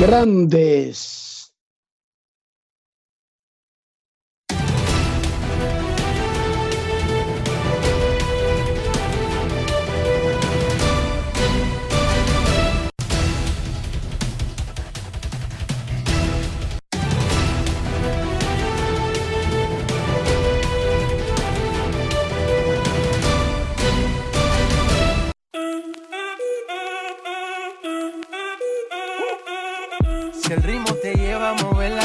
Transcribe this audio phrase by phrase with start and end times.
[0.00, 1.19] Grandes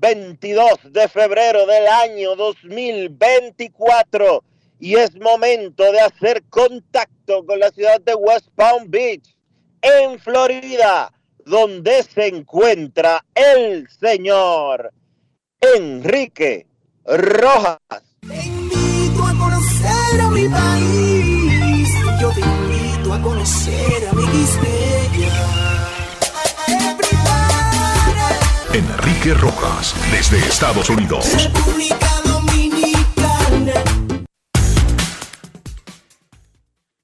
[0.00, 4.42] 22 de febrero del año 2024
[4.78, 9.36] y es momento de hacer contacto con la ciudad de West Palm Beach,
[9.82, 11.12] en Florida,
[11.44, 14.90] donde se encuentra el señor
[15.60, 16.66] Enrique
[17.04, 17.80] Rojas.
[20.32, 20.99] Mi país,
[29.20, 31.26] Enrique Rojas, desde Estados Unidos.
[31.34, 33.72] República Dominicana.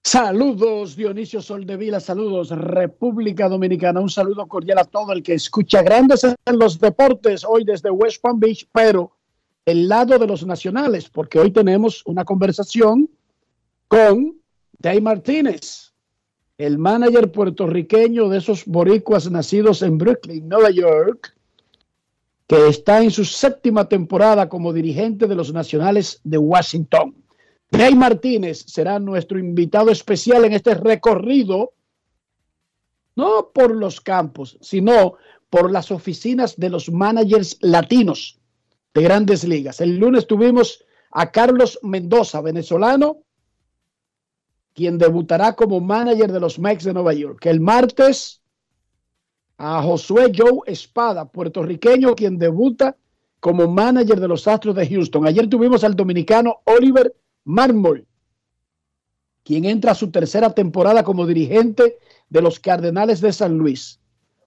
[0.02, 6.24] Saludos Dionisio Soldevila, saludos República Dominicana, un saludo cordial a todo el que escucha Grandes
[6.24, 9.12] en los Deportes hoy desde West Palm Beach, pero
[9.66, 13.10] el lado de los nacionales, porque hoy tenemos una conversación
[13.88, 14.40] con
[14.78, 15.92] Day Martínez,
[16.56, 21.35] el manager puertorriqueño de esos boricuas nacidos en Brooklyn, Nueva York,
[22.46, 27.14] que está en su séptima temporada como dirigente de los Nacionales de Washington.
[27.70, 31.72] Rey Martínez será nuestro invitado especial en este recorrido,
[33.16, 35.14] no por los campos, sino
[35.50, 38.38] por las oficinas de los managers latinos
[38.94, 39.80] de grandes ligas.
[39.80, 43.18] El lunes tuvimos a Carlos Mendoza, venezolano,
[44.74, 47.44] quien debutará como manager de los Mets de Nueva York.
[47.46, 48.42] El martes
[49.58, 52.96] a Josué Joe Espada, puertorriqueño, quien debuta
[53.40, 55.26] como manager de los Astros de Houston.
[55.26, 58.06] Ayer tuvimos al dominicano Oliver Marmol,
[59.42, 64.00] quien entra a su tercera temporada como dirigente de los Cardenales de San Luis.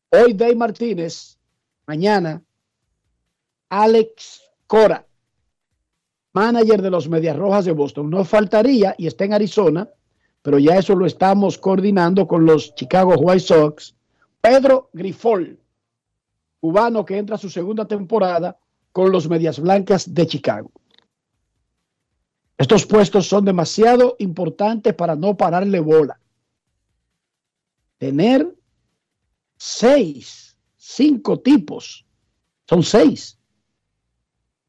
[0.09, 1.38] Hoy Dave Martínez,
[1.86, 2.44] mañana
[3.69, 5.06] Alex Cora,
[6.34, 8.09] manager de los Medias Rojas de Boston.
[8.09, 9.90] No faltaría y está en Arizona,
[10.42, 13.96] pero ya eso lo estamos coordinando con los Chicago White Sox
[14.42, 15.60] Pedro Grifol,
[16.60, 18.58] cubano que entra a su segunda temporada
[18.92, 20.72] con los Medias Blancas de Chicago.
[22.58, 26.20] Estos puestos son demasiado importantes para no pararle bola.
[27.98, 28.54] Tener
[29.58, 32.06] seis, cinco tipos,
[32.68, 33.38] son seis.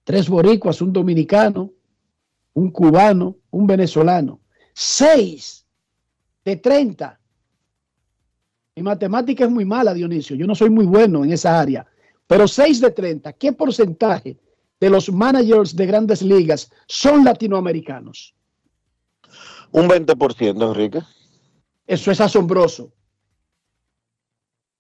[0.05, 1.73] Tres boricuas, un dominicano,
[2.55, 4.41] un cubano, un venezolano.
[4.73, 5.67] Seis
[6.45, 7.20] de treinta
[8.81, 10.35] mi matemática es muy mala, Dionisio.
[10.35, 11.87] Yo no soy muy bueno en esa área.
[12.27, 14.39] Pero 6 de 30, ¿qué porcentaje
[14.81, 18.35] de los managers de grandes ligas son latinoamericanos?
[19.73, 21.03] Un 20%, Enrique.
[21.87, 22.91] Eso es asombroso.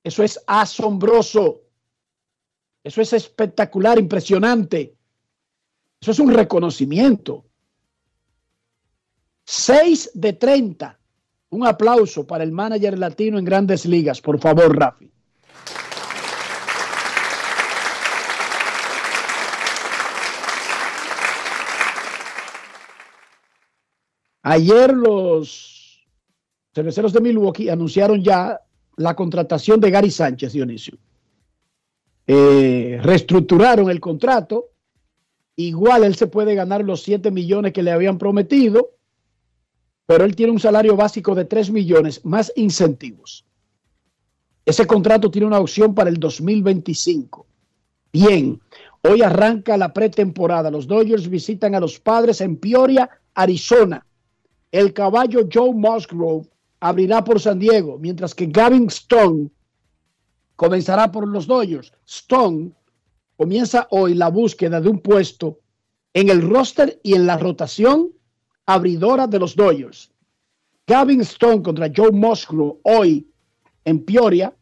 [0.02, 1.60] Eso es asombroso.
[2.82, 4.96] Eso es espectacular, impresionante.
[6.00, 7.44] Eso es un reconocimiento.
[9.44, 10.99] 6 de 30
[11.50, 15.10] un aplauso para el manager latino en grandes ligas, por favor, Rafi.
[24.42, 26.08] Ayer los
[26.74, 28.60] cerveceros de Milwaukee anunciaron ya
[28.96, 30.98] la contratación de Gary Sánchez, Dionisio.
[32.26, 34.70] Eh, reestructuraron el contrato.
[35.56, 38.96] Igual él se puede ganar los 7 millones que le habían prometido,
[40.10, 43.44] pero él tiene un salario básico de 3 millones más incentivos.
[44.66, 47.46] Ese contrato tiene una opción para el 2025.
[48.12, 48.60] Bien,
[49.02, 50.68] hoy arranca la pretemporada.
[50.68, 54.04] Los Dodgers visitan a los padres en Peoria, Arizona.
[54.72, 56.48] El caballo Joe Musgrove
[56.80, 59.48] abrirá por San Diego, mientras que Gavin Stone
[60.56, 61.92] comenzará por los Dodgers.
[62.04, 62.72] Stone
[63.36, 65.60] comienza hoy la búsqueda de un puesto
[66.12, 68.10] en el roster y en la rotación
[68.74, 70.10] abridora de los Dodgers.
[70.86, 73.26] Gavin Stone contra Joe Musgrove hoy
[73.84, 74.54] en Peoria.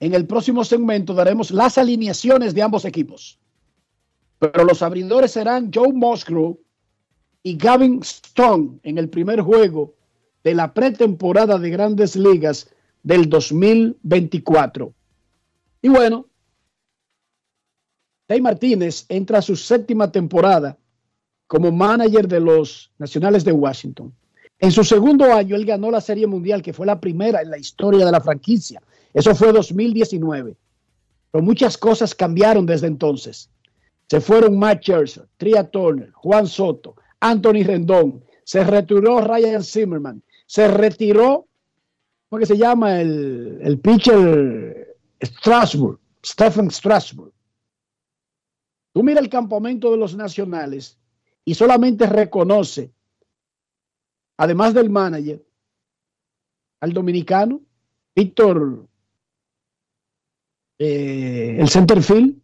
[0.00, 3.38] En el próximo segmento daremos las alineaciones de ambos equipos.
[4.38, 6.58] Pero los abridores serán Joe Musgrove
[7.42, 9.94] y Gavin Stone en el primer juego
[10.44, 12.68] de la pretemporada de grandes ligas
[13.02, 14.92] del 2024.
[15.82, 16.26] Y bueno,
[18.26, 20.76] Tay Martínez entra a su séptima temporada
[21.46, 24.12] como manager de los Nacionales de Washington.
[24.58, 27.58] En su segundo año, él ganó la Serie Mundial, que fue la primera en la
[27.58, 28.82] historia de la franquicia.
[29.12, 30.56] Eso fue 2019.
[31.30, 33.50] Pero muchas cosas cambiaron desde entonces.
[34.08, 38.24] Se fueron Matt Scherzer, Tria Turner, Juan Soto, Anthony Rendón.
[38.44, 40.22] Se retiró Ryan Zimmerman.
[40.46, 41.46] Se retiró,
[42.28, 43.00] ¿cómo que se llama?
[43.00, 47.32] El, el pitcher Strasburg, Stephen Strasburg.
[48.92, 50.96] Tú mira el campamento de los nacionales
[51.48, 52.92] y solamente reconoce,
[54.36, 55.42] además del manager,
[56.80, 57.60] al dominicano,
[58.14, 58.86] Víctor,
[60.78, 62.36] eh, el centerfield,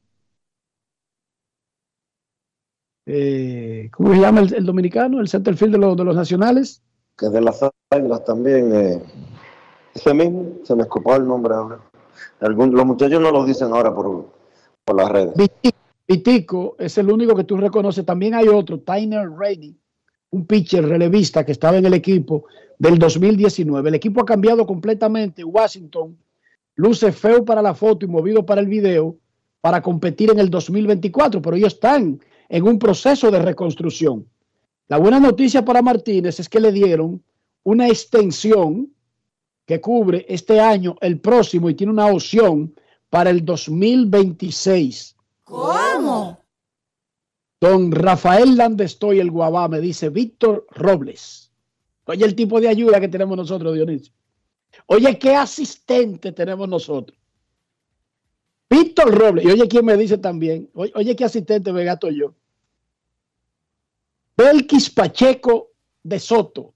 [3.06, 5.20] eh, ¿cómo se llama el, el dominicano?
[5.20, 6.82] El centerfield de, los de los nacionales.
[7.19, 7.60] que de las
[7.90, 8.72] águilas también.
[8.75, 9.02] eh,
[9.94, 11.81] ese mismo, se me escapó el nombre ahora.
[12.40, 14.32] Algún- los muchachos no lo dicen ahora por,
[14.84, 15.34] por las redes.
[16.12, 18.04] Vitico, Vitico es el único que tú reconoces.
[18.04, 19.74] También hay otro, Tyner Rainey,
[20.30, 22.44] un pitcher relevista que estaba en el equipo
[22.78, 23.88] del 2019.
[23.88, 25.42] El equipo ha cambiado completamente.
[25.42, 26.16] Washington
[26.74, 29.16] luce feo para la foto y movido para el video
[29.60, 34.26] para competir en el 2024, pero ellos están en un proceso de reconstrucción.
[34.88, 37.22] La buena noticia para Martínez es que le dieron
[37.62, 38.92] una extensión
[39.64, 42.74] que cubre este año, el próximo, y tiene una opción
[43.08, 45.11] para el 2026.
[45.44, 46.38] ¿Cómo?
[47.60, 51.52] Don Rafael Landestoy, el Guabá, me dice Víctor Robles.
[52.06, 54.12] Oye, el tipo de ayuda que tenemos nosotros, Dionisio.
[54.86, 57.16] Oye, qué asistente tenemos nosotros.
[58.68, 59.44] Víctor Robles.
[59.44, 60.68] Y oye, quién me dice también.
[60.74, 62.34] Oye, oye, qué asistente me gasto yo.
[64.36, 65.72] Belkis Pacheco
[66.02, 66.74] de Soto.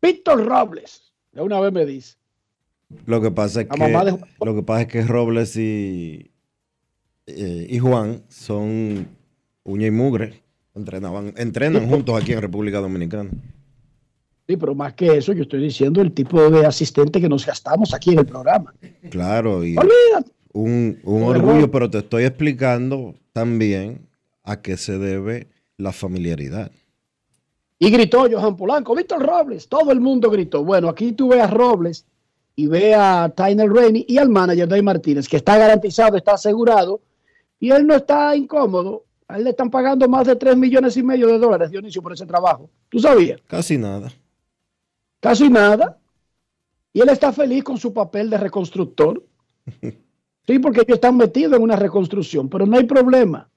[0.00, 1.12] Víctor Robles.
[1.32, 2.16] De una vez me dice.
[3.06, 6.30] Lo que pasa es de lo que, pasa es que Robles y,
[7.26, 9.08] eh, y Juan son
[9.64, 10.42] uña y mugre.
[10.74, 13.30] Entrenaban, entrenan juntos aquí en República Dominicana.
[14.46, 17.94] Sí, pero más que eso, yo estoy diciendo el tipo de asistente que nos gastamos
[17.94, 18.74] aquí en el programa.
[19.08, 20.32] Claro, y Olvídate.
[20.52, 24.06] un, un orgullo, pero te estoy explicando también
[24.42, 26.70] a qué se debe la familiaridad.
[27.78, 30.64] Y gritó Johan Polanco, Víctor Robles, todo el mundo gritó.
[30.64, 32.04] Bueno, aquí tú ves a Robles
[32.56, 37.00] y ve a Tyner Rainey y al manager Dave Martínez, que está garantizado, está asegurado,
[37.64, 39.06] y él no está incómodo.
[39.26, 42.12] A él le están pagando más de 3 millones y medio de dólares, Dionisio, por
[42.12, 42.68] ese trabajo.
[42.90, 43.40] ¿Tú sabías?
[43.46, 44.12] Casi nada.
[45.18, 45.98] Casi nada.
[46.92, 49.24] Y él está feliz con su papel de reconstructor.
[50.46, 53.48] Sí, porque ellos están metidos en una reconstrucción, pero no hay problema.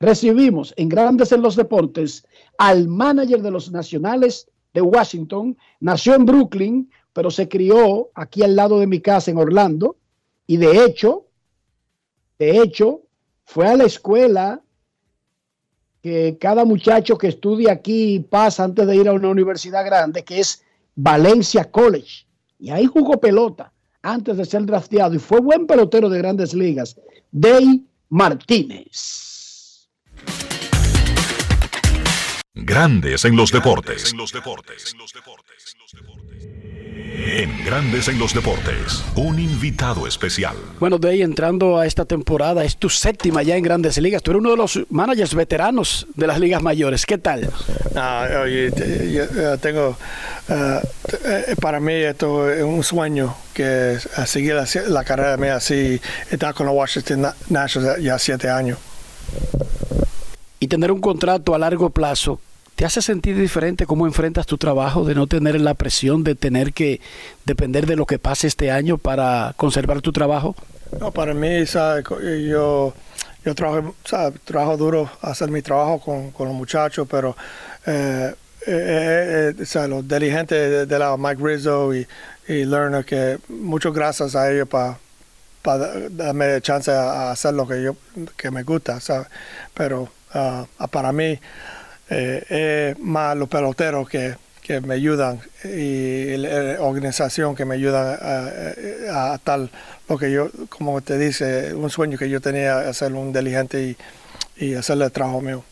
[0.00, 5.54] Recibimos en Grandes en los Deportes al manager de los Nacionales de Washington.
[5.80, 9.98] Nació en Brooklyn, pero se crió aquí al lado de mi casa en Orlando.
[10.46, 11.26] Y de hecho,
[12.38, 13.02] de hecho,
[13.48, 14.60] fue a la escuela
[16.02, 20.40] que cada muchacho que estudia aquí pasa antes de ir a una universidad grande, que
[20.40, 20.62] es
[20.94, 22.26] Valencia College.
[22.58, 27.00] Y ahí jugó pelota antes de ser drafteado y fue buen pelotero de grandes ligas.
[27.32, 29.88] Day Martínez.
[32.52, 34.12] Grandes en los deportes.
[34.12, 34.18] En
[37.64, 40.54] Grandes en los deportes, un invitado especial.
[40.78, 44.22] Bueno, Day, entrando a esta temporada, es tu séptima ya en grandes ligas.
[44.22, 47.04] Tú eres uno de los managers veteranos de las ligas mayores.
[47.04, 47.50] ¿Qué tal?
[47.96, 49.96] Ah, yo, tengo,
[50.48, 50.80] eh,
[51.24, 56.54] eh, para mí esto es un sueño que seguir la, la carrera mía así, estar
[56.54, 58.78] con los Washington Na- Nationals ya siete años.
[60.60, 62.40] Y tener un contrato a largo plazo
[62.78, 66.72] ¿Te hace sentir diferente cómo enfrentas tu trabajo, de no tener la presión de tener
[66.72, 67.00] que
[67.44, 70.54] depender de lo que pase este año para conservar tu trabajo?
[71.00, 72.04] No, para mí, ¿sabes?
[72.08, 72.94] yo,
[73.44, 74.40] yo trabajo, ¿sabes?
[74.44, 77.36] trabajo duro, hacer mi trabajo con, con los muchachos, pero
[77.84, 78.32] eh,
[78.64, 82.06] eh, eh, los dirigentes de, la Mike Rizzo y,
[82.46, 84.96] y Lerner, que muchas gracias a ellos para
[86.10, 87.96] darme chance a hacer lo que yo
[88.36, 89.26] que me gusta, ¿sabes?
[89.74, 91.40] Pero ah, para mí
[92.10, 98.14] eh, es más los peloteros que, que me ayudan y la organización que me ayuda
[99.10, 99.70] a, a, tal
[100.08, 103.96] lo que yo, como te dice, un sueño que yo tenía hacer un diligente y,
[104.64, 105.64] y hacerle el trabajo mío.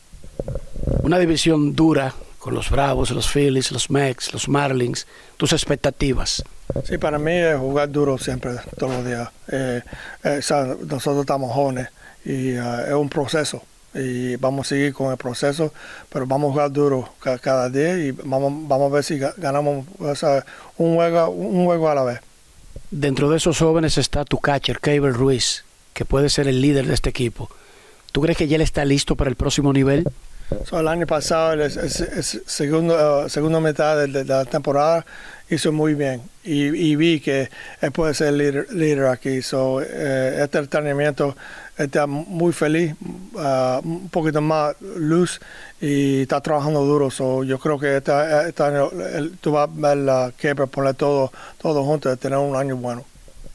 [1.02, 6.44] Una división dura con los Bravos, los Phillies, los Mex, los Marlins, tus expectativas.
[6.84, 9.28] Sí, para mí es jugar duro siempre, todos los días.
[9.50, 9.82] Eh,
[10.22, 11.88] eh, nosotros estamos jóvenes
[12.24, 13.62] y eh, es un proceso
[13.96, 15.72] y vamos a seguir con el proceso,
[16.08, 17.08] pero vamos a jugar duro
[17.40, 19.86] cada, día y vamos, vamos a ver si ganamos
[20.76, 22.20] un, juego, un juego a la vez.
[22.90, 26.94] Dentro de esos jóvenes está tu catcher, Cable Ruiz, que puede ser el líder de
[26.94, 27.50] este equipo.
[28.12, 30.06] ¿Tú crees que ya él está listo para el próximo nivel?
[30.72, 35.04] El año pasado, el, segundo, uh, segunda mitad de, la temporada,
[35.48, 37.48] hizo muy bien y, vi que
[37.80, 39.42] él puede ser líder, líder aquí.
[39.42, 41.36] So, eh, este entrenamiento
[41.76, 42.94] está muy feliz,
[43.34, 45.40] uh, un poquito más luz
[45.80, 47.10] y está trabajando duro.
[47.10, 48.12] So, yo creo que este,
[48.48, 48.90] este año
[49.40, 53.04] tú vas a ver la Keeper poner todo, todo junto tener un año bueno.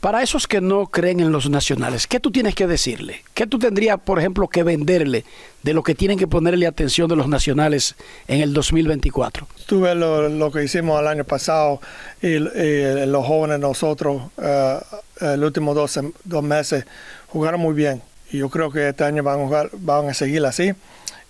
[0.02, 3.22] Para esos que no creen en los nacionales, ¿qué tú tienes que decirle?
[3.36, 5.26] ¿Qué tú tendrías, por ejemplo, que venderle
[5.62, 7.94] de lo que tienen que ponerle atención de los nacionales
[8.28, 9.48] en el 2024?
[9.68, 11.82] Tuve lo, lo que hicimos el año pasado
[12.20, 16.84] y, los jóvenes nosotros, uh, los últimos dos, dos, meses,
[17.28, 18.02] jugaron muy bien.
[18.32, 20.74] Y yo creo que este año van a, jugar, van a seguir así.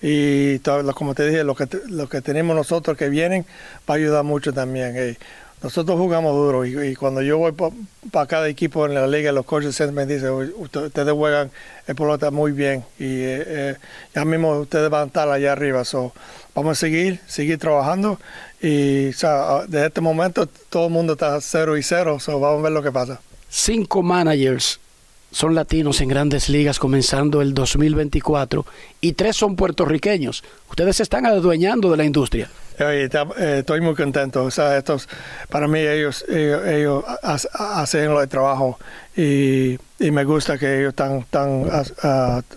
[0.01, 3.45] Y todo, como te dije, lo que, lo que tenemos nosotros que vienen
[3.89, 5.17] va a ayudar mucho también.
[5.63, 7.53] Nosotros jugamos duro y, cuando yo voy
[8.11, 11.51] para cada equipo en la liga, los coaches me dicen, ustedes juegan
[11.85, 13.75] el pelota muy bien y eh, eh,
[14.15, 15.85] ya mismo ustedes van a estar allá arriba.
[15.85, 16.13] So,
[16.55, 18.19] vamos a seguir, seguir trabajando
[18.59, 22.63] y o desde este momento todo el mundo está cero y cero, so, vamos a
[22.63, 23.21] ver lo que pasa.
[23.47, 24.79] Cinco managers
[25.29, 28.65] son latinos en grandes ligas comenzando el 2024
[28.99, 30.43] y tres son puertorriqueños.
[30.71, 32.49] Ustedes se están adueñando de la industria.
[32.79, 33.09] Eh,
[33.57, 34.45] estoy muy contento.
[34.45, 34.49] O
[35.49, 38.79] para mí ellos, ellos, hacen el trabajo
[39.15, 41.65] y, me gusta que ellos tan, tan,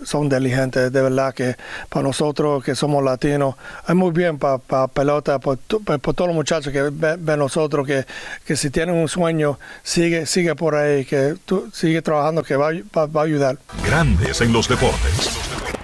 [0.03, 0.91] son diligentes.
[0.91, 1.55] De verdad que
[1.89, 3.55] para nosotros que somos latinos,
[3.87, 8.05] es muy bien para pelota, por, todos los muchachos que ven, nosotros, que,
[8.45, 11.35] que si tienen un sueño, sigue, sigue por ahí, que
[11.73, 13.57] sigue trabajando, que va, va a ayudar.
[13.85, 15.74] Grandes en los deportes.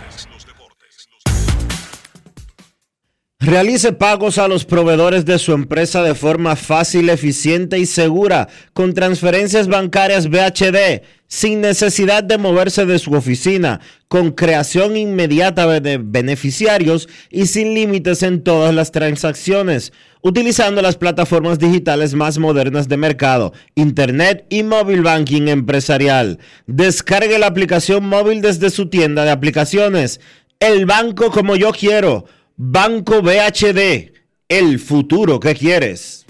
[3.43, 8.93] Realice pagos a los proveedores de su empresa de forma fácil, eficiente y segura con
[8.93, 17.09] transferencias bancarias BHD sin necesidad de moverse de su oficina, con creación inmediata de beneficiarios
[17.31, 23.53] y sin límites en todas las transacciones, utilizando las plataformas digitales más modernas de mercado,
[23.73, 26.37] Internet y Mobile Banking empresarial.
[26.67, 30.21] Descargue la aplicación móvil desde su tienda de aplicaciones.
[30.59, 32.25] El banco como yo quiero
[32.63, 34.13] Banco BHD,
[34.47, 36.27] el futuro que quieres.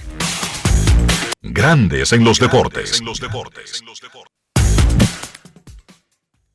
[1.41, 3.01] Grandes en los deportes.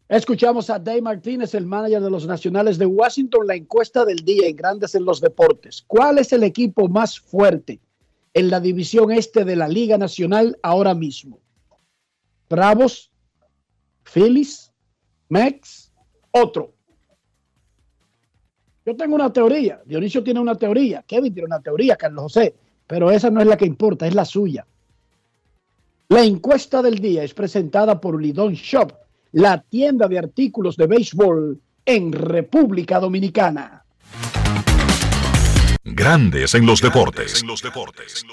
[0.08, 4.48] Escuchamos a Dave Martínez, el manager de los Nacionales de Washington, la encuesta del día
[4.48, 5.84] en Grandes en los Deportes.
[5.86, 7.78] ¿Cuál es el equipo más fuerte
[8.32, 11.38] en la división este de la Liga Nacional ahora mismo?
[12.48, 13.12] Bravos,
[14.04, 14.72] Phillies,
[15.28, 15.92] Mex,
[16.30, 16.75] otro.
[18.86, 22.54] Yo tengo una teoría, Dionisio tiene una teoría, Kevin tiene una teoría, Carlos José,
[22.86, 24.64] pero esa no es la que importa, es la suya.
[26.08, 28.92] La encuesta del día es presentada por Lidon Shop,
[29.32, 33.84] la tienda de artículos de béisbol en República Dominicana.
[35.82, 37.42] Grandes en los deportes.
[37.42, 38.24] En los deportes.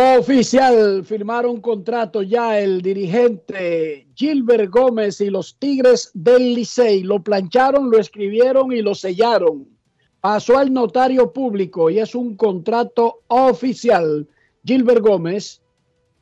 [0.00, 7.02] Oficial, firmaron contrato ya el dirigente Gilbert Gómez y los Tigres del Licey.
[7.02, 9.66] Lo plancharon, lo escribieron y lo sellaron.
[10.20, 14.28] Pasó al notario público y es un contrato oficial.
[14.64, 15.62] Gilbert Gómez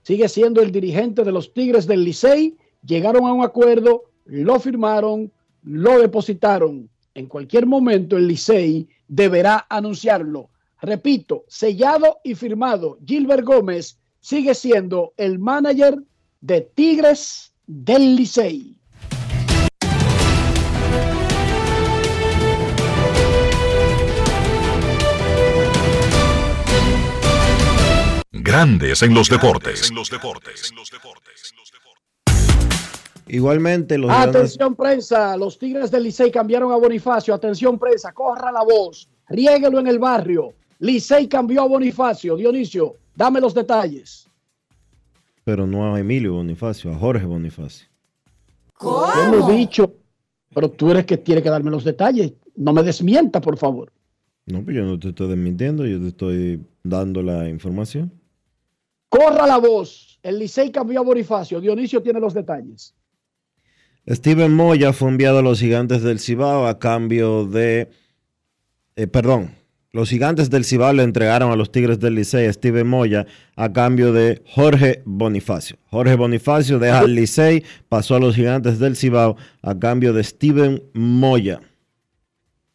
[0.01, 2.57] sigue siendo el dirigente de los Tigres del Licey.
[2.83, 5.31] Llegaron a un acuerdo, lo firmaron,
[5.65, 6.89] lo depositaron.
[7.13, 10.49] En cualquier momento el Licey deberá anunciarlo.
[10.83, 12.99] Repito, sellado y firmado.
[13.05, 15.97] Gilbert Gómez sigue siendo el manager
[16.41, 18.77] de Tigres del Licey.
[28.33, 29.91] Grandes en los deportes.
[33.29, 37.35] Igualmente, los Atención prensa, los Tigres del Licey cambiaron a Bonifacio.
[37.35, 40.55] Atención prensa, corra la voz, riéguelo en el barrio.
[40.79, 42.37] Licey cambió a Bonifacio.
[42.37, 44.29] Dionisio, dame los detalles.
[45.45, 47.89] Pero no a Emilio Bonifacio, a Jorge Bonifacio.
[48.81, 49.95] Yo lo he dicho,
[50.53, 52.33] pero tú eres que tiene que darme los detalles.
[52.57, 53.93] No me desmienta, por favor.
[54.47, 58.13] No, pues yo no te estoy desmintiendo, yo te estoy dando la información.
[59.09, 60.19] Corra la voz.
[60.23, 61.61] El Licey cambió a Bonifacio.
[61.61, 62.95] Dionisio tiene los detalles.
[64.09, 67.89] Steven Moya fue enviado a los gigantes del Cibao a cambio de.
[68.95, 69.51] eh, perdón,
[69.93, 73.73] los gigantes del Cibao le entregaron a los Tigres del Licey a Steven Moya a
[73.73, 75.79] cambio de Jorge Bonifacio.
[75.91, 80.83] Jorge Bonifacio deja al Licey, pasó a los gigantes del Cibao a cambio de Steven
[80.93, 81.61] Moya.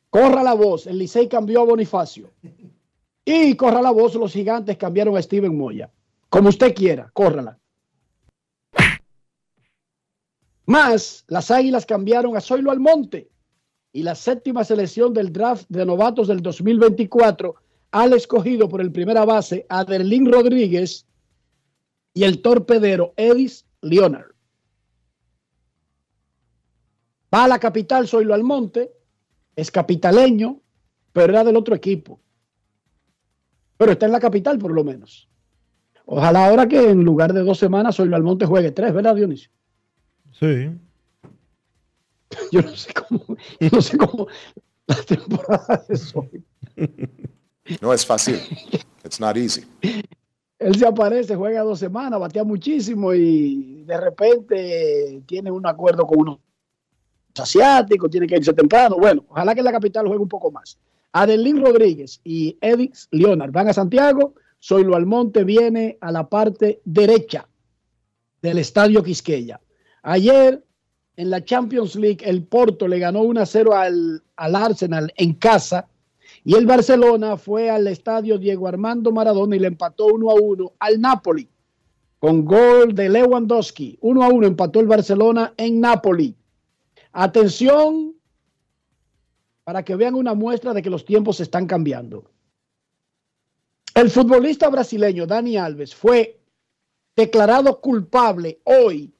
[0.10, 0.88] Corra la voz.
[0.88, 2.32] El Licey cambió a Bonifacio.
[3.24, 4.16] Y corra la voz.
[4.16, 5.92] Los gigantes cambiaron a Steven Moya.
[6.30, 7.58] Como usted quiera, córrala.
[10.66, 13.30] Más, las Águilas cambiaron a Zoilo Almonte
[13.94, 17.56] y la séptima selección del draft de novatos del 2024
[17.92, 21.06] al escogido por el primera base Adelín Rodríguez
[22.14, 24.32] y el torpedero Edis Leonard.
[27.34, 28.92] Va a la capital Zoilo Almonte,
[29.56, 30.62] es capitaleño,
[31.14, 32.20] pero era del otro equipo.
[33.78, 35.30] Pero está en la capital por lo menos.
[36.06, 39.52] Ojalá ahora que en lugar de dos semanas Zoilo Almonte juegue tres, ¿verdad, Dionisio?
[40.32, 40.72] Sí.
[42.52, 44.28] Yo no sé cómo, yo no sé cómo
[44.88, 46.44] la temporada de Zoilo.
[47.82, 48.40] No es fácil.
[49.04, 49.66] It's not easy.
[50.60, 56.20] Él se aparece, juega dos semanas, batea muchísimo y de repente tiene un acuerdo con
[56.20, 56.40] unos
[57.40, 58.98] asiáticos, tiene que irse temprano.
[58.98, 60.78] Bueno, ojalá que en la capital juegue un poco más.
[61.14, 64.36] Adelín Rodríguez y Edix Leonard van a Santiago.
[64.64, 67.48] Zoilo Almonte viene a la parte derecha
[68.42, 69.60] del estadio Quisqueya.
[70.04, 70.64] Ayer
[71.16, 75.88] en la Champions League el Porto le ganó 1-0 al, al Arsenal en casa
[76.44, 81.48] y el Barcelona fue al estadio Diego Armando Maradona y le empató 1-1 al Napoli
[82.22, 83.98] con gol de Lewandowski.
[84.00, 86.36] 1-1 empató el Barcelona en Napoli.
[87.14, 88.16] Atención
[89.64, 92.30] para que vean una muestra de que los tiempos están cambiando.
[93.96, 96.40] El futbolista brasileño Dani Alves fue
[97.16, 99.14] declarado culpable hoy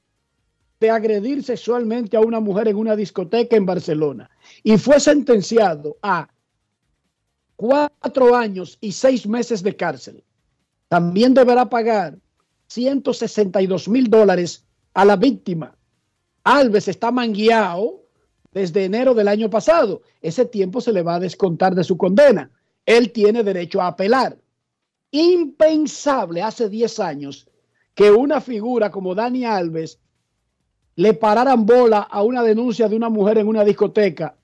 [0.82, 4.32] de agredir sexualmente a una mujer en una discoteca en Barcelona
[4.64, 6.28] y fue sentenciado a
[7.56, 10.24] cuatro años y seis meses de cárcel.
[10.88, 12.18] También deberá pagar
[12.66, 14.66] 162 mil dólares
[14.96, 15.78] a la víctima.
[16.44, 18.02] Alves está mangueado
[18.52, 20.02] desde enero del año pasado.
[20.20, 22.50] Ese tiempo se le va a descontar de su condena.
[22.88, 24.36] Él tiene derecho a apelar.
[25.12, 27.48] Impensable hace 10 años
[27.94, 30.00] que una figura como Dani Alves
[31.02, 34.36] le pararan bola a una denuncia de una mujer en una discoteca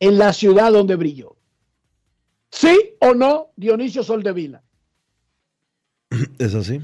[0.00, 1.36] en la ciudad donde brilló.
[2.50, 4.60] ¿Sí o no, Dionisio Soldevila?
[6.38, 6.80] Es así.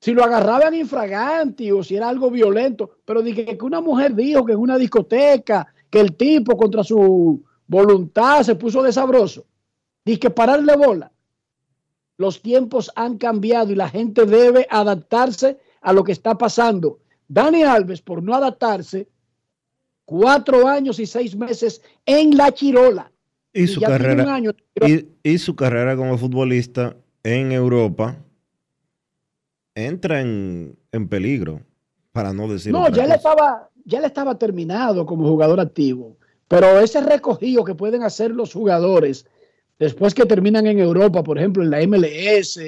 [0.00, 4.46] Si lo agarraban infraganti o si era algo violento, pero dije que una mujer dijo
[4.46, 9.44] que en una discoteca, que el tipo contra su voluntad se puso de sabroso.
[10.04, 11.10] Dije que pararle bola.
[12.16, 16.98] Los tiempos han cambiado y la gente debe adaptarse a lo que está pasando.
[17.28, 19.08] Dani Alves, por no adaptarse,
[20.04, 23.10] cuatro años y seis meses en la Chirola.
[23.52, 24.52] Y su, carrera, año-
[24.86, 28.16] y, y su carrera como futbolista en Europa
[29.74, 31.60] entra en, en peligro,
[32.12, 33.14] para no decir No, ya cosa.
[33.14, 36.16] estaba, ya él estaba terminado como jugador activo.
[36.48, 39.26] Pero ese recogido que pueden hacer los jugadores
[39.78, 42.58] después que terminan en Europa, por ejemplo, en la MLS,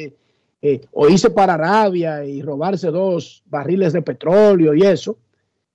[0.60, 5.18] eh, o irse para Arabia y robarse dos barriles de petróleo y eso,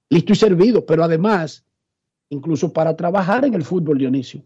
[0.10, 0.86] listo y servido.
[0.86, 1.64] Pero además,
[2.30, 4.44] incluso para trabajar en el fútbol, Dionisio.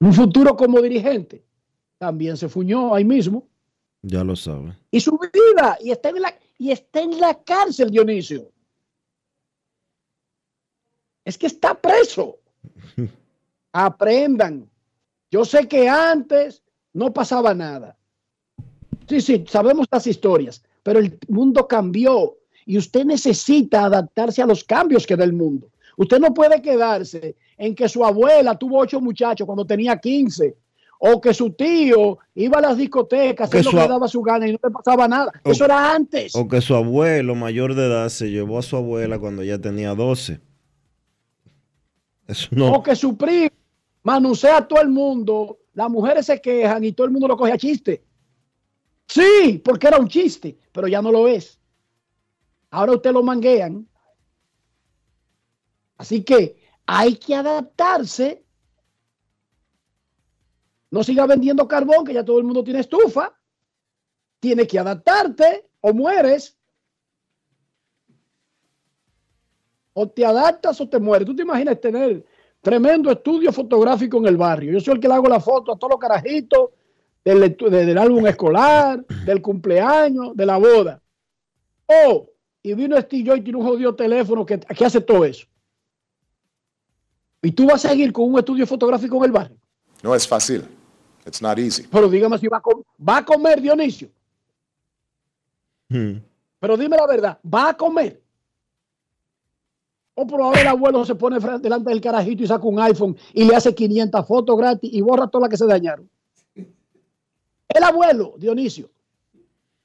[0.00, 1.44] Un futuro como dirigente.
[1.98, 3.46] También se fuñó ahí mismo.
[4.02, 4.76] Ya lo sabe.
[4.90, 5.78] Y su vida.
[5.80, 8.50] Y está en la, y está en la cárcel, Dionisio.
[11.24, 12.38] Es que está preso.
[13.72, 14.68] Aprendan.
[15.30, 17.98] Yo sé que antes no pasaba nada.
[19.08, 22.36] Sí, sí, sabemos las historias, pero el mundo cambió
[22.66, 25.68] y usted necesita adaptarse a los cambios que da el mundo.
[25.96, 30.56] Usted no puede quedarse en que su abuela tuvo ocho muchachos cuando tenía 15
[30.98, 34.52] O que su tío iba a las discotecas, Que lo que daba su gana y
[34.52, 35.30] no le pasaba nada.
[35.44, 36.34] O- Eso era antes.
[36.34, 39.94] O que su abuelo mayor de edad se llevó a su abuela cuando ella tenía
[39.94, 40.40] 12.
[42.26, 42.72] Eso no.
[42.72, 43.50] O que su primo
[44.02, 47.52] manusea a todo el mundo, las mujeres se quejan y todo el mundo lo coge
[47.52, 48.02] a chiste.
[49.06, 51.60] Sí, porque era un chiste, pero ya no lo es.
[52.70, 53.88] Ahora usted lo manguean.
[55.96, 58.44] Así que hay que adaptarse.
[60.90, 63.32] No siga vendiendo carbón, que ya todo el mundo tiene estufa.
[64.40, 66.56] Tienes que adaptarte o mueres.
[69.92, 71.26] O te adaptas o te mueres.
[71.26, 72.24] ¿Tú te imaginas tener
[72.60, 74.72] tremendo estudio fotográfico en el barrio?
[74.72, 76.70] Yo soy el que le hago la foto a todos los carajitos
[77.24, 81.00] del, álbum escolar, del cumpleaños, de la boda.
[81.86, 82.28] Oh,
[82.62, 85.46] y vino Steve Joy y tiene un jodido teléfono que, que hace todo eso.
[87.42, 89.56] Y tú vas a seguir con un estudio fotográfico en el barrio.
[90.02, 90.64] No es fácil.
[91.26, 91.86] It's not easy.
[91.90, 92.62] Pero dígame si va a,
[93.08, 94.08] va a comer Dionisio.
[95.88, 96.18] Hmm.
[96.58, 98.22] Pero dime la verdad, ¿va a comer?
[100.14, 103.44] O por ahora el abuelo se pone delante del carajito y saca un iPhone y
[103.44, 106.08] le hace 500 fotos gratis y borra todas las que se dañaron.
[107.74, 108.88] El abuelo, Dionisio.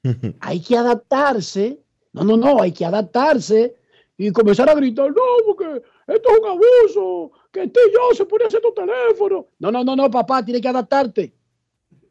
[0.40, 1.82] Hay que adaptarse.
[2.12, 3.76] No, no, no, hay que adaptarse
[4.18, 8.42] y comenzar a gritar, no, porque esto es un abuso, que este yo se pone
[8.42, 9.46] a hacer tu teléfono.
[9.60, 11.32] No, no, no, no, papá, tienes que adaptarte.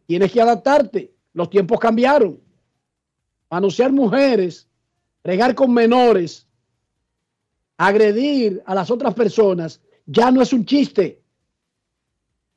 [0.05, 1.13] Tienes que adaptarte.
[1.33, 2.39] Los tiempos cambiaron
[3.49, 4.67] anunciar mujeres,
[5.23, 6.47] regar con menores,
[7.77, 11.21] agredir a las otras personas, ya no es un chiste.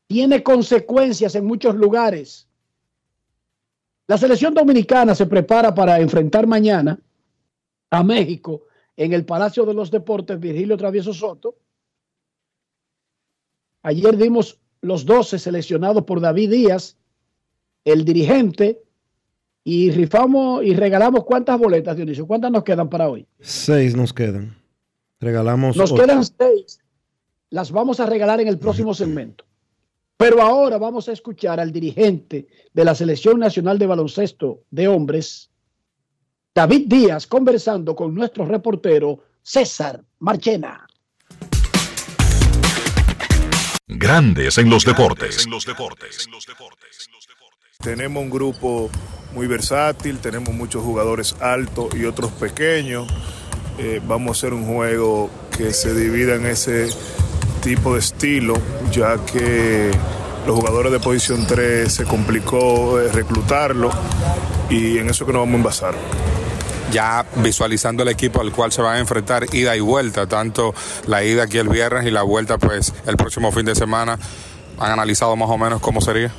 [0.07, 2.49] Tiene consecuencias en muchos lugares.
[4.07, 6.99] La selección dominicana se prepara para enfrentar mañana
[7.91, 8.65] a México
[8.97, 11.57] en el Palacio de los Deportes Virgilio Travieso Soto.
[13.83, 16.97] Ayer dimos los 12 seleccionados por David Díaz,
[17.85, 18.83] el dirigente,
[19.65, 22.27] y rifamos y regalamos cuántas boletas, Dionisio.
[22.27, 23.27] ¿Cuántas nos quedan para hoy?
[23.41, 24.57] Seis nos quedan.
[25.21, 25.77] Regalamos.
[25.77, 26.03] Nos ocho.
[26.03, 26.81] quedan seis.
[27.51, 29.45] Las vamos a regalar en el próximo segmento.
[30.17, 35.51] Pero ahora vamos a escuchar al dirigente de la Selección Nacional de Baloncesto de Hombres,
[36.55, 40.87] David Díaz, conversando con nuestro reportero César Marchena.
[43.89, 45.47] Grandes en los deportes.
[47.83, 48.91] Tenemos un grupo
[49.35, 53.09] muy versátil, tenemos muchos jugadores altos y otros pequeños.
[53.79, 56.89] Eh, vamos a hacer un juego que se divida en ese
[57.63, 58.55] tipo de estilo,
[58.91, 59.91] ya que
[60.47, 63.91] los jugadores de posición 3 se complicó eh, reclutarlo
[64.69, 65.95] y en eso que nos vamos a envasar.
[66.93, 70.75] ya visualizando el equipo al cual se van a enfrentar ida y vuelta, tanto
[71.07, 74.19] la ida aquí el viernes y la vuelta pues el próximo fin de semana.
[74.79, 76.33] ¿Han analizado más o menos cómo sería?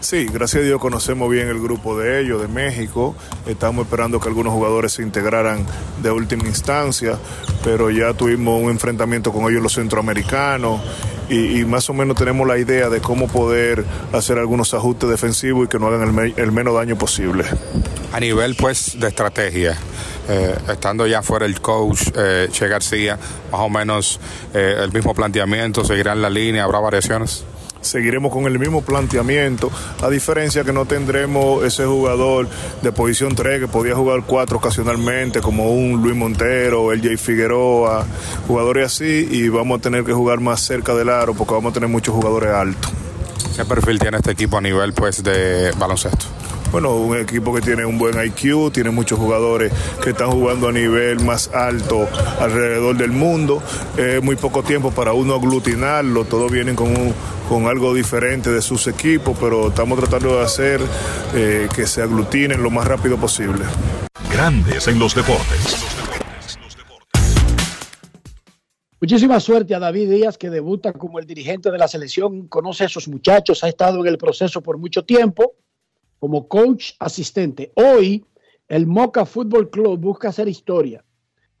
[0.00, 3.16] Sí, gracias a Dios conocemos bien el grupo de ellos, de México.
[3.46, 5.66] Estamos esperando que algunos jugadores se integraran
[6.02, 7.18] de última instancia,
[7.64, 10.80] pero ya tuvimos un enfrentamiento con ellos los centroamericanos
[11.28, 15.68] y, más o menos tenemos la idea de cómo poder hacer algunos ajustes defensivos y
[15.68, 17.44] que no hagan el menos daño posible.
[18.12, 19.76] A nivel pues de estrategia,
[20.28, 23.18] eh, estando ya fuera el coach eh, Che García,
[23.50, 24.20] más o menos
[24.54, 27.44] eh, el mismo planteamiento, seguirán la línea, habrá variaciones.
[27.80, 29.70] Seguiremos con el mismo planteamiento,
[30.02, 32.48] a diferencia que no tendremos ese jugador
[32.82, 38.06] de posición 3 que podía jugar 4 ocasionalmente, como un Luis Montero, el Jay Figueroa,
[38.46, 41.74] jugadores así, y vamos a tener que jugar más cerca del aro porque vamos a
[41.74, 42.92] tener muchos jugadores altos.
[43.56, 46.26] ¿Qué perfil tiene este equipo a nivel pues de baloncesto?
[46.76, 49.72] Bueno, un equipo que tiene un buen IQ, tiene muchos jugadores
[50.04, 52.06] que están jugando a nivel más alto
[52.38, 53.62] alrededor del mundo.
[53.96, 57.14] Es muy poco tiempo para uno aglutinarlo, todos vienen con, un-
[57.48, 60.82] con algo diferente de sus equipos, pero estamos tratando de hacer
[61.34, 63.64] eh, que se aglutinen lo más rápido posible.
[64.30, 65.82] Grandes en los deportes.
[69.00, 72.86] Muchísima suerte a David Díaz, que debuta como el dirigente de la selección, conoce a
[72.86, 75.54] esos muchachos, ha estado en el proceso por mucho tiempo
[76.18, 77.72] como coach asistente.
[77.74, 78.24] Hoy,
[78.68, 81.04] el Moca Fútbol Club busca hacer historia.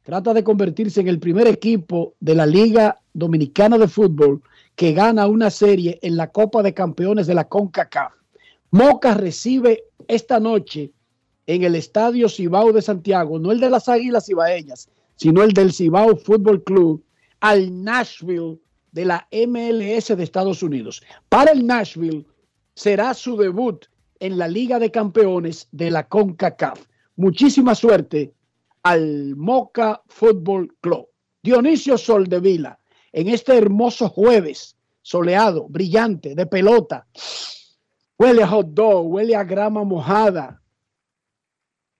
[0.02, 4.42] Trata de convertirse en el primer equipo de la Liga Dominicana de Fútbol
[4.74, 8.12] que gana una serie en la Copa de Campeones de la CONCACAF.
[8.70, 10.92] Moca recibe esta noche
[11.46, 15.72] en el Estadio Cibao de Santiago, no el de las Águilas Cibaeñas, sino el del
[15.72, 17.02] Cibao Fútbol Club,
[17.40, 18.58] al Nashville
[18.92, 21.02] de la MLS de Estados Unidos.
[21.28, 22.26] Para el Nashville
[22.74, 23.86] será su debut
[24.20, 26.80] en la Liga de Campeones de la CONCACAF.
[27.16, 28.34] Muchísima suerte
[28.82, 31.08] al Moca Fútbol Club.
[31.42, 32.78] Dionisio Soldevila,
[33.12, 37.06] en este hermoso jueves soleado, brillante, de pelota,
[38.18, 40.62] Huele a hot dog, huele a grama mojada.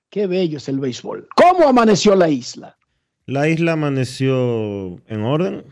[0.08, 1.28] Qué bello es el béisbol.
[1.36, 2.78] ¿Cómo amaneció la isla?
[3.26, 5.64] La isla amaneció en orden,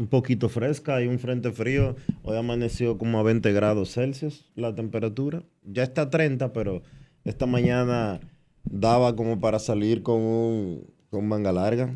[0.00, 1.94] un poquito fresca, hay un frente frío.
[2.22, 5.42] Hoy amaneció como a 20 grados Celsius la temperatura.
[5.62, 6.80] Ya está a 30, pero
[7.24, 8.18] esta mañana
[8.64, 11.94] daba como para salir con un con manga larga.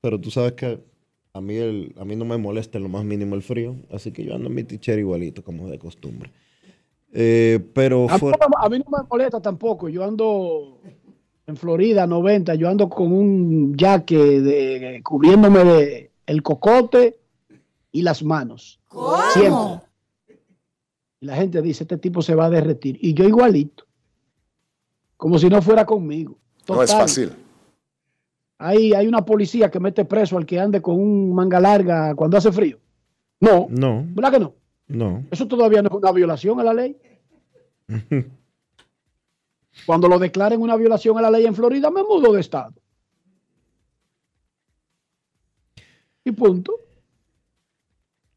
[0.00, 0.80] Pero tú sabes que
[1.32, 4.10] a mí, el, a mí no me molesta en lo más mínimo el frío, así
[4.10, 6.32] que yo ando en mi tichero igualito, como de costumbre.
[7.12, 9.88] Eh, pero A, mí no me molesta tampoco.
[9.88, 10.80] Yo ando
[11.46, 17.18] en Florida 90, yo ando con un jaque de, cubriéndome de el cocote
[17.92, 18.80] y las manos.
[19.32, 19.86] Siempre.
[21.20, 22.98] Y la gente dice, este tipo se va a derretir.
[23.00, 23.84] Y yo igualito.
[25.16, 26.36] Como si no fuera conmigo.
[26.68, 27.02] No es Total.
[27.02, 27.32] fácil.
[28.58, 32.36] Hay, hay una policía que mete preso al que ande con un manga larga cuando
[32.36, 32.78] hace frío.
[33.40, 34.54] No, no, ¿verdad que no?
[34.88, 35.24] no.
[35.30, 36.96] Eso todavía no es una violación a la ley.
[39.84, 42.72] Cuando lo declaren una violación a la ley en Florida, me mudo de estado.
[46.26, 46.74] Y punto.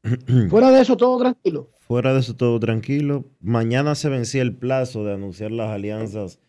[0.49, 1.71] Fuera de eso, todo tranquilo.
[1.79, 3.25] Fuera de eso todo tranquilo.
[3.41, 6.39] Mañana se vencía el plazo de anunciar las alianzas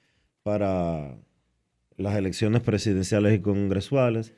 [0.43, 1.17] para
[1.97, 4.35] las elecciones presidenciales y congresuales.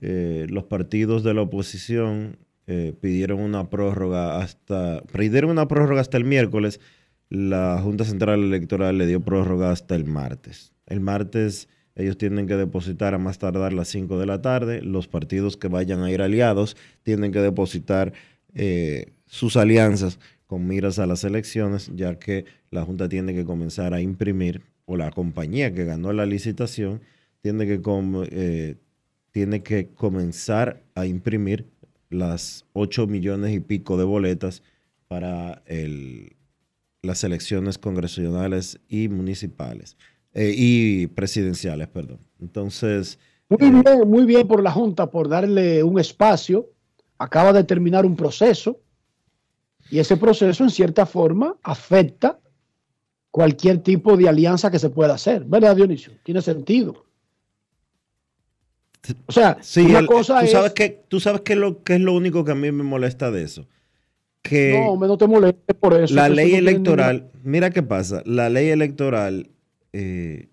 [0.00, 6.16] Eh, los partidos de la oposición eh, pidieron una prórroga hasta pidieron una prórroga hasta
[6.16, 6.80] el miércoles.
[7.28, 10.72] La Junta Central Electoral le dio prórroga hasta el martes.
[10.86, 14.82] El martes ellos tienen que depositar a más tardar las 5 de la tarde.
[14.82, 18.12] Los partidos que vayan a ir aliados tienen que depositar
[18.54, 23.94] eh, sus alianzas con miras a las elecciones, ya que la Junta tiene que comenzar
[23.94, 27.00] a imprimir, o la compañía que ganó la licitación
[27.40, 27.80] tiene que,
[28.30, 28.76] eh,
[29.30, 31.66] tiene que comenzar a imprimir
[32.10, 34.62] las 8 millones y pico de boletas
[35.08, 35.62] para
[37.02, 39.96] las elecciones congresionales y municipales,
[40.34, 42.18] eh, y presidenciales, perdón.
[42.40, 43.18] Entonces,
[43.48, 46.70] Muy bien, muy bien por la Junta por darle un espacio.
[47.18, 48.80] Acaba de terminar un proceso
[49.90, 52.38] y ese proceso en cierta forma afecta
[53.30, 55.44] cualquier tipo de alianza que se pueda hacer.
[55.44, 56.12] ¿Verdad, Dionisio?
[56.24, 57.04] Tiene sentido.
[59.26, 60.50] O sea, Sí, una el- cosa tú es...
[60.52, 63.30] sabes que tú sabes que lo que es lo único que a mí me molesta
[63.30, 63.66] de eso,
[64.42, 66.14] que no, me no te molestes por eso.
[66.14, 69.50] la ley no tiene electoral, mira qué pasa, la ley electoral,
[69.92, 70.48] eh,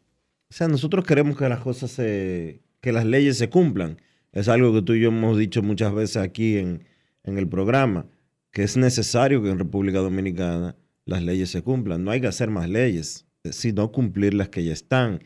[0.50, 4.02] o sea, nosotros queremos que las cosas se, que las leyes se cumplan.
[4.32, 6.84] Es algo que tú y yo hemos dicho muchas veces aquí en,
[7.24, 8.08] en el programa,
[8.52, 10.76] que es necesario que en República Dominicana
[11.06, 12.04] las leyes se cumplan.
[12.04, 15.20] No hay que hacer más leyes, sino cumplir las que ya están,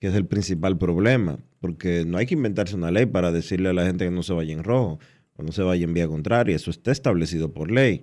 [0.00, 3.72] que es el principal problema, porque no hay que inventarse una ley para decirle a
[3.72, 4.98] la gente que no se vaya en rojo
[5.36, 8.02] o no se vaya en vía contraria, eso está establecido por ley.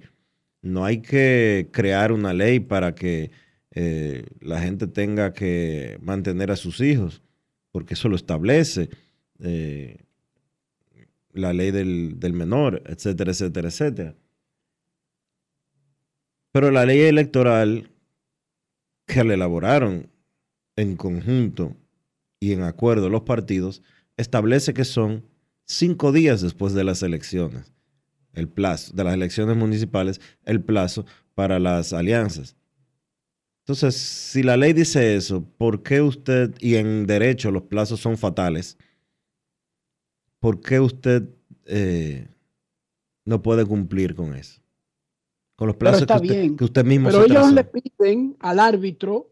[0.62, 3.32] No hay que crear una ley para que
[3.74, 7.22] eh, la gente tenga que mantener a sus hijos,
[7.72, 8.90] porque eso lo establece
[9.40, 10.06] eh,
[11.34, 14.16] la ley del, del menor, etcétera, etcétera, etcétera.
[16.52, 17.90] Pero la ley electoral
[19.06, 20.10] que la elaboraron
[20.76, 21.76] en conjunto
[22.40, 23.82] y en acuerdo los partidos
[24.18, 25.26] establece que son
[25.66, 27.72] cinco días después de las elecciones,
[28.34, 31.06] el plazo de las elecciones municipales, el plazo
[31.36, 32.56] para las alianzas.
[33.72, 38.18] Entonces, si la ley dice eso, ¿por qué usted, y en derecho los plazos son
[38.18, 38.78] fatales,
[40.42, 41.30] ¿por qué usted
[41.66, 42.28] eh,
[43.24, 44.60] no puede cumplir con eso?
[45.56, 46.58] Con los plazos que usted, bien.
[46.58, 47.56] que usted mismo Pero se ellos trazó.
[47.56, 49.32] le piden al árbitro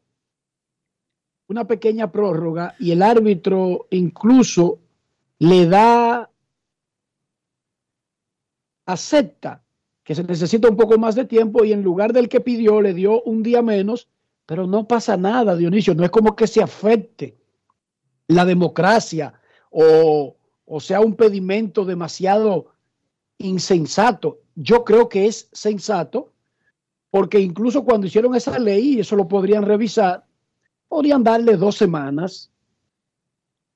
[1.49, 4.79] una pequeña prórroga y el árbitro incluso
[5.39, 6.31] le da,
[8.85, 9.61] acepta
[10.05, 12.93] que se necesita un poco más de tiempo y en lugar del que pidió le
[12.93, 14.07] dio un día menos,
[14.49, 17.37] pero no pasa nada, Dionisio, no es como que se afecte
[18.29, 22.73] la democracia o, o sea un pedimento demasiado
[23.37, 24.39] insensato.
[24.55, 26.33] Yo creo que es sensato
[27.11, 30.25] porque incluso cuando hicieron esa ley, y eso lo podrían revisar,
[30.87, 32.49] podrían darle dos semanas.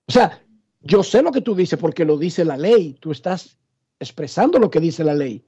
[0.08, 0.42] O sea,
[0.82, 3.60] yo sé lo que tú dices porque lo dice la ley, tú estás
[4.00, 5.46] expresando lo que dice la ley.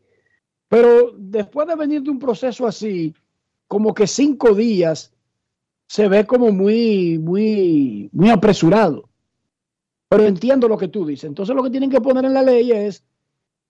[0.70, 3.16] Pero después de venir de un proceso así,
[3.68, 5.15] como que cinco días
[5.88, 9.10] se ve como muy, muy, muy apresurado.
[10.10, 11.26] Pero entiendo lo que tú dices.
[11.26, 13.04] Entonces lo que tienen que poner en la ley es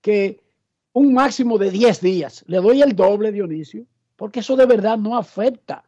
[0.02, 0.44] que
[0.94, 2.44] un máximo de 10 días.
[2.48, 5.84] Le doy el doble, Dionisio, porque eso de verdad no afecta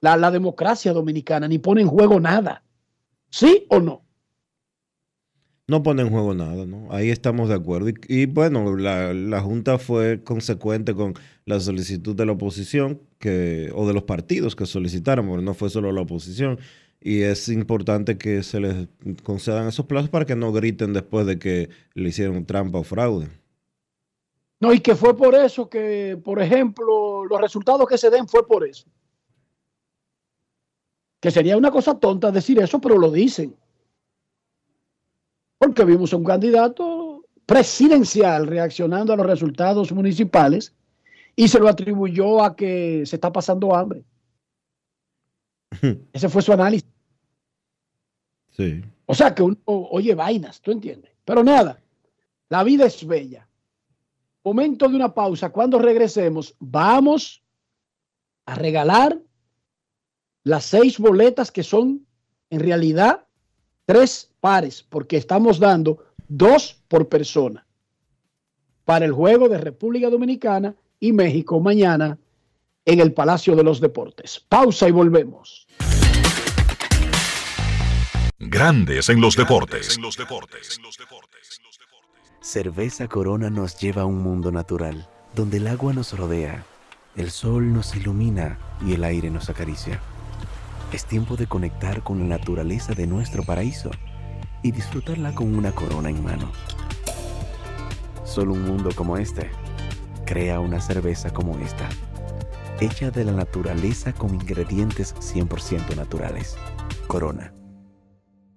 [0.00, 2.62] la, la democracia dominicana ni pone en juego nada.
[3.30, 4.02] ¿Sí o no?
[5.70, 6.88] No pone en juego nada, ¿no?
[6.90, 7.90] Ahí estamos de acuerdo.
[8.08, 11.14] Y, bueno, la, la, Junta fue consecuente con
[11.46, 15.70] la solicitud de la oposición que, o de los partidos que solicitaron, porque no fue
[15.70, 16.58] solo la oposición.
[17.00, 18.88] Y es importante que se les
[19.22, 23.28] concedan esos plazos para que no griten después de que le hicieron trampa o fraude.
[24.58, 28.46] No, y que fue por eso que, por ejemplo, los resultados que se den fue
[28.46, 28.86] por eso.
[31.20, 33.54] Que sería una cosa tonta decir eso, pero lo dicen.
[35.60, 40.74] Porque vimos a un candidato presidencial reaccionando a los resultados municipales
[41.36, 44.02] y se lo atribuyó a que se está pasando hambre.
[46.14, 46.88] Ese fue su análisis.
[48.52, 48.82] Sí.
[49.04, 51.12] O sea que uno oye vainas, ¿tú entiendes?
[51.26, 51.78] Pero nada,
[52.48, 53.46] la vida es bella.
[54.42, 55.50] Momento de una pausa.
[55.50, 57.42] Cuando regresemos, vamos
[58.46, 59.20] a regalar
[60.42, 62.06] las seis boletas que son
[62.48, 63.26] en realidad
[63.90, 65.98] tres pares, porque estamos dando
[66.28, 67.66] dos por persona
[68.84, 72.16] para el juego de República Dominicana y México mañana
[72.84, 74.46] en el Palacio de los Deportes.
[74.48, 75.66] Pausa y volvemos.
[78.38, 79.98] Grandes en los deportes.
[82.40, 86.64] Cerveza Corona nos lleva a un mundo natural, donde el agua nos rodea,
[87.16, 90.00] el sol nos ilumina y el aire nos acaricia.
[90.92, 93.90] Es tiempo de conectar con la naturaleza de nuestro paraíso
[94.62, 96.50] y disfrutarla con una corona en mano.
[98.24, 99.50] Solo un mundo como este
[100.26, 101.88] crea una cerveza como esta,
[102.80, 106.56] hecha de la naturaleza con ingredientes 100% naturales.
[107.06, 107.54] Corona.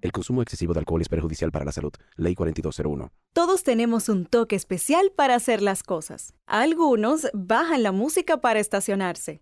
[0.02, 1.92] El consumo excesivo de alcohol es perjudicial para la salud.
[2.16, 3.12] Ley 4201.
[3.34, 6.34] Todos tenemos un toque especial para hacer las cosas.
[6.46, 9.42] Algunos bajan la música para estacionarse.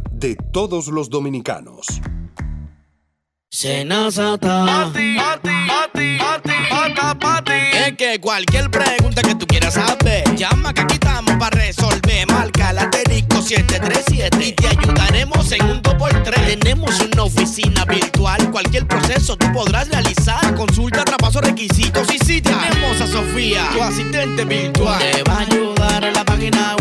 [0.21, 1.87] de todos los dominicanos.
[3.49, 4.65] Senazata.
[4.65, 6.17] Pati, pati, pati,
[6.69, 11.57] pati, pati, Es que cualquier pregunta que tú quieras saber, llama que aquí estamos para
[11.57, 12.27] resolver.
[12.27, 16.59] Marca la asterisco 737 y te ayudaremos en un 2x3.
[16.59, 20.53] Tenemos una oficina virtual, cualquier proceso tú podrás realizar.
[20.55, 24.99] Consulta, traspaso, requisitos y si Tenemos a Sofía, tu asistente virtual.
[24.99, 26.80] Te va a ayudar en la página web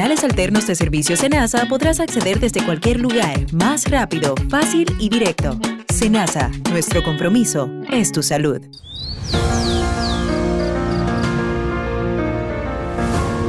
[0.00, 5.58] canales alternos de servicio Senasa podrás acceder desde cualquier lugar, más rápido, fácil y directo.
[5.92, 8.62] Senasa, nuestro compromiso es tu salud.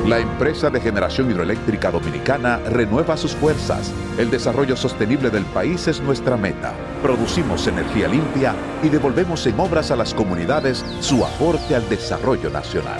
[0.06, 3.93] La empresa de generación hidroeléctrica dominicana renueva sus fuerzas.
[4.18, 6.74] El desarrollo sostenible del país es nuestra meta.
[7.02, 12.99] Producimos energía limpia y devolvemos en obras a las comunidades su aporte al desarrollo nacional.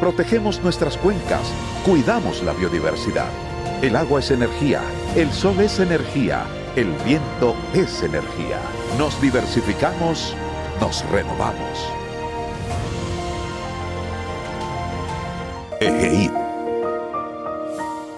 [0.00, 1.52] Protegemos nuestras cuencas,
[1.84, 3.28] cuidamos la biodiversidad.
[3.82, 4.80] El agua es energía,
[5.14, 8.58] el sol es energía, el viento es energía.
[8.96, 10.34] Nos diversificamos,
[10.80, 11.92] nos renovamos.
[15.80, 16.30] EGI.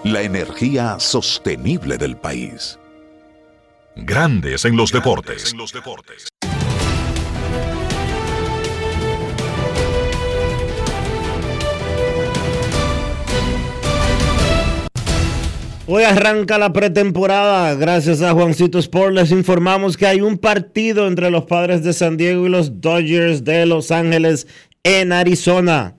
[0.05, 2.79] La energía sostenible del país.
[3.97, 5.53] Grandes en los deportes.
[15.85, 17.75] Hoy arranca la pretemporada.
[17.75, 22.15] Gracias a Juancito Sport les informamos que hay un partido entre los padres de San
[22.15, 24.47] Diego y los Dodgers de Los Ángeles
[24.83, 25.97] en Arizona.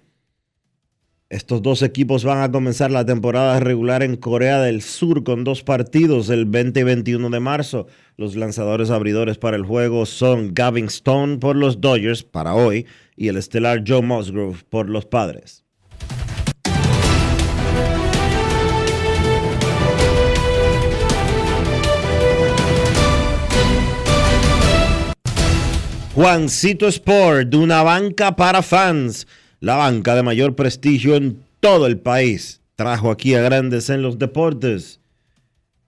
[1.29, 5.63] Estos dos equipos van a comenzar la temporada regular en Corea del Sur con dos
[5.63, 7.87] partidos el 20 y 21 de marzo.
[8.17, 13.29] Los lanzadores abridores para el juego son Gavin Stone por los Dodgers para hoy y
[13.29, 15.64] el estelar Joe Musgrove por los padres.
[26.15, 29.27] Juancito Sport, de una banca para fans,
[29.59, 34.17] la banca de mayor prestigio en todo el país, trajo aquí a grandes en los
[34.17, 35.01] deportes.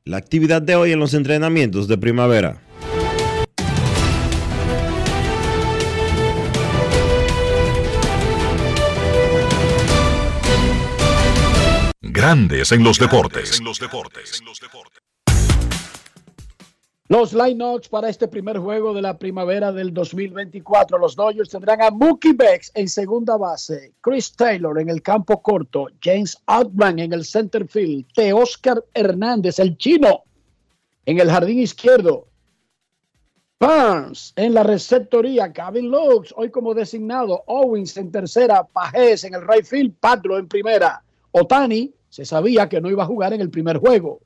[0.05, 2.61] La actividad de hoy en los entrenamientos de primavera.
[12.03, 13.61] Grandes en los deportes.
[13.63, 13.79] Los
[17.09, 20.99] lineups para este primer juego de la primavera del 2024.
[20.99, 25.87] Los Dodgers tendrán a Mookie Becks en segunda base, Chris Taylor en el campo corto,
[26.03, 30.25] James Outman en el center field, Oscar Hernández, el chino,
[31.05, 32.27] en el jardín izquierdo,
[33.61, 39.47] Burns en la receptoría, Gavin Lux hoy como designado, Owens en tercera, Pajes en el
[39.47, 43.51] right field, Padro en primera, Otani se sabía que no iba a jugar en el
[43.51, 44.21] primer juego.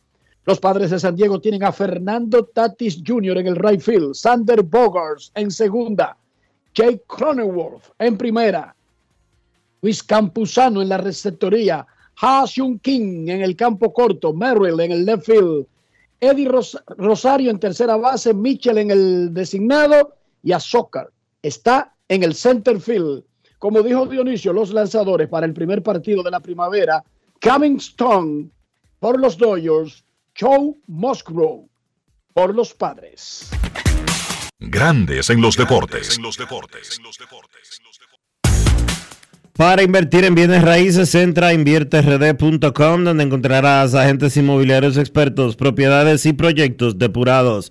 [0.50, 3.38] Los padres de San Diego tienen a Fernando Tatis Jr.
[3.38, 6.16] en el right field, Sander Bogars en segunda,
[6.74, 8.74] Jake Cronenworth en primera,
[9.80, 11.86] Luis Campuzano en la receptoría,
[12.20, 15.66] Ha Hyun King en el campo corto, Merrill en el left field,
[16.18, 16.50] Eddie
[16.98, 23.22] Rosario en tercera base, Mitchell en el designado y Azócar está en el center field.
[23.60, 27.04] Como dijo Dionisio, los lanzadores para el primer partido de la primavera,
[27.40, 28.48] Coming Stone
[28.98, 30.02] por los Dodgers,
[30.38, 31.68] Joe Musgrove
[32.32, 33.50] por los padres.
[34.58, 36.18] Grandes en los deportes.
[39.54, 46.32] Para invertir en bienes raíces, entra a invierterd.com donde encontrarás agentes inmobiliarios expertos, propiedades y
[46.32, 47.70] proyectos depurados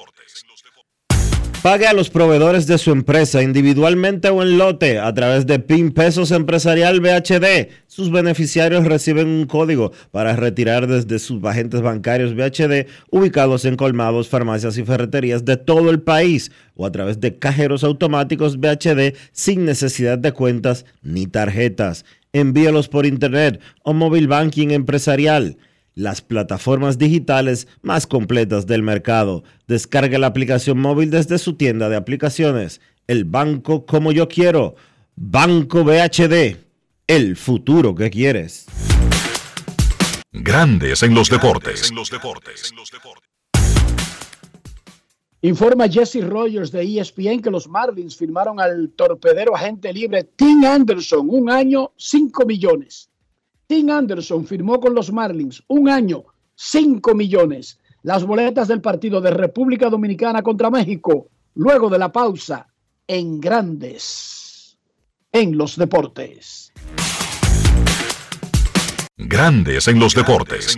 [1.61, 5.91] Pague a los proveedores de su empresa individualmente o en lote a través de PIN
[5.91, 7.69] Pesos Empresarial BHD.
[7.85, 14.27] Sus beneficiarios reciben un código para retirar desde sus agentes bancarios BHD ubicados en colmados,
[14.27, 19.63] farmacias y ferreterías de todo el país o a través de cajeros automáticos BHD sin
[19.63, 22.05] necesidad de cuentas ni tarjetas.
[22.33, 25.57] Envíalos por internet o móvil banking empresarial
[25.95, 29.43] las plataformas digitales más completas del mercado.
[29.67, 32.81] Descarga la aplicación móvil desde su tienda de aplicaciones.
[33.07, 34.75] El banco como yo quiero.
[35.15, 36.57] Banco BHD.
[37.07, 38.65] El futuro que quieres.
[40.31, 41.91] Grandes en los deportes.
[45.43, 51.27] Informa Jesse Rogers de ESPN que los Marlins firmaron al torpedero agente libre Tim Anderson
[51.29, 53.10] un año, 5 millones.
[53.71, 57.79] Tim Anderson firmó con los Marlins un año, 5 millones.
[58.03, 62.67] Las boletas del partido de República Dominicana contra México, luego de la pausa,
[63.07, 64.77] en grandes,
[65.31, 66.73] en los deportes.
[69.15, 70.77] Grandes en los deportes.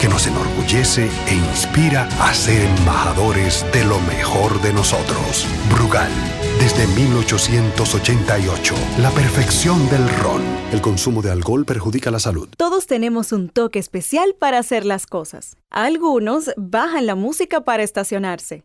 [0.00, 5.46] que nos enorgullece e inspira a ser embajadores de lo mejor de nosotros.
[5.70, 6.10] Brugal
[6.60, 10.42] desde 1888, la perfección del ron.
[10.72, 12.48] El consumo de alcohol perjudica la salud.
[12.56, 15.56] Todos tenemos un toque especial para hacer las cosas.
[15.70, 18.64] Algunos bajan la música para estacionarse.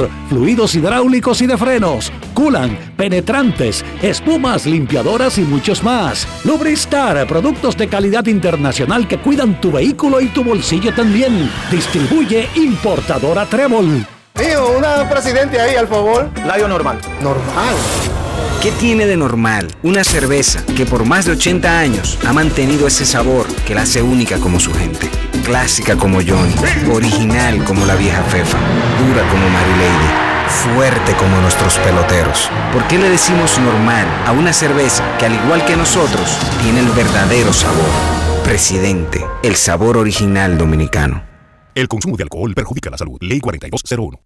[0.29, 6.27] fluidos hidráulicos y de frenos, culan, penetrantes, espumas, limpiadoras y muchos más.
[6.43, 11.49] Lubristar, productos de calidad internacional que cuidan tu vehículo y tu bolsillo también.
[11.69, 14.05] Distribuye importadora Trébol.
[14.33, 16.29] Tío, una presidente ahí, al favor.
[16.45, 16.99] Layo normal.
[17.21, 17.75] Normal.
[18.61, 23.05] ¿Qué tiene de normal una cerveza que por más de 80 años ha mantenido ese
[23.07, 25.09] sabor que la hace única como su gente?
[25.43, 26.53] Clásica como Johnny,
[26.91, 28.57] original como la vieja Fefa,
[28.99, 32.49] dura como Mary Lady, fuerte como nuestros peloteros.
[32.71, 36.89] ¿Por qué le decimos normal a una cerveza que al igual que nosotros tiene el
[36.89, 37.89] verdadero sabor?
[38.43, 41.23] Presidente, el sabor original dominicano.
[41.73, 43.17] El consumo de alcohol perjudica la salud.
[43.21, 44.19] Ley 4201.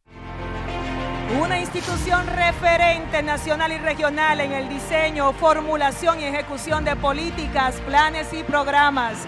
[1.42, 8.28] Una institución referente nacional y regional en el diseño, formulación y ejecución de políticas, planes
[8.34, 9.28] y programas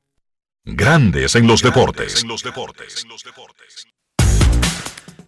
[0.63, 2.23] Grandes en los deportes.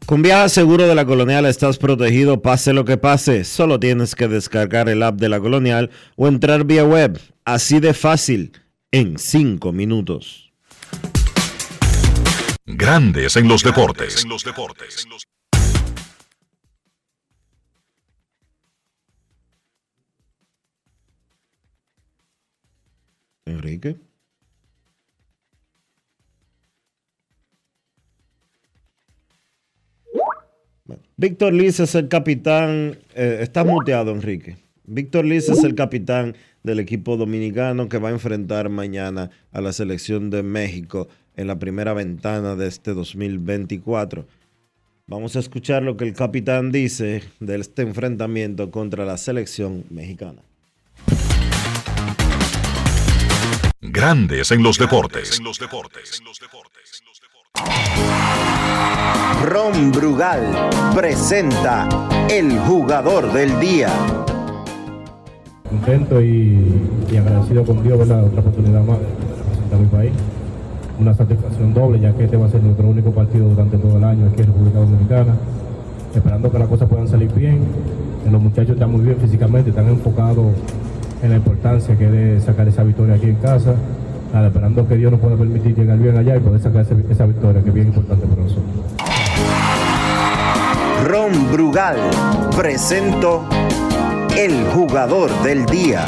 [0.06, 3.44] Con Viaja Seguro de la Colonial estás protegido pase lo que pase.
[3.44, 7.20] Solo tienes que descargar el app de la Colonial o entrar vía web.
[7.46, 8.52] Así de fácil,
[8.92, 10.54] en 5 minutos.
[12.68, 14.24] Grandes en los deportes.
[23.48, 24.13] Enrique.
[31.24, 32.98] Víctor Liz es el capitán.
[33.16, 34.58] eh, está muteado, Enrique.
[34.84, 39.72] Víctor Liz es el capitán del equipo dominicano que va a enfrentar mañana a la
[39.72, 41.08] selección de México
[41.38, 44.28] en la primera ventana de este 2024.
[45.08, 50.42] Vamos a escuchar lo que el capitán dice de este enfrentamiento contra la selección mexicana.
[53.80, 55.40] Grandes en los deportes.
[59.44, 60.42] Ron Brugal
[60.96, 61.90] presenta
[62.30, 63.90] el jugador del día.
[65.70, 66.82] contento y,
[67.18, 68.24] agradecido con Dios, ¿verdad?
[68.24, 70.12] Otra oportunidad más de representar a mi país.
[70.98, 74.04] Una satisfacción doble, ya que este va a ser nuestro único partido durante todo el
[74.06, 75.36] año aquí en República Dominicana.
[76.16, 77.60] Esperando que las cosas puedan salir bien.
[78.32, 80.54] Los muchachos están muy bien físicamente, están enfocados
[81.22, 83.76] en la importancia que es de sacar esa victoria aquí en casa.
[84.34, 87.26] Nada, esperando que Dios nos pueda permitir llegar bien allá y poder sacar ese- esa
[87.28, 88.74] victoria que es bien importante para nosotros.
[91.06, 91.98] Ron Brugal
[92.56, 93.46] presento
[94.36, 96.06] el jugador del día.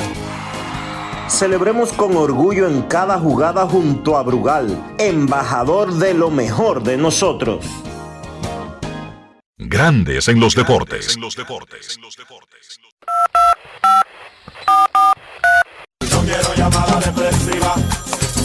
[1.27, 7.65] Celebremos con orgullo en cada jugada junto a Brugal, embajador de lo mejor de nosotros.
[9.57, 11.17] Grandes en los deportes.
[16.11, 17.75] No quiero llamada depresiva.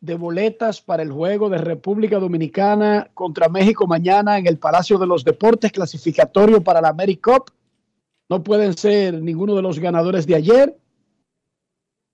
[0.00, 5.06] de boletas para el juego de República Dominicana contra México mañana en el Palacio de
[5.06, 7.50] los Deportes clasificatorio para la AmeriCup.
[8.28, 10.76] No pueden ser ninguno de los ganadores de ayer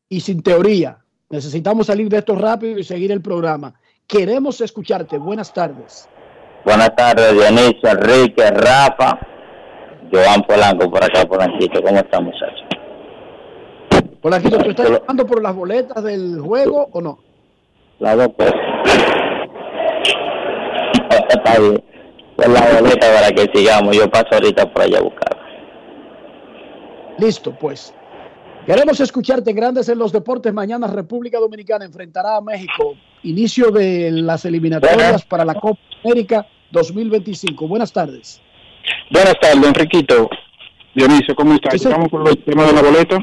[0.08, 0.98] y sin teoría.
[1.30, 3.74] Necesitamos salir de esto rápido y seguir el programa.
[4.06, 5.18] Queremos escucharte.
[5.18, 6.08] Buenas tardes.
[6.64, 9.18] Buenas tardes, Dionisio, Enrique, Rafa,
[10.12, 11.80] Joan Polanco por acá, Polanquito.
[11.82, 12.66] ¿Cómo están, muchachos?
[14.20, 17.25] Polanquito, ¿tú estás llamando por las boletas del juego o no?
[17.98, 18.54] Las dos cosas.
[21.30, 21.82] Está bien.
[22.36, 23.96] Pues la boleta para que sigamos.
[23.96, 25.36] Yo paso ahorita por allá a buscar.
[27.18, 27.94] Listo, pues.
[28.66, 30.52] Queremos escucharte Grandes en los Deportes.
[30.52, 32.94] Mañana República Dominicana enfrentará a México.
[33.22, 37.68] Inicio de las eliminatorias para la Copa América 2025.
[37.68, 38.42] Buenas tardes.
[39.10, 40.28] Buenas tardes, Enriquito.
[40.94, 41.74] Dionisio, ¿cómo estás?
[41.74, 43.18] Estamos por el tema de la boleta.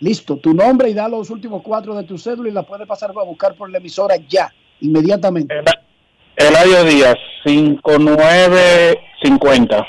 [0.00, 3.10] Listo, tu nombre y da los últimos cuatro de tu cédula y la puedes pasar
[3.10, 5.54] a buscar por la emisora ya, inmediatamente.
[6.36, 9.86] Eladio Díaz, 5950.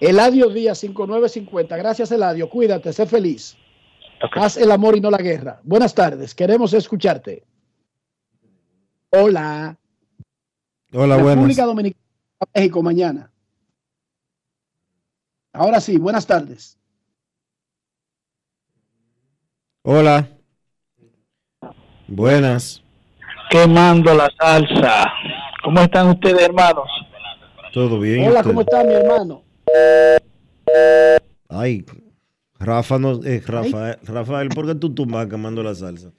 [0.00, 1.76] Eladio Díaz 5950.
[1.76, 2.48] Gracias, Eladio.
[2.48, 3.56] Cuídate, sé feliz.
[4.32, 5.60] Haz el amor y no la guerra.
[5.64, 7.44] Buenas tardes, queremos escucharte.
[9.10, 9.76] Hola.
[10.92, 11.66] Hola, República buenas.
[11.66, 12.04] Dominicana,
[12.54, 13.30] México mañana.
[15.52, 16.77] Ahora sí, buenas tardes.
[19.90, 20.28] Hola.
[22.08, 22.82] Buenas.
[23.48, 25.06] quemando la salsa.
[25.64, 26.84] ¿Cómo están ustedes, hermanos?
[27.72, 28.28] ¿Todo bien?
[28.28, 28.50] Hola, usted?
[28.50, 29.42] ¿cómo está mi hermano?
[31.48, 31.86] Ay,
[32.58, 36.12] Rafa, no, eh, Rafael, Rafael, ¿por qué tú tumbas quemando la salsa?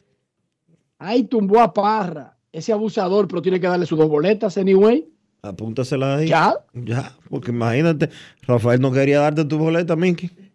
[0.98, 5.08] Ahí tumbó a Parra, ese abusador, pero tiene que darle sus dos boletas, anyway.
[5.44, 6.30] Apúntasela ahí.
[6.30, 6.56] ¿Ya?
[6.74, 8.10] Ya, porque imagínate,
[8.48, 10.49] Rafael no quería darte tu boleta, Minky.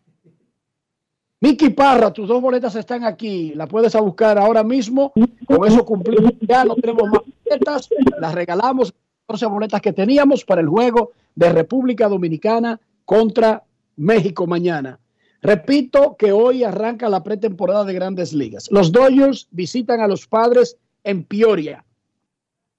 [1.45, 3.53] Miki Parra, tus dos boletas están aquí.
[3.55, 5.13] La puedes a buscar ahora mismo.
[5.47, 6.33] Con eso cumplimos.
[6.41, 7.91] Ya no tenemos más boletas.
[8.19, 8.95] Las regalamos.
[9.27, 13.63] 14 boletas que teníamos para el juego de República Dominicana contra
[13.97, 14.99] México mañana.
[15.43, 18.71] Repito que hoy arranca la pretemporada de grandes ligas.
[18.71, 21.85] Los Dodgers visitan a los padres en Peoria.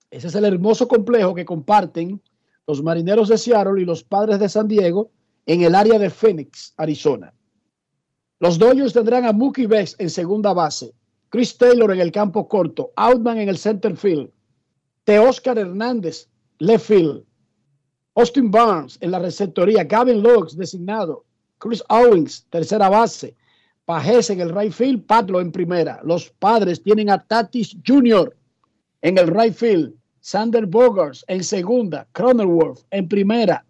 [0.10, 2.20] Ese es el hermoso complejo que comparten
[2.66, 5.12] los marineros de Seattle y los padres de San Diego
[5.46, 7.32] en el área de Phoenix, Arizona.
[8.40, 10.94] Los Dodgers tendrán a Mookie Betts en segunda base,
[11.30, 14.30] Chris Taylor en el campo corto, Outman en el center field,
[15.08, 16.28] Oscar Hernández,
[16.60, 17.24] left field,
[18.16, 21.26] Austin Barnes en la receptoría, Gavin Lux designado,
[21.60, 23.36] Chris Owens, tercera base,
[23.86, 26.02] Pajes en el right field, Patlo en primera.
[26.04, 28.36] Los padres tienen a Tatis Jr.
[29.02, 33.64] en el right field, Sander Bogars en segunda, Cronenworth en primera,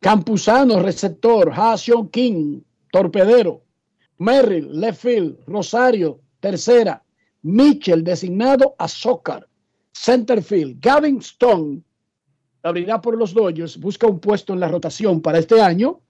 [0.00, 1.76] Campuzano receptor, Ha
[2.12, 2.60] King,
[2.92, 3.63] torpedero,
[4.18, 7.02] Merrill left field, Rosario tercera,
[7.42, 9.48] Mitchell designado a Soccer,
[9.92, 11.82] center field, Gavin Stone
[12.62, 16.00] abrirá por los Dodgers, busca un puesto en la rotación para este año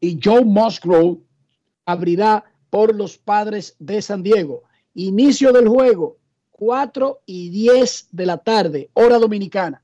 [0.00, 1.18] y Joe Musgrove
[1.84, 4.62] abrirá por los padres de San Diego.
[4.94, 6.18] Inicio del juego,
[6.52, 9.82] 4 y 10 de la tarde, hora dominicana.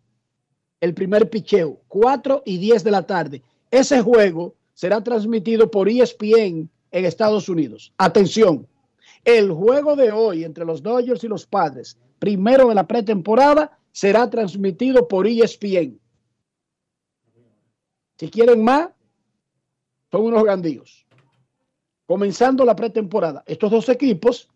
[0.80, 3.42] El primer picheo, 4 y 10 de la tarde.
[3.70, 7.92] Ese juego será transmitido por ESPN en Estados Unidos.
[7.98, 8.68] Atención,
[9.24, 14.30] el juego de hoy entre los Dodgers y los padres, primero de la pretemporada, será
[14.30, 16.00] transmitido por ESPN.
[18.16, 18.90] Si quieren más,
[20.12, 21.04] son unos grandíos
[22.06, 23.42] comenzando la pretemporada.
[23.46, 24.48] Estos dos equipos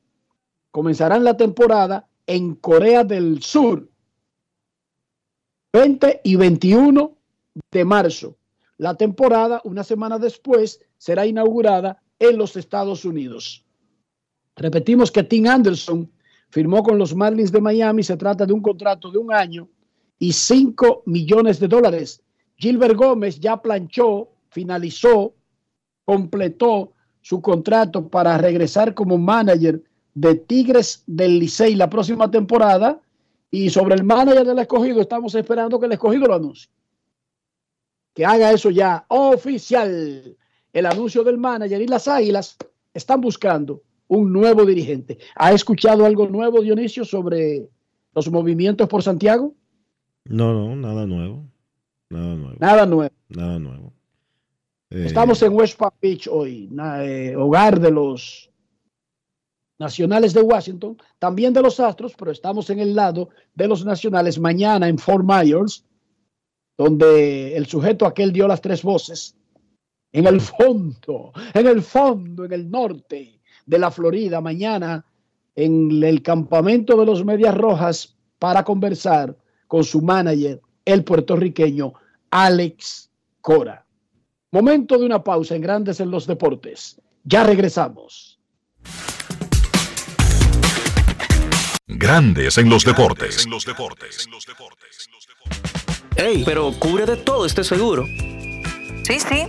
[0.70, 3.88] comenzarán la temporada en Corea del Sur,
[5.72, 7.16] 20 y 21
[7.72, 8.36] de marzo.
[8.76, 13.64] La temporada, una semana después, será inaugurada en los Estados Unidos.
[14.56, 16.10] Repetimos que Tim Anderson
[16.50, 18.02] firmó con los Marlins de Miami.
[18.02, 19.68] Se trata de un contrato de un año
[20.18, 22.22] y 5 millones de dólares.
[22.56, 25.34] Gilbert Gómez ya planchó, finalizó,
[26.04, 29.82] completó su contrato para regresar como manager
[30.14, 33.00] de Tigres del Licey la próxima temporada.
[33.50, 36.68] Y sobre el manager del escogido, estamos esperando que el escogido lo anuncie.
[38.12, 40.36] Que haga eso ya oficial.
[40.78, 42.56] El anuncio del manager y las águilas
[42.94, 45.18] están buscando un nuevo dirigente.
[45.34, 47.68] ¿Ha escuchado algo nuevo, Dionisio, sobre
[48.14, 49.56] los movimientos por Santiago?
[50.26, 51.44] No, no, nada nuevo.
[52.08, 52.56] Nada nuevo.
[52.60, 53.14] Nada nuevo.
[53.28, 53.92] Nada nuevo.
[54.90, 56.70] Eh, Estamos en West Palm Beach hoy,
[57.00, 58.48] eh, hogar de los
[59.80, 64.38] nacionales de Washington, también de los Astros, pero estamos en el lado de los nacionales
[64.38, 65.84] mañana en Fort Myers,
[66.76, 69.34] donde el sujeto aquel dio las tres voces.
[70.12, 75.04] En el fondo, en el fondo, en el norte de la Florida, mañana
[75.54, 79.36] en el campamento de los Medias Rojas para conversar
[79.66, 81.92] con su manager, el puertorriqueño
[82.30, 83.84] Alex Cora.
[84.50, 87.00] Momento de una pausa en Grandes en los Deportes.
[87.24, 88.38] Ya regresamos.
[91.86, 93.44] Grandes en los deportes.
[93.44, 94.28] En los deportes.
[96.16, 98.04] Ey, pero cubre de todo este seguro.
[99.04, 99.48] Sí, sí,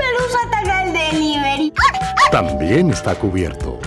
[0.11, 1.73] Pelusa ataca el delivery?
[2.31, 3.79] También está cubierto.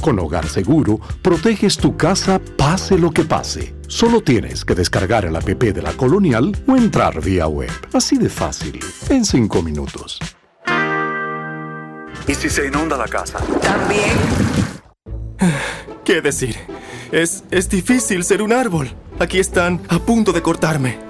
[0.00, 3.74] Con Hogar Seguro, proteges tu casa pase lo que pase.
[3.86, 7.70] Solo tienes que descargar el app de la Colonial o entrar vía web.
[7.92, 10.18] Así de fácil, en 5 minutos.
[12.26, 13.38] ¿Y si se inunda la casa?
[13.60, 14.16] También.
[16.04, 16.56] ¿Qué decir?
[17.12, 18.90] Es, es difícil ser un árbol.
[19.18, 21.09] Aquí están a punto de cortarme.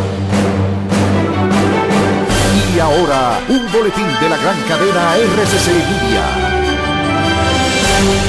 [2.73, 6.61] Y ahora, un boletín de la gran cadena RCC Media.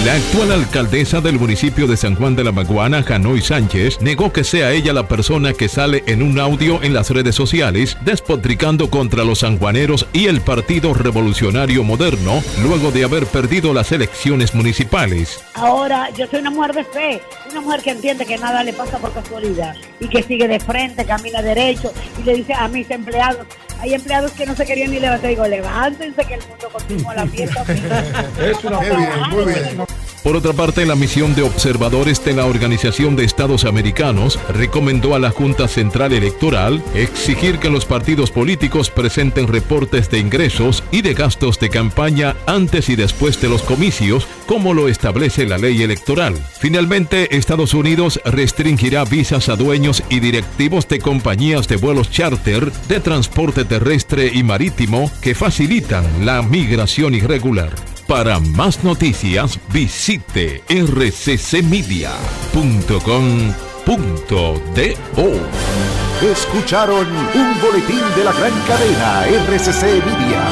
[0.05, 4.43] La actual alcaldesa del municipio de San Juan de la Maguana, Janoy Sánchez, negó que
[4.43, 9.23] sea ella la persona que sale en un audio en las redes sociales despotricando contra
[9.23, 15.41] los sanjuaneros y el Partido Revolucionario Moderno luego de haber perdido las elecciones municipales.
[15.55, 18.99] Ahora yo soy una mujer de fe, una mujer que entiende que nada le pasa
[18.99, 23.47] por casualidad y que sigue de frente, camina derecho y le dice a mis empleados,
[23.83, 27.27] hay empleados que no se querían ni levantar, digo, levántense que el mundo continúa la
[27.27, 27.65] fiesta.
[28.41, 29.92] Es una muy bien.
[30.23, 35.19] Por otra parte, la misión de observadores de la Organización de Estados Americanos recomendó a
[35.19, 41.15] la Junta Central Electoral exigir que los partidos políticos presenten reportes de ingresos y de
[41.15, 46.35] gastos de campaña antes y después de los comicios, como lo establece la ley electoral.
[46.57, 53.01] Finalmente, Estados Unidos restringirá visas a dueños y directivos de compañías de vuelos charter de
[53.01, 57.92] transporte terrestre y marítimo que facilitan la migración irregular.
[58.13, 61.91] Para más noticias, visite rccmedia.com.do.
[66.31, 70.47] Escucharon un boletín de la gran cadena RCC Media.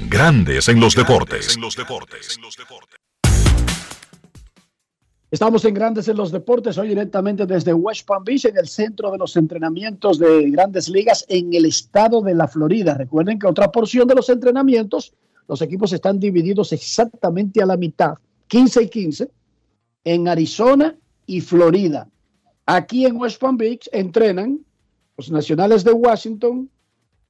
[0.00, 1.56] Grandes en los deportes.
[5.30, 9.10] Estamos en Grandes en los Deportes, hoy directamente desde West Palm Beach, en el centro
[9.10, 12.94] de los entrenamientos de grandes ligas en el estado de la Florida.
[12.94, 15.12] Recuerden que otra porción de los entrenamientos,
[15.48, 18.14] los equipos están divididos exactamente a la mitad,
[18.48, 19.30] 15 y 15,
[20.04, 22.08] en Arizona y Florida.
[22.66, 24.60] Aquí en West Palm Beach entrenan
[25.16, 26.70] los Nacionales de Washington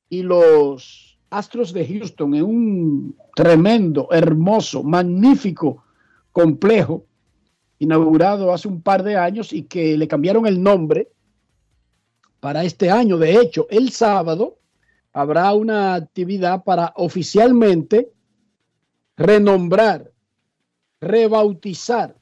[0.09, 5.83] y los Astros de Houston en un tremendo, hermoso, magnífico
[6.31, 7.05] complejo
[7.79, 11.11] inaugurado hace un par de años y que le cambiaron el nombre
[12.41, 13.19] para este año.
[13.19, 14.59] De hecho, el sábado
[15.15, 18.13] habrá una actividad para oficialmente
[19.17, 20.11] renombrar,
[21.01, 22.17] rebautizar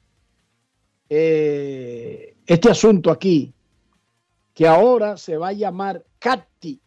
[1.09, 3.51] eh, este asunto aquí,
[4.53, 6.79] que ahora se va a llamar CATI.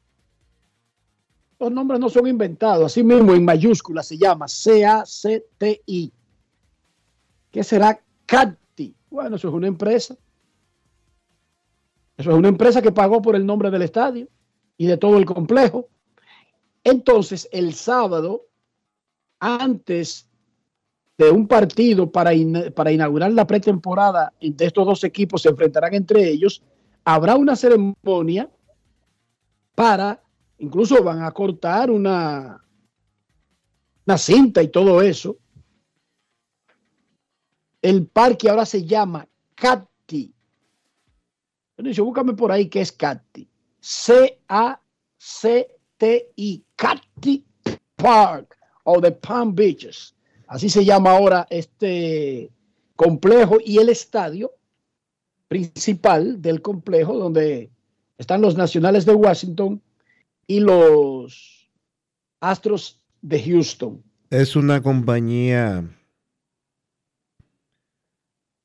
[1.59, 6.13] Los nombres no son inventados, así mismo en mayúsculas se llama C-A-C-T-I.
[7.51, 8.95] ¿Qué será CATI?
[9.11, 10.17] Bueno, eso es una empresa.
[12.17, 14.29] Eso es una empresa que pagó por el nombre del estadio
[14.79, 15.89] y de todo el complejo.
[16.89, 18.47] Entonces, el sábado,
[19.41, 20.29] antes
[21.19, 22.31] de un partido para,
[22.77, 26.63] para inaugurar la pretemporada de estos dos equipos, se enfrentarán entre ellos,
[27.05, 28.49] habrá una ceremonia
[29.75, 30.23] para,
[30.59, 32.65] incluso van a cortar una,
[34.07, 35.39] una cinta y todo eso.
[37.83, 39.27] El parque ahora se llama
[39.57, 40.33] Cati.
[41.79, 43.51] Dice, búscame por ahí que es Cati.
[43.81, 44.77] C-A-C-T-I.
[46.77, 47.45] Cati
[47.97, 50.15] Park o the Palm Beaches.
[50.47, 52.51] Así se llama ahora este
[52.95, 54.53] complejo y el estadio
[55.49, 57.71] principal del complejo donde
[58.19, 59.83] están los nacionales de Washington
[60.47, 61.71] y los
[62.41, 64.03] Astros de Houston.
[64.31, 65.85] Es una compañía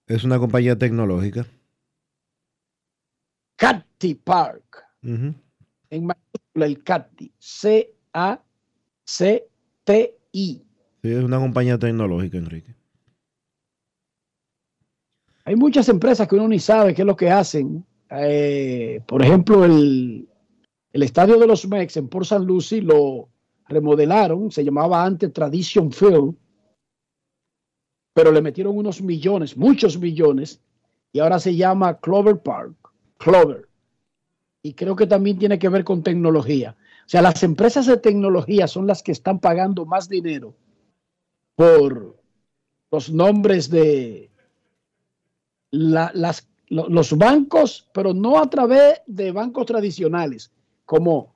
[0.08, 1.48] es una compañía tecnológica.
[3.56, 4.84] Catty Park.
[5.04, 5.36] Uh -huh.
[5.90, 7.32] En mayúscula el Catty.
[8.14, 9.42] C-A-C-T-I.
[11.02, 12.76] Sí, es una compañía tecnológica, Enrique.
[15.46, 17.84] Hay muchas empresas que uno ni sabe qué es lo que hacen.
[18.10, 20.28] Eh, por ejemplo, el,
[20.94, 22.46] el estadio de los Mex en Port St.
[22.46, 23.30] Lucie lo
[23.68, 26.36] remodelaron, se llamaba antes Tradition Field,
[28.14, 30.62] pero le metieron unos millones, muchos millones,
[31.14, 32.76] y ahora se llama Clover Park,
[33.18, 33.68] Clover.
[34.62, 36.76] Y creo que también tiene que ver con tecnología.
[37.06, 40.56] O sea, las empresas de tecnología son las que están pagando más dinero
[41.56, 42.16] por
[42.92, 44.30] los nombres de
[45.72, 50.52] la- las, lo- los bancos, pero no a través de bancos tradicionales,
[50.86, 51.34] como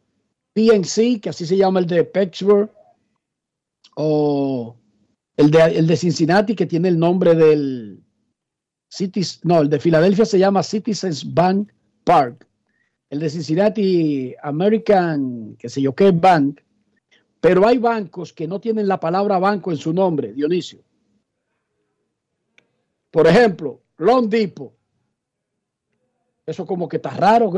[0.54, 2.70] PNC, que así se llama el de Pittsburgh,
[3.96, 4.76] o
[5.38, 8.02] el de, el de Cincinnati, que tiene el nombre del
[9.44, 11.70] no, el de Filadelfia se llama Citizens Bank
[12.06, 12.48] Park.
[13.10, 16.62] El de Cincinnati, American, qué sé yo qué, Bank.
[17.40, 20.80] Pero hay bancos que no tienen la palabra banco en su nombre, Dionisio.
[23.12, 24.74] Por ejemplo, Long Depot.
[26.46, 27.52] Eso como que está raro.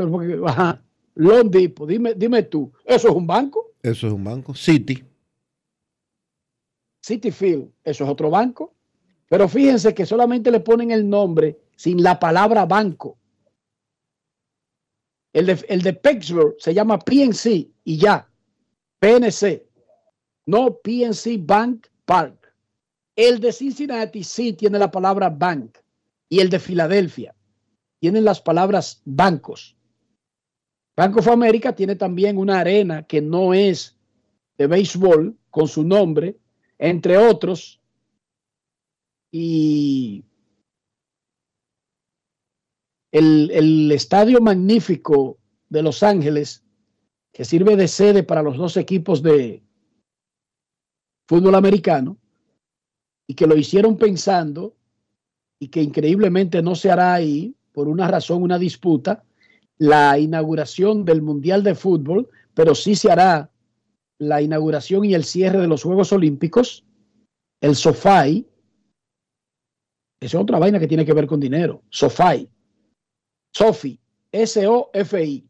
[0.46, 0.82] ajá.
[1.14, 3.72] Long Depot, dime, dime tú, ¿eso es un banco?
[3.82, 4.54] Eso es un banco.
[4.54, 5.02] City.
[7.04, 8.74] Cityfield, eso es otro banco.
[9.28, 13.17] Pero fíjense que solamente le ponen el nombre sin la palabra banco.
[15.38, 18.28] El de, Pittsburgh se llama PNC y ya.
[18.98, 19.64] PNC.
[20.46, 22.52] No PNC Bank Park.
[23.14, 25.78] El de Cincinnati sí tiene la palabra bank.
[26.28, 27.36] Y el de Filadelfia
[28.00, 29.76] tienen las palabras bancos.
[30.96, 33.96] Bank of America tiene también una arena que no es
[34.56, 36.36] de béisbol con su nombre,
[36.78, 37.80] entre otros.
[39.30, 40.24] Y
[43.12, 45.38] el, el estadio magnífico
[45.68, 46.64] de Los Ángeles,
[47.32, 49.62] que sirve de sede para los dos equipos de
[51.28, 52.18] fútbol americano,
[53.26, 54.74] y que lo hicieron pensando,
[55.60, 59.24] y que increíblemente no se hará ahí, por una razón, una disputa,
[59.76, 63.50] la inauguración del Mundial de Fútbol, pero sí se hará
[64.18, 66.84] la inauguración y el cierre de los Juegos Olímpicos,
[67.60, 68.46] el SOFAI,
[70.20, 72.48] es otra vaina que tiene que ver con dinero, SOFAI,
[73.52, 73.98] SOFI,
[74.30, 75.48] S-O-F-I,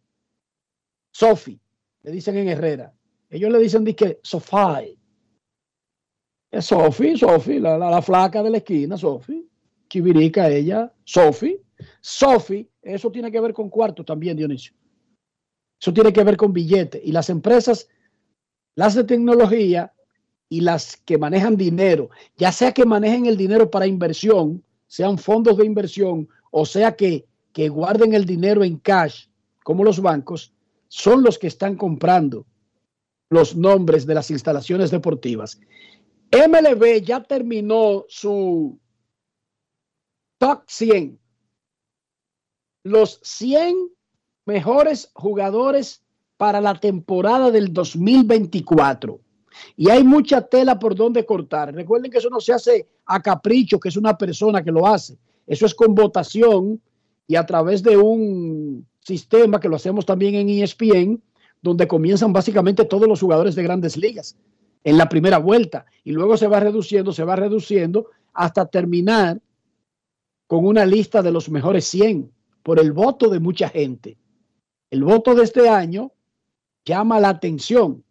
[1.11, 1.61] SOFI,
[2.03, 2.95] le dicen en Herrera.
[3.31, 4.99] Ellos le dicen que SOFAI.
[6.51, 9.47] Es Sofi, Sofi, la, la, la flaca de la esquina, Sofi.
[9.89, 11.61] Chivirica ella, Sofi.
[12.01, 14.73] Sofi, eso tiene que ver con cuarto también, Dionisio.
[15.81, 17.01] Eso tiene que ver con billetes.
[17.05, 17.89] Y las empresas,
[18.75, 19.93] las de tecnología
[20.49, 25.59] y las que manejan dinero, ya sea que manejen el dinero para inversión, sean fondos
[25.59, 27.27] de inversión, o sea que,
[27.59, 29.27] que guarden el dinero en cash,
[29.65, 30.55] como los bancos,
[30.87, 32.47] son los que están comprando
[33.31, 35.59] los nombres de las instalaciones deportivas.
[36.31, 38.79] MLB ya terminó su
[40.39, 41.19] top 100.
[42.85, 43.91] Los 100
[44.47, 46.05] mejores jugadores
[46.37, 49.21] para la temporada del 2024.
[49.75, 51.75] Y hay mucha tela por donde cortar.
[51.75, 55.19] Recuerden que eso no se hace a capricho, que es una persona que lo hace.
[55.45, 56.81] Eso es con votación
[57.29, 61.23] y a través de un sistema que lo hacemos también en ESPN,
[61.63, 64.37] donde comienzan básicamente todos los jugadores de grandes ligas
[64.83, 69.41] en la primera vuelta y luego se va reduciendo, se va reduciendo hasta terminar
[70.47, 74.17] con una lista de los mejores 100 por el voto de mucha gente.
[74.91, 76.13] El voto de este año
[76.85, 78.03] llama la atención.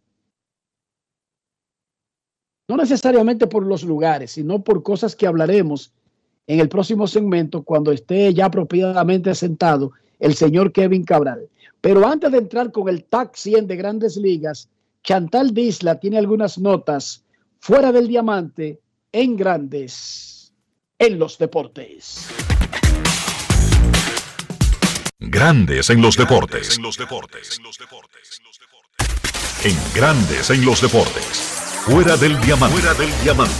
[2.68, 5.94] No necesariamente por los lugares, sino por cosas que hablaremos
[6.48, 11.48] en el próximo segmento cuando esté ya apropiadamente sentado el señor Kevin Cabral.
[11.82, 14.70] Pero antes de entrar con el TAC 100 de grandes ligas,
[15.04, 17.24] Chantal Disla tiene algunas notas
[17.60, 18.80] fuera del diamante
[19.12, 20.54] en grandes
[20.98, 22.28] en los deportes.
[25.20, 26.78] Grandes en los deportes.
[29.64, 31.47] En Grandes en los deportes.
[31.88, 32.82] Fuera del diamante.
[32.82, 33.10] Fuera del.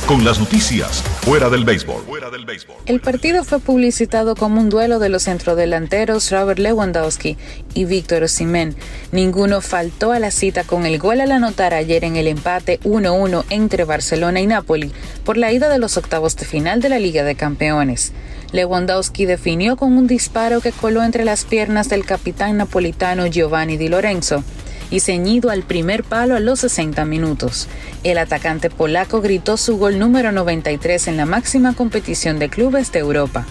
[0.06, 1.02] Con las noticias.
[1.22, 2.04] Fuera del béisbol.
[2.04, 2.76] Fuera del béisbol.
[2.86, 7.38] El partido fue publicitado como un duelo de los centrodelanteros Robert Lewandowski
[7.74, 8.76] y Víctor Osimhen.
[9.14, 13.46] Ninguno faltó a la cita con el gol al anotar ayer en el empate 1-1
[13.50, 14.92] entre Barcelona y Napoli
[15.24, 18.12] por la ida de los octavos de final de la Liga de Campeones.
[18.52, 23.88] Lewandowski definió con un disparo que coló entre las piernas del capitán napolitano Giovanni Di
[23.88, 24.44] Lorenzo
[24.90, 27.68] y ceñido al primer palo a los 60 minutos.
[28.04, 33.00] El atacante polaco gritó su gol número 93 en la máxima competición de clubes de
[33.00, 33.46] Europa.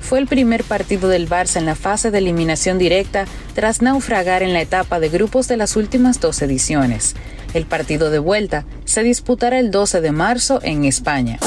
[0.00, 4.54] Fue el primer partido del Barça en la fase de eliminación directa tras naufragar en
[4.54, 7.14] la etapa de grupos de las últimas dos ediciones.
[7.52, 11.38] El partido de vuelta se disputará el 12 de marzo en España.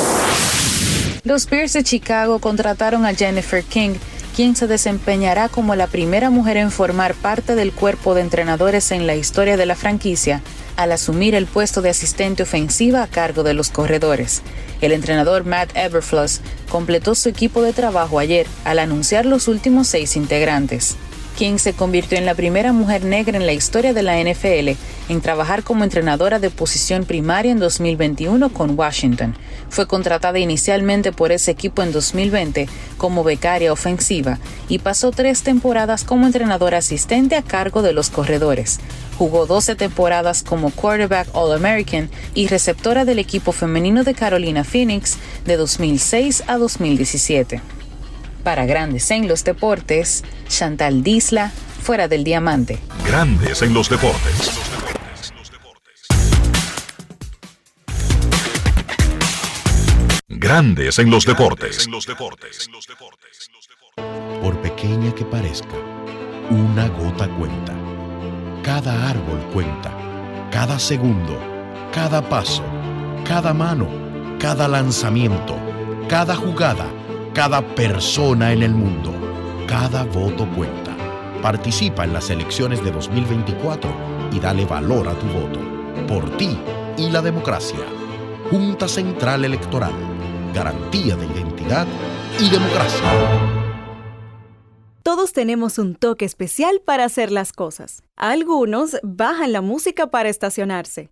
[1.24, 3.94] Los Bears de Chicago contrataron a Jennifer King,
[4.42, 9.06] quien se desempeñará como la primera mujer en formar parte del cuerpo de entrenadores en
[9.06, 10.42] la historia de la franquicia,
[10.78, 14.42] al asumir el puesto de asistente ofensiva a cargo de los corredores.
[14.82, 20.16] El entrenador Matt Everfluss completó su equipo de trabajo ayer al anunciar los últimos seis
[20.16, 20.98] integrantes.
[21.42, 24.78] King se convirtió en la primera mujer negra en la historia de la NFL
[25.10, 29.36] en trabajar como entrenadora de posición primaria en 2021 con Washington.
[29.68, 32.70] Fue contratada inicialmente por ese equipo en 2020
[33.00, 34.38] como becaria ofensiva
[34.70, 38.80] y pasó tres temporadas como entrenadora asistente a cargo de los corredores.
[39.18, 45.18] Jugó 12 temporadas como quarterback All-American y receptora del equipo femenino de Carolina Phoenix
[45.48, 47.81] de 2006 a 2017.
[48.44, 52.80] Para Grandes en los Deportes, Chantal Disla, fuera del diamante.
[53.06, 54.52] Grandes en los deportes.
[60.28, 61.88] Grandes en los deportes.
[64.42, 65.76] Por pequeña que parezca,
[66.50, 67.74] una gota cuenta.
[68.64, 69.92] Cada árbol cuenta.
[70.52, 71.40] Cada segundo.
[71.94, 72.64] Cada paso.
[73.24, 73.88] Cada mano.
[74.40, 75.58] Cada lanzamiento.
[76.10, 77.01] Cada jugada.
[77.34, 79.14] Cada persona en el mundo.
[79.66, 80.98] Cada voto cuenta.
[81.42, 83.90] Participa en las elecciones de 2024
[84.34, 85.60] y dale valor a tu voto.
[86.10, 86.58] Por ti
[86.98, 87.80] y la democracia.
[88.50, 89.94] Junta Central Electoral.
[90.54, 91.88] Garantía de identidad
[92.38, 93.10] y democracia.
[95.02, 98.04] Todos tenemos un toque especial para hacer las cosas.
[98.18, 101.12] Algunos bajan la música para estacionarse.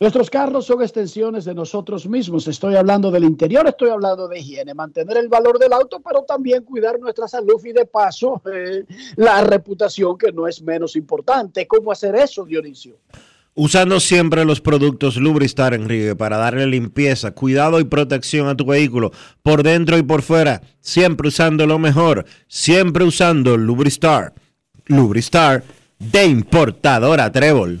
[0.00, 2.46] Nuestros carros son extensiones de nosotros mismos.
[2.46, 6.62] Estoy hablando del interior, estoy hablando de higiene, mantener el valor del auto, pero también
[6.62, 8.84] cuidar nuestra salud y de paso eh,
[9.16, 11.66] la reputación que no es menos importante.
[11.66, 12.96] ¿Cómo hacer eso, Dionisio?
[13.56, 19.10] Usando siempre los productos Lubristar, Enrique, para darle limpieza, cuidado y protección a tu vehículo,
[19.42, 20.62] por dentro y por fuera.
[20.78, 24.32] Siempre usando lo mejor, siempre usando Lubristar.
[24.86, 25.64] Lubristar
[25.98, 27.80] de importadora Trébol.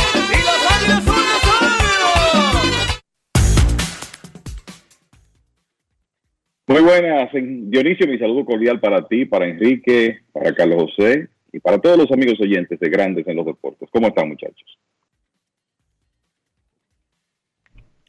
[6.71, 11.77] Muy buenas, Dionisio, mi saludo cordial para ti, para Enrique, para Carlos José y para
[11.79, 13.89] todos los amigos oyentes de Grandes en los Deportes.
[13.91, 14.79] ¿Cómo están, muchachos?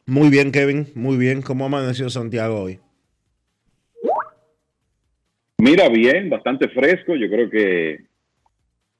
[0.06, 1.42] Muy bien, Kevin, muy bien.
[1.42, 2.78] ¿Cómo amaneció Santiago hoy?
[5.58, 7.16] Mira, bien, bastante fresco.
[7.16, 8.04] Yo creo que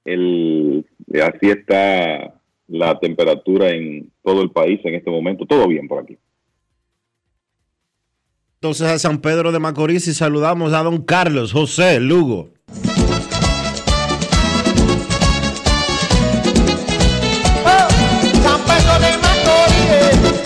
[0.04, 0.84] el,
[1.22, 2.34] así está
[2.66, 5.46] la temperatura en todo el país en este momento.
[5.46, 6.18] Todo bien por aquí.
[8.62, 12.52] Entonces a San Pedro de Macorís y saludamos a don Carlos José Lugo.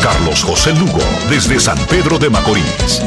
[0.01, 0.99] Carlos José Lugo,
[1.29, 3.03] desde San Pedro de Macorís.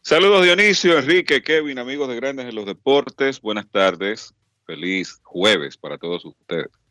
[0.00, 3.42] Saludos Dionisio, Enrique, Kevin, amigos de Grandes en los Deportes.
[3.42, 4.32] Buenas tardes.
[4.64, 6.81] Feliz jueves para todos ustedes.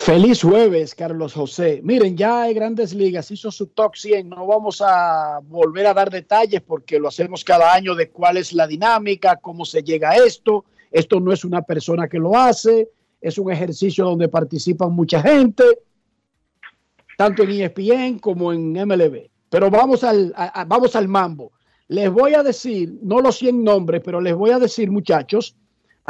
[0.00, 1.82] Feliz jueves, Carlos José.
[1.84, 4.30] Miren, ya hay grandes ligas, hizo su top 100.
[4.30, 8.54] No vamos a volver a dar detalles porque lo hacemos cada año de cuál es
[8.54, 10.64] la dinámica, cómo se llega a esto.
[10.90, 12.88] Esto no es una persona que lo hace,
[13.20, 15.64] es un ejercicio donde participan mucha gente,
[17.18, 19.28] tanto en ESPN como en MLB.
[19.50, 20.34] Pero vamos al,
[20.66, 21.52] vamos al mambo.
[21.88, 25.56] Les voy a decir, no los 100 nombres, pero les voy a decir, muchachos,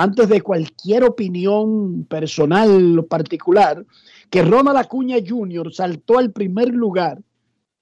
[0.01, 3.85] antes de cualquier opinión personal o particular,
[4.31, 5.74] que Ronald Acuña Jr.
[5.74, 7.20] saltó al primer lugar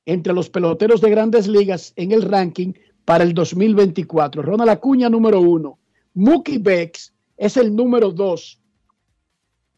[0.04, 2.72] entre los peloteros de grandes ligas en el ranking
[3.04, 4.42] para el 2024.
[4.42, 5.78] Ronald Acuña número uno.
[6.14, 8.60] Mookie Becks es el número dos.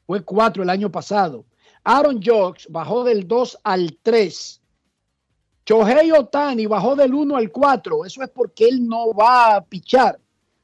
[0.06, 1.44] Fue cuatro el año pasado.
[1.84, 4.62] Aaron Jocks bajó del 2 al 3.
[5.66, 8.06] Shohei Otani bajó del 1 al 4.
[8.06, 10.18] Eso es porque él no va a pichar.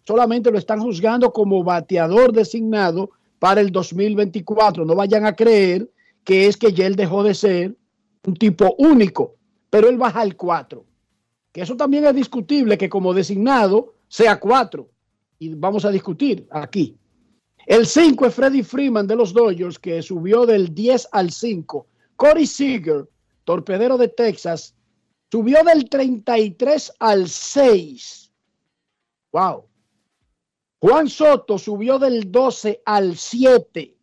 [0.06, 3.10] Solamente lo están juzgando como bateador designado
[3.40, 4.84] para el 2024.
[4.84, 5.90] No vayan a creer
[6.22, 7.76] que es que ya él dejó de ser
[8.24, 9.34] un tipo único,
[9.68, 10.84] pero él baja al 4.
[11.50, 14.88] Que eso también es discutible que como designado sea 4.
[15.40, 16.96] Y vamos a discutir aquí.
[17.66, 21.84] El 5 es Freddie Freeman de los Dodgers, que subió del 10 al 5.
[22.14, 23.08] Corey Seager,
[23.42, 24.76] torpedero de Texas,
[25.32, 28.32] subió del 33 al 6.
[29.32, 29.64] Wow.
[30.80, 33.96] Juan Soto subió del 12 al 7.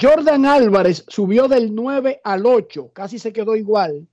[0.00, 4.06] Jordan Álvarez subió del 9 al 8, casi se quedó igual.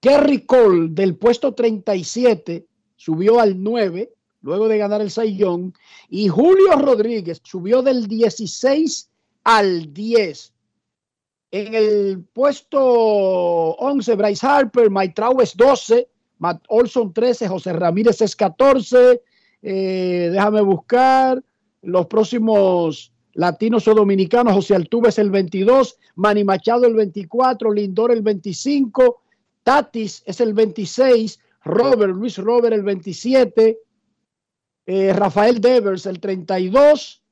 [0.00, 2.66] Kerry Cole del puesto 37
[2.96, 4.12] subió al 9
[4.42, 5.72] luego de ganar el Saiyón.
[6.08, 9.10] Y Julio Rodríguez subió del 16
[9.44, 10.52] al 10.
[11.52, 16.08] En el puesto 11, Bryce Harper, Mike Trout es 12,
[16.42, 19.22] Matt Olson 13, José Ramírez es 14.
[19.62, 21.40] Eh, déjame buscar
[21.82, 24.52] los próximos latinos o dominicanos.
[24.52, 29.22] José Altuve es el 22, Manny Machado el 24, Lindor el 25,
[29.62, 33.78] Tatis es el 26, Robert, Luis Robert el 27,
[34.86, 37.22] eh, Rafael Devers el 32,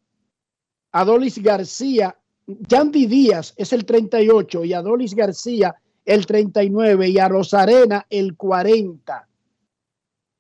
[0.92, 2.16] Adolis García,
[2.46, 5.74] Yandy Díaz es el 38 y Adolis García
[6.10, 9.28] el 39 y a Rosarena el 40.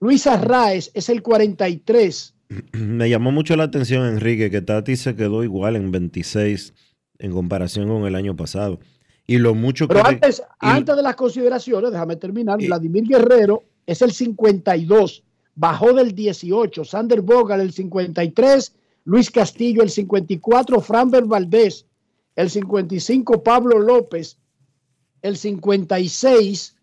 [0.00, 2.34] Luis Arraez es el 43.
[2.72, 6.74] Me llamó mucho la atención, Enrique, que Tati se quedó igual en 26
[7.20, 8.80] en comparación con el año pasado.
[9.28, 9.94] Y lo mucho que...
[9.94, 15.22] Pero antes, y- antes de las consideraciones, déjame terminar, Vladimir Guerrero es el 52,
[15.54, 18.74] bajó del 18, Sander Bogal el 53,
[19.04, 21.86] Luis Castillo el 54, Franber Valdés
[22.34, 24.36] el 55, Pablo López
[25.22, 26.76] el 56,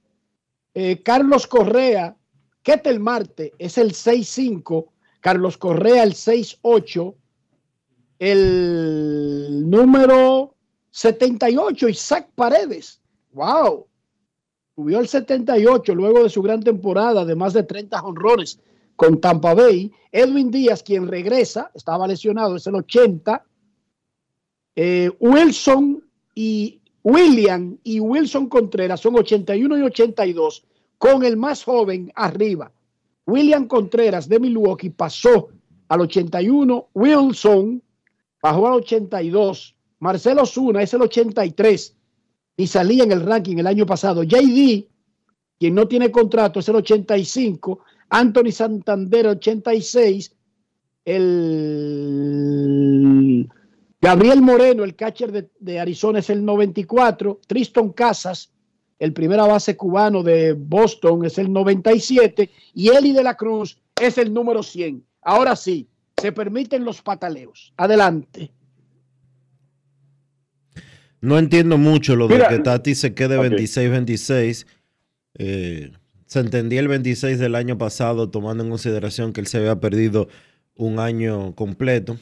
[0.73, 2.15] eh, Carlos Correa,
[2.61, 7.15] Ketel Marte es el 65, Carlos Correa el 68,
[8.19, 10.55] el número
[10.91, 13.01] 78, Isaac Paredes.
[13.33, 13.87] ¡Wow!
[14.75, 18.59] Subió el 78 luego de su gran temporada de más de 30 honrones
[18.95, 19.91] con Tampa Bay.
[20.11, 23.43] Edwin Díaz, quien regresa, estaba lesionado, es el 80.
[24.75, 26.03] Eh, Wilson
[26.35, 30.65] y William y Wilson Contreras son 81 y 82,
[30.97, 32.69] con el más joven arriba.
[33.25, 35.47] William Contreras de Milwaukee pasó
[35.87, 37.81] al 81, Wilson
[38.41, 41.95] bajó al 82, Marcelo Zuna es el 83
[42.57, 44.23] y salía en el ranking el año pasado.
[44.23, 44.89] JD,
[45.57, 47.79] quien no tiene contrato, es el 85,
[48.09, 50.35] Anthony Santander 86,
[51.05, 51.87] el
[54.01, 57.41] Gabriel Moreno, el catcher de, de Arizona, es el 94.
[57.47, 58.51] Triston Casas,
[58.99, 62.49] el primera base cubano de Boston, es el 97.
[62.73, 65.03] Y Eli de la Cruz es el número 100.
[65.21, 65.87] Ahora sí,
[66.21, 67.73] se permiten los pataleos.
[67.77, 68.51] Adelante.
[71.19, 72.47] No entiendo mucho lo Mira.
[72.49, 73.45] de que Tati se quede Ok.
[73.45, 74.67] 26-26.
[75.39, 75.91] Eh,
[76.27, 80.27] se entendía el 26 del año pasado, tomando en consideración que él se había perdido
[80.75, 82.17] un año completo.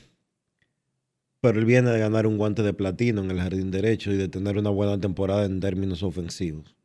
[1.45, 4.27] Pero él viene de ganar un guante de platino en el jardín derecho y de
[4.27, 6.75] tener una buena temporada en términos ofensivos.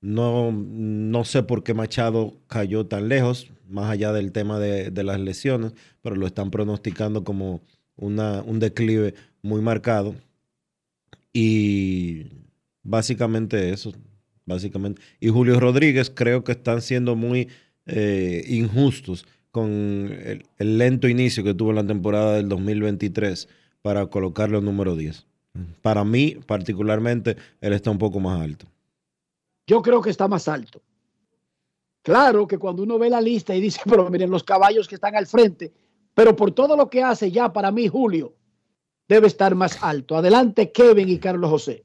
[0.00, 5.04] No, no sé por qué Machado cayó tan lejos, más allá del tema de, de
[5.04, 7.62] las lesiones, pero lo están pronosticando como
[7.94, 10.16] una, un declive muy marcado.
[11.32, 12.26] Y
[12.82, 13.92] básicamente eso,
[14.44, 15.00] básicamente.
[15.20, 17.46] Y Julio Rodríguez creo que están siendo muy
[17.86, 23.48] eh, injustos con el, el lento inicio que tuvo en la temporada del 2023
[23.88, 25.26] para colocarlo número 10.
[25.80, 28.66] Para mí, particularmente, él está un poco más alto.
[29.66, 30.82] Yo creo que está más alto.
[32.02, 35.16] Claro que cuando uno ve la lista y dice, pero miren los caballos que están
[35.16, 35.72] al frente,
[36.12, 38.34] pero por todo lo que hace ya para mí Julio
[39.08, 40.18] debe estar más alto.
[40.18, 41.82] Adelante, Kevin y Carlos José.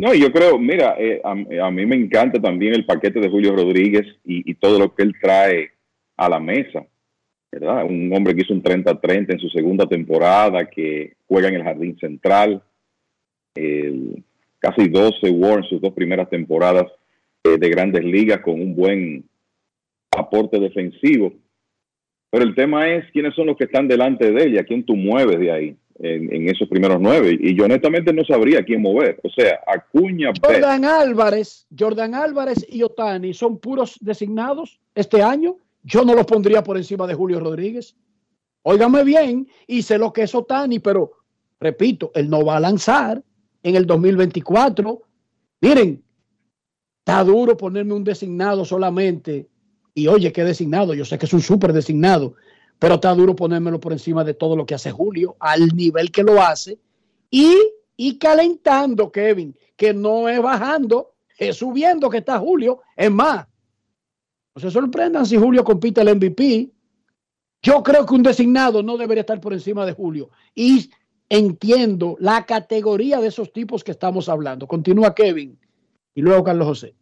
[0.00, 3.54] No, yo creo, mira, eh, a, a, mí me encanta también el paquete de Julio
[3.54, 5.72] Rodríguez y, y, todo lo que él trae
[6.16, 6.86] a la mesa,
[7.52, 11.96] Un hombre que hizo un 30-30 en su segunda temporada, que juega en el jardín
[11.98, 12.62] central,
[14.58, 16.86] casi 12 WAR en sus dos primeras temporadas
[17.44, 19.24] eh, de grandes ligas con un buen
[20.16, 21.32] aporte defensivo.
[22.30, 25.38] Pero el tema es quiénes son los que están delante de ella, quién tú mueves
[25.38, 27.36] de ahí en, esos primeros nueve.
[27.38, 29.20] Y yo honestamente no sabría quién mover.
[29.22, 30.32] O sea, Acuña.
[30.42, 30.84] Jordan.
[30.84, 35.56] Álvarez, Jordan Álvarez y Otani son puros designados este año.
[35.86, 37.96] Yo no los pondría por encima de Julio Rodríguez.
[38.62, 41.12] Óigame bien, y sé lo que es Otani, pero
[41.60, 43.22] repito, él no va a lanzar
[43.62, 45.02] en el 2024.
[45.60, 46.04] Miren,
[46.98, 49.48] está duro ponerme un designado solamente.
[49.94, 50.92] Y oye, qué designado.
[50.92, 52.34] Yo sé que es un súper designado
[52.78, 56.22] pero está duro ponérmelo por encima de todo lo que hace Julio, al nivel que
[56.22, 56.78] lo hace,
[57.30, 57.54] y,
[57.96, 62.80] y calentando, Kevin, que no es bajando, es subiendo que está Julio.
[62.96, 63.46] Es más,
[64.56, 66.70] no se sorprendan si Julio compite el MVP.
[67.62, 70.30] Yo creo que un designado no debería estar por encima de Julio.
[70.54, 70.90] Y
[71.28, 74.66] entiendo la categoría de esos tipos que estamos hablando.
[74.66, 75.58] Continúa Kevin
[76.14, 76.94] y luego Carlos José.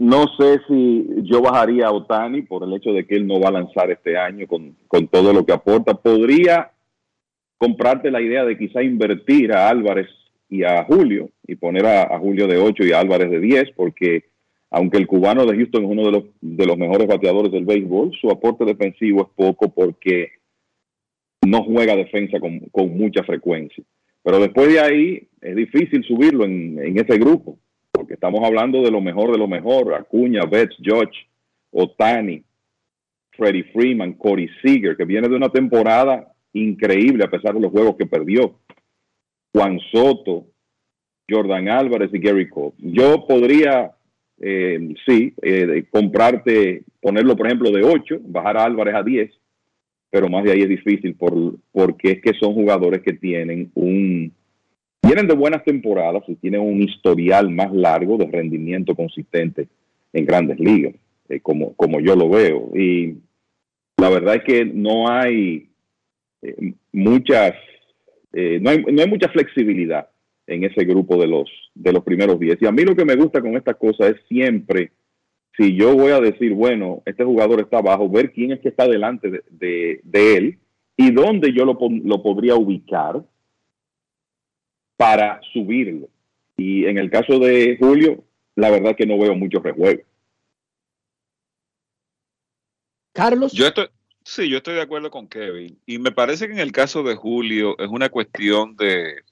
[0.00, 3.50] No sé si yo bajaría a Otani por el hecho de que él no va
[3.50, 5.94] a lanzar este año con, con todo lo que aporta.
[5.94, 6.72] Podría
[7.56, 10.08] comprarte la idea de quizá invertir a Álvarez
[10.48, 14.31] y a Julio y poner a, Julio de 8 y a Álvarez de 10, porque
[14.72, 18.12] aunque el cubano de Houston es uno de los, de los mejores bateadores del béisbol,
[18.20, 20.32] su aporte defensivo es poco porque
[21.46, 22.60] no juega defensa con,
[22.96, 23.84] mucha frecuencia.
[24.22, 27.58] Pero después de ahí es difícil subirlo en, en ese grupo
[27.92, 31.12] porque estamos hablando de lo mejor de lo mejor, Acuña, Betts, George,
[31.70, 32.42] Otani,
[33.32, 37.96] Freddie Freeman, Corey Seager, que viene de una temporada increíble a pesar de los juegos
[37.96, 38.58] que perdió,
[39.54, 40.46] Juan Soto,
[41.28, 42.72] Jordan Álvarez y Gary Cole.
[42.78, 43.92] Yo podría,
[44.42, 49.30] eh, sí, eh, comprarte, ponerlo por ejemplo de 8, bajar a Álvarez a 10,
[50.10, 54.32] pero más de ahí es difícil por, porque es que son jugadores que tienen un
[55.04, 59.66] Vienen de buenas temporadas y tienen un historial más largo de rendimiento consistente
[60.12, 60.94] en grandes ligas,
[61.28, 62.70] eh, como, como yo lo veo.
[62.74, 63.16] Y
[63.96, 65.68] la verdad es que no hay
[66.40, 67.54] eh, muchas,
[68.32, 70.08] eh, no, hay, no hay mucha flexibilidad
[70.46, 72.60] en ese grupo de los, de los primeros 10.
[72.60, 74.92] Y a mí lo que me gusta con esta cosa es siempre,
[75.56, 78.86] si yo voy a decir, bueno, este jugador está abajo, ver quién es que está
[78.86, 80.58] delante de, de, de él
[80.96, 83.24] y dónde yo lo, lo podría ubicar
[84.96, 86.08] para subirlo.
[86.56, 88.24] Y en el caso de Julio,
[88.54, 90.02] la verdad que no veo mucho rejuego.
[93.12, 93.52] Carlos.
[93.52, 93.86] Yo estoy,
[94.24, 95.78] sí, yo estoy de acuerdo con Kevin.
[95.86, 99.22] Y me parece que en el caso de Julio es una cuestión de,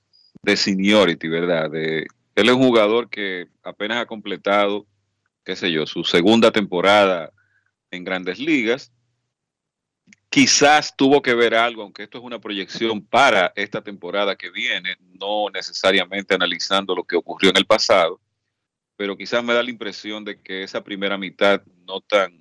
[0.43, 1.75] de seniority, ¿verdad?
[1.75, 4.87] Él es un jugador que apenas ha completado,
[5.45, 7.33] qué sé yo, su segunda temporada
[7.91, 8.93] en grandes ligas
[10.31, 14.97] quizás tuvo que ver algo, aunque esto es una proyección para esta temporada que viene,
[15.21, 18.21] no necesariamente analizando lo que ocurrió en el pasado,
[18.97, 22.39] pero quizás me da la impresión de que esa primera mitad no tan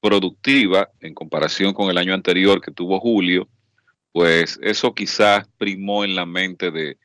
[0.00, 3.48] productiva en comparación con el año anterior que tuvo Julio,
[4.12, 6.98] pues eso quizás primó en la mente de,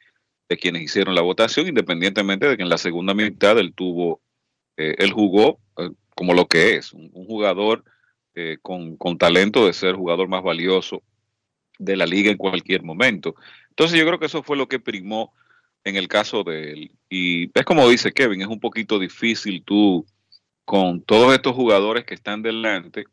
[0.52, 4.20] de quienes hicieron la votación, independientemente de que en la segunda mitad él tuvo,
[4.76, 7.86] eh, él jugó eh, como lo que es, un, jugador
[8.36, 11.04] eh, con, con, talento de ser jugador más valioso
[11.80, 13.34] de la liga en cualquier momento.
[13.70, 15.32] Entonces yo creo que eso fue lo que primó
[15.86, 16.92] en el caso de él.
[17.10, 20.06] Y es como dice Kevin, es un poquito difícil tú
[20.66, 23.06] con todos estos jugadores que están delante,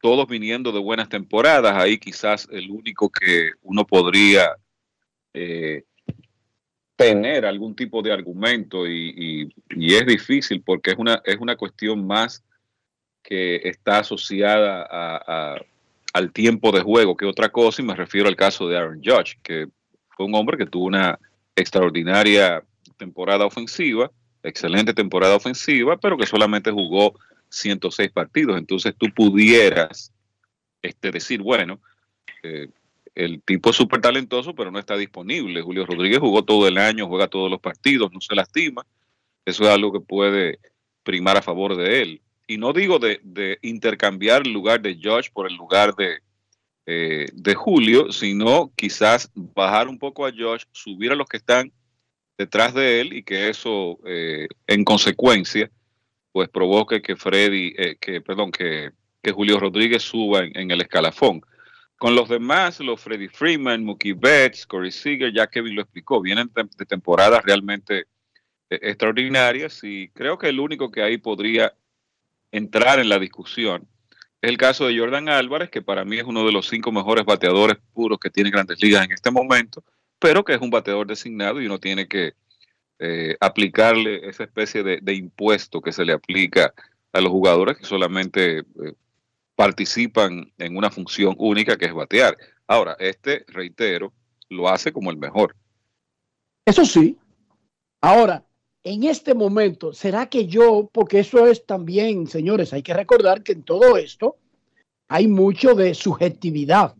[0.00, 4.54] todos viniendo de buenas temporadas, ahí quizás el único que uno podría
[5.34, 5.82] eh,
[6.96, 12.06] tener algún tipo de argumento y, y, es difícil porque es una, es una cuestión
[12.06, 12.44] más
[13.22, 15.56] que está asociada a, a,
[16.12, 19.38] al tiempo de juego que otra cosa, y me refiero al caso de Aaron Judge,
[19.42, 19.68] que
[20.10, 21.18] fue un hombre que tuvo una
[21.56, 22.62] extraordinaria
[22.96, 24.10] temporada ofensiva,
[24.42, 27.14] excelente temporada ofensiva, pero que solamente jugó
[27.48, 28.58] 106 partidos.
[28.58, 30.12] Entonces tú pudieras
[30.82, 31.80] este, decir, bueno,
[32.42, 32.68] eh,
[33.14, 35.62] el tipo es súper talentoso, pero no está disponible.
[35.62, 38.86] Julio Rodríguez jugó todo el año, juega todos los partidos, no se lastima.
[39.44, 40.58] Eso es algo que puede
[41.02, 42.22] primar a favor de él
[42.52, 46.18] y no digo de, intercambiar el lugar de Josh por el lugar de,
[46.86, 51.72] eh, de Julio, sino quizás bajar un poco a Josh, subir a los que están
[52.36, 55.70] detrás de él y que eso eh, en consecuencia
[56.32, 58.90] pues provoque que Freddy, eh, que perdón, que,
[59.32, 61.42] Julio Rodríguez suba en, el escalafón.
[62.02, 66.50] Con los demás, los Freddie Freeman, Mookie Betts, Corey Seager, ya Kevin lo explicó, vienen
[66.52, 68.08] de temporadas realmente
[68.70, 71.72] eh, extraordinarias y creo que el único que ahí podría
[72.50, 73.86] entrar en la discusión
[74.40, 77.24] es el caso de Jordan Álvarez, que para mí es uno de los cinco mejores
[77.24, 79.84] bateadores puros que tiene Grandes Ligas en este momento,
[80.18, 82.32] pero que es un bateador designado y uno tiene que
[82.98, 86.74] eh, aplicarle esa especie de, impuesto que se le aplica
[87.12, 88.64] a los jugadores que solamente eh,
[89.54, 92.36] participan en una función única que es batear.
[92.66, 94.12] Ahora, este, reitero,
[94.48, 95.56] lo hace como el mejor.
[96.64, 97.18] Eso sí.
[98.00, 98.44] Ahora,
[98.84, 103.52] en este momento, ¿será que yo, porque eso es también, señores, hay que recordar que
[103.52, 104.36] en todo esto
[105.08, 106.96] hay mucho de subjetividad.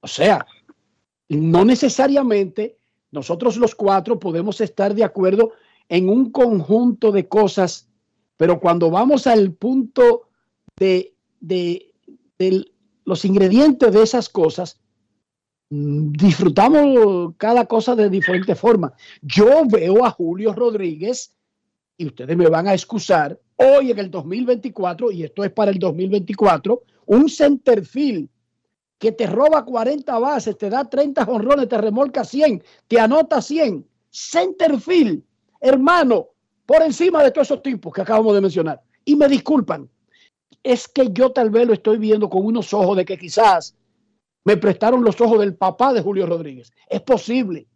[0.00, 0.46] O sea,
[1.28, 2.78] no necesariamente
[3.10, 5.52] nosotros los cuatro podemos estar de acuerdo
[5.88, 7.88] en un conjunto de cosas,
[8.36, 10.28] pero cuando vamos al punto
[10.76, 11.15] de,
[11.46, 11.92] de,
[13.04, 14.80] los ingredientes de esas cosas,
[15.70, 18.92] mm, disfrutamos cada cosa de diferente forma.
[19.22, 21.34] Yo veo a Julio Rodríguez,
[21.96, 25.78] y ustedes me van a excusar, hoy en el 2024, y esto es para el
[25.78, 28.28] 2024, un centerfield
[28.98, 33.86] que te roba 40 bases, te da 30 jonrones, te remolca 100, te anota 100.
[34.10, 35.22] Centerfield,
[35.60, 36.28] hermano,
[36.64, 38.80] por encima de todos esos tipos que acabamos de mencionar.
[39.04, 39.88] Y me disculpan,
[40.66, 43.76] es que yo tal vez lo estoy viendo con unos ojos de que quizás
[44.44, 46.72] me prestaron los ojos del papá de Julio Rodríguez.
[46.88, 47.68] Es posible.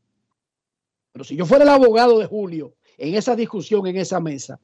[1.13, 4.59] Pero si yo fuera el abogado de Julio en esa discusión, en esa mesa,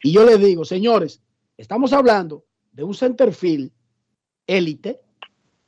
[0.00, 1.20] y yo le digo, señores,
[1.56, 3.72] estamos hablando de un centerfield
[4.46, 5.00] élite,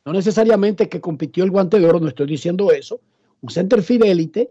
[0.04, 3.00] no necesariamente que compitió el guante de oro, no estoy diciendo eso.
[3.40, 4.48] Un center fidelity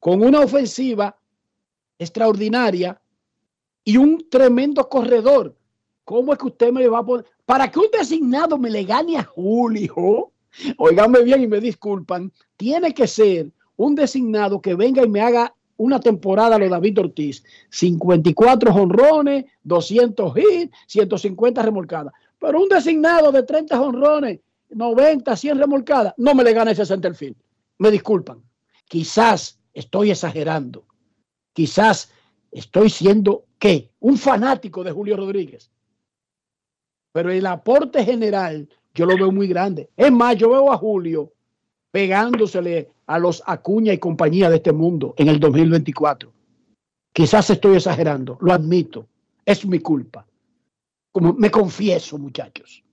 [0.00, 1.16] con una ofensiva
[1.98, 3.00] extraordinaria
[3.84, 5.57] y un tremendo corredor.
[6.08, 7.26] ¿Cómo es que usted me va a poner?
[7.44, 10.32] Para que un designado me le gane a Julio,
[10.78, 15.54] oiganme bien y me disculpan, tiene que ser un designado que venga y me haga
[15.76, 17.44] una temporada a lo David Ortiz.
[17.68, 22.14] 54 honrones, 200 hits, 150 remolcadas.
[22.38, 24.40] Pero un designado de 30 honrones
[24.70, 27.36] 90, 100 remolcadas, no me le gana ese centerfield.
[27.76, 28.42] Me disculpan.
[28.86, 30.86] Quizás estoy exagerando.
[31.52, 32.10] Quizás
[32.50, 33.90] estoy siendo, ¿qué?
[34.00, 35.70] Un fanático de Julio Rodríguez.
[37.12, 39.88] Pero el aporte general yo lo veo muy grande.
[39.96, 41.32] Es más, yo veo a Julio
[41.90, 46.30] pegándosele a los Acuña y compañía de este mundo en el 2024.
[47.12, 49.06] Quizás estoy exagerando, lo admito.
[49.44, 50.26] Es mi culpa.
[51.10, 52.84] Como me confieso, muchachos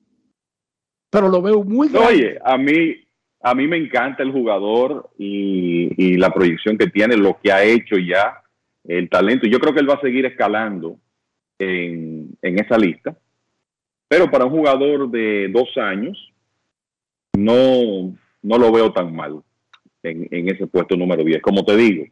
[1.16, 2.08] pero lo veo muy grande.
[2.10, 2.94] Oye, a mí,
[3.42, 7.96] a mí me encanta el jugador y, la proyección que tiene, lo que ha hecho
[7.98, 8.44] ya,
[8.84, 9.48] el talento.
[9.48, 11.00] Yo creo que él va a seguir escalando
[11.58, 13.18] en, esa lista.
[14.16, 16.32] Pero para un jugador de dos años,
[17.38, 19.42] no, no lo veo tan mal
[20.04, 21.42] en, en, ese puesto número 10.
[21.42, 22.06] Como te digo,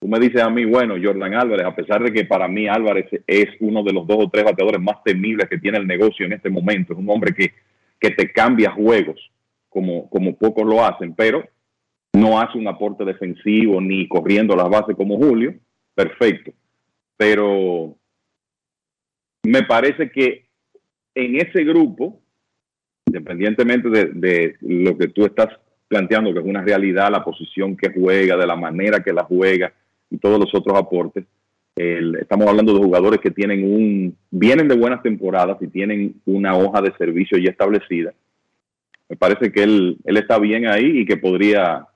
[0.00, 3.10] tú me dices a mí, bueno, Jordan Álvarez, a pesar de que para mí Álvarez
[3.26, 6.32] es uno de los dos o tres bateadores más temibles que tiene el negocio en
[6.32, 7.52] este momento, es un hombre que
[8.00, 9.20] que te cambia juegos,
[9.68, 11.46] como, como pocos lo hacen, pero
[12.14, 15.54] no hace un aporte defensivo ni corriendo las bases como Julio,
[15.94, 16.52] perfecto.
[17.18, 17.96] Pero
[19.42, 20.43] me parece que
[21.14, 22.20] en ese grupo,
[23.06, 25.48] independientemente de, lo que tú estás
[25.88, 29.72] planteando, que es una realidad, la posición que juega, de la manera que la juega
[30.10, 31.24] y todos los otros aportes,
[31.76, 36.80] estamos hablando de jugadores que tienen un, vienen de buenas temporadas y tienen una hoja
[36.80, 38.12] de servicio ya establecida.
[39.08, 41.86] Me parece que él, él está bien ahí y que podría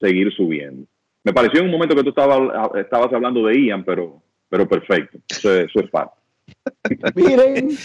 [0.00, 0.86] seguir subiendo.
[1.24, 5.18] Me pareció en un momento que tú estabas, estabas hablando de Ian, pero, pero perfecto.
[5.28, 6.14] Eso, es parte.
[7.14, 7.76] Miren,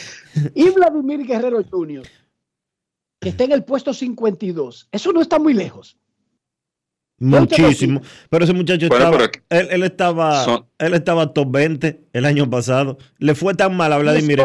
[0.53, 2.07] y Vladimir Guerrero Jr.,
[3.19, 5.97] que está en el puesto 52, eso no está muy lejos.
[7.19, 8.01] Muchísimo.
[8.29, 9.17] Pero ese muchacho estaba,
[9.49, 12.97] él, estaba, él estaba top 20 el año pasado.
[13.17, 14.39] Le fue tan mal a Vladimir.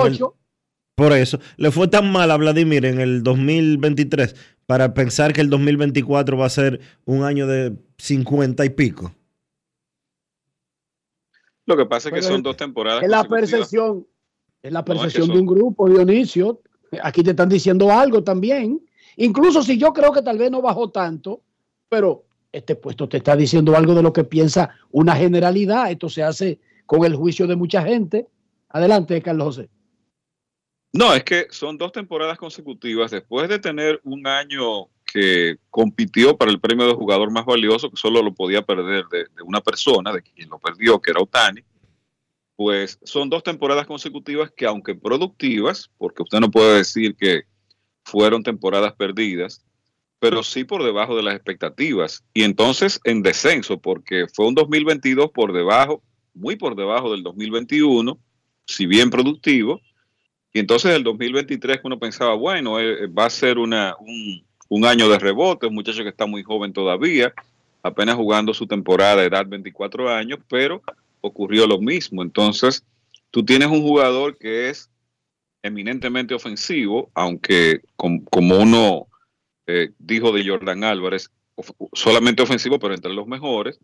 [0.94, 4.34] por eso, le fue tan mal a Vladimir en el 2023
[4.66, 9.14] para pensar que el 2024 va a ser un año de 50 y pico.
[11.66, 13.02] Lo que pasa es que son dos temporadas.
[13.02, 14.06] Es la percepción,
[14.62, 16.60] es la percepción de un grupo, Dionisio.
[17.02, 18.80] Aquí te están diciendo algo también.
[19.16, 21.42] Incluso si yo creo que tal vez no bajó tanto,
[21.88, 25.90] pero este puesto te está diciendo algo de lo que piensa una generalidad.
[25.90, 28.28] Esto se hace con el juicio de mucha gente.
[28.68, 29.68] Adelante, Carlos José.
[30.92, 36.50] No, es que son dos temporadas consecutivas después de tener un año que compitió para
[36.50, 40.22] el premio de jugador más valioso, que solo lo podía perder de, una persona, de
[40.22, 41.62] quien lo perdió, que era Otani.
[42.62, 47.42] Pues son dos temporadas consecutivas que, aunque productivas, porque usted no puede decir que
[48.04, 49.64] fueron temporadas perdidas,
[50.20, 52.22] pero sí por debajo de las expectativas.
[52.32, 58.16] Y entonces en descenso, porque fue un 2022 por debajo, muy por debajo del 2021,
[58.64, 59.80] si bien productivo.
[60.52, 65.08] Y entonces el 2023 uno pensaba, bueno, eh, va a ser una, un, un año
[65.08, 67.34] de rebote, un muchacho que está muy joven todavía,
[67.82, 70.80] apenas jugando su temporada edad 24 años, pero
[71.22, 72.22] ocurrió lo mismo.
[72.22, 72.84] Entonces,
[73.30, 74.90] tú tienes un jugador que es
[75.62, 79.06] eminentemente ofensivo, aunque como uno
[79.66, 81.30] eh, dijo de Jordan Álvarez,
[81.92, 83.78] solamente ofensivo, pero entre los mejores,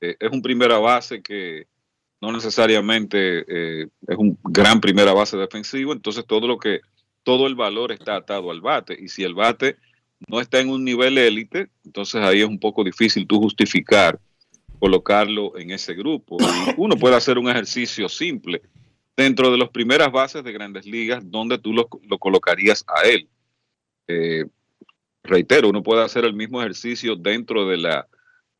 [0.00, 1.66] eh, es un primera base que
[2.20, 6.80] no necesariamente eh, es un gran primera base defensivo, entonces todo lo que,
[7.22, 9.76] todo el valor está atado al bate, y si el bate
[10.28, 14.20] no está en un nivel élite, entonces ahí es un poco difícil tú justificar
[14.78, 16.36] colocarlo en ese grupo.
[16.76, 18.62] uno puede hacer un ejercicio simple
[19.16, 21.88] dentro de las primeras bases de grandes ligas donde tú lo,
[22.18, 23.28] colocarías a él.
[24.08, 24.44] Eh,
[25.22, 28.06] reitero, uno puede hacer el mismo ejercicio dentro de la,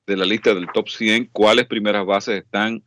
[0.07, 2.82] de la lista del top 100, cuáles primeras bases están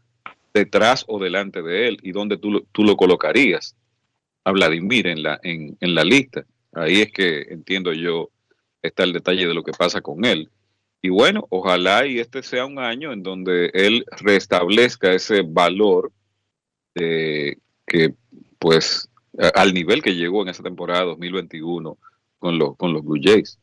[0.54, 3.76] detrás o delante de él y dónde tú, tú lo colocarías
[4.44, 6.46] a Vladimir en la, en, en la lista.
[6.74, 8.30] Ahí es que entiendo yo
[8.82, 10.50] está el detalle de lo que pasa con él.
[11.02, 16.12] Y bueno, ojalá y este sea un año en donde él restablezca ese valor
[16.96, 18.16] de que,
[18.60, 19.10] pues,
[19.54, 21.98] al nivel que llegó en esa temporada 2021
[22.40, 23.60] con los, con los Blue Jays.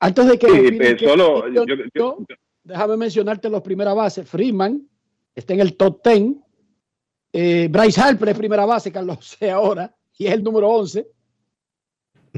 [0.00, 1.44] Antes de que, eh, solo,
[2.62, 4.28] déjame mencionarte los primeras bases.
[4.28, 4.88] Freeman
[5.34, 6.36] está en el top 10.
[7.32, 11.06] Eh, Bryce Harper es primera base, Carlos sé ahora, y es el número 11.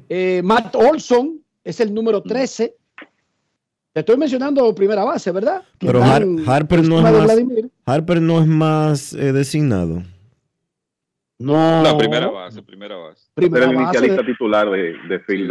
[0.09, 2.77] Eh, Matt Olson es el número 13.
[3.93, 5.63] Te estoy mencionando primera base, ¿verdad?
[5.79, 10.03] Pero Harper, no es más, Harper no es más designado.
[11.39, 11.83] No.
[11.83, 13.29] La primera base, primera base.
[13.35, 15.51] Primera el inicialista titular de, de Phil,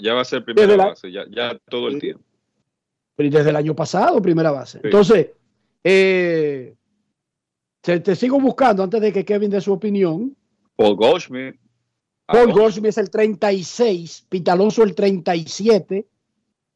[0.00, 2.22] ya, va a ser primera base, ya, ya, todo el tiempo.
[3.16, 4.80] Desde el año pasado, primera base.
[4.82, 5.30] Entonces,
[5.84, 6.74] eh,
[7.80, 10.36] te, sigo buscando antes de que Kevin dé su opinión.
[10.76, 11.56] Paul Goldschmidt.
[12.26, 16.06] Paul Goldschmidt es el 36, Pitalonso el 37.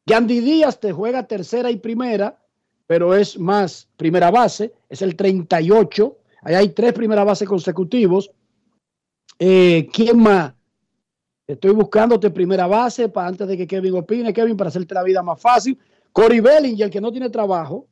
[0.06, 2.39] Yandy Díaz te juega tercera y primera,
[2.86, 6.18] pero es más primera base, es el 38.
[6.43, 8.31] Ahí hay tres primeras bases consecutivos.
[9.39, 10.52] Eh, ¿Quién más?
[11.47, 15.22] Estoy buscándote primera base para antes de que Kevin opine, Kevin, para hacerte la vida
[15.22, 15.78] más fácil.
[16.12, 17.86] Corey Bellinger, el que no tiene trabajo,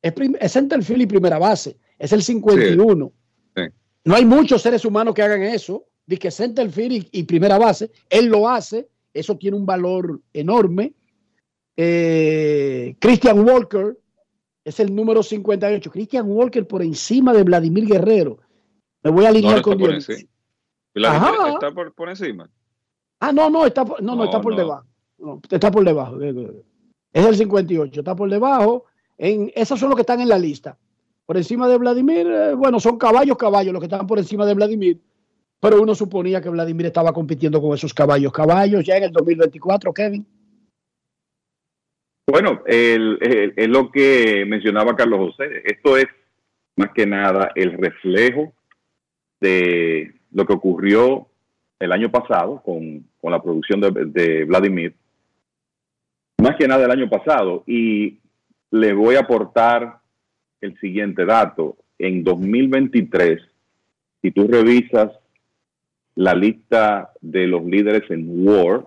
[0.00, 1.76] es, es centerfield y primera base.
[1.98, 3.12] Es el 51.
[4.04, 7.90] No hay muchos seres humanos que hagan eso, de que centerfield y, y primera base.
[8.08, 8.88] Él lo hace.
[9.12, 10.94] Eso tiene un valor enorme.
[11.76, 13.98] Eh, Christian Walker
[14.64, 15.90] es el número 58.
[15.90, 18.38] Christian Walker por encima de Vladimir Guerrero.
[19.02, 20.08] Me voy a alinear con Dios.
[20.08, 22.50] ¿Está por, por, encima?
[23.20, 24.86] Ah, no, no, está, no, no, está por debajo.
[25.50, 26.18] está por debajo.
[27.12, 28.84] Es el 58, está por debajo.
[29.18, 30.76] En, esos son los que están en la lista.
[31.26, 34.54] Por encima de Vladimir, eh, bueno, son caballos, caballos los que están por encima de
[34.54, 35.00] Vladimir.
[35.60, 39.92] Pero uno suponía que Vladimir estaba compitiendo con esos caballos, caballos ya en el 2024,
[39.92, 40.26] Kevin.
[42.28, 45.62] Bueno, es lo que mencionaba Carlos José.
[45.64, 46.06] Esto es
[46.74, 48.52] más que nada el reflejo
[49.40, 51.28] de lo que ocurrió
[51.78, 54.94] el año pasado con, la producción de, Vladimir.
[56.38, 57.62] Más que nada el año pasado.
[57.66, 58.18] Y
[58.72, 60.00] le voy a aportar
[60.60, 61.76] el siguiente dato.
[61.98, 63.40] En 2023,
[64.20, 65.12] si tú revisas
[66.16, 68.84] la lista de los líderes en War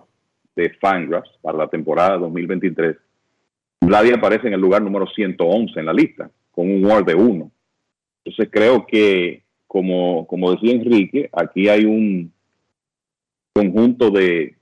[0.56, 2.96] de Fangraphs para la temporada 2023,
[3.80, 7.50] Vladi aparece en el lugar número 111 en la lista, con un WAR de 1.
[8.24, 12.32] Entonces creo que, como, como decía Enrique, aquí hay un
[13.52, 14.56] conjunto de,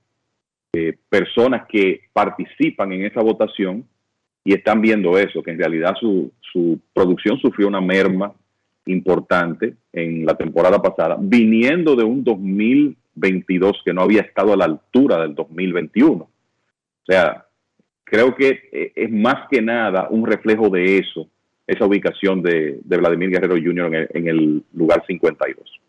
[1.09, 3.85] personas que participan en esa votación
[4.43, 8.33] y están viendo eso, que en realidad su, su producción sufrió una merma
[8.85, 14.65] importante en la temporada pasada, viniendo de un 2022 que no había estado a la
[14.65, 16.23] altura del 2021.
[16.23, 16.29] O
[17.05, 17.48] sea,
[18.09, 21.29] creo que eh, es más que nada un reflejo de eso,
[21.67, 24.09] esa ubicación de, Vladimir Guerrero Jr.
[24.13, 25.81] En el, lugar 52.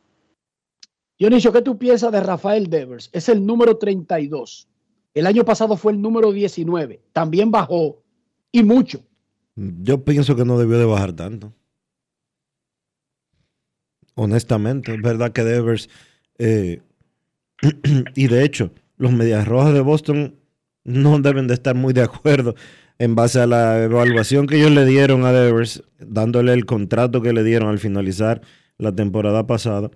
[1.18, 3.10] Dionisio, ¿qué tú piensas de Rafael Devers?
[3.12, 4.68] Es el número 32.
[5.14, 7.00] El año pasado fue el número 19.
[7.12, 8.02] También bajó
[8.52, 9.02] y mucho.
[9.56, 11.52] Yo pienso que no debió de bajar tanto.
[14.14, 15.88] Honestamente, es verdad que Devers,
[16.38, 16.80] eh,
[18.14, 20.39] y de hecho, los Medias Rojas de Boston
[20.84, 22.54] no deben de estar muy de acuerdo
[22.98, 27.32] en base a la evaluación que ellos le dieron a Devers, dándole el contrato que
[27.32, 28.42] le dieron al finalizar
[28.76, 29.90] la temporada pasada.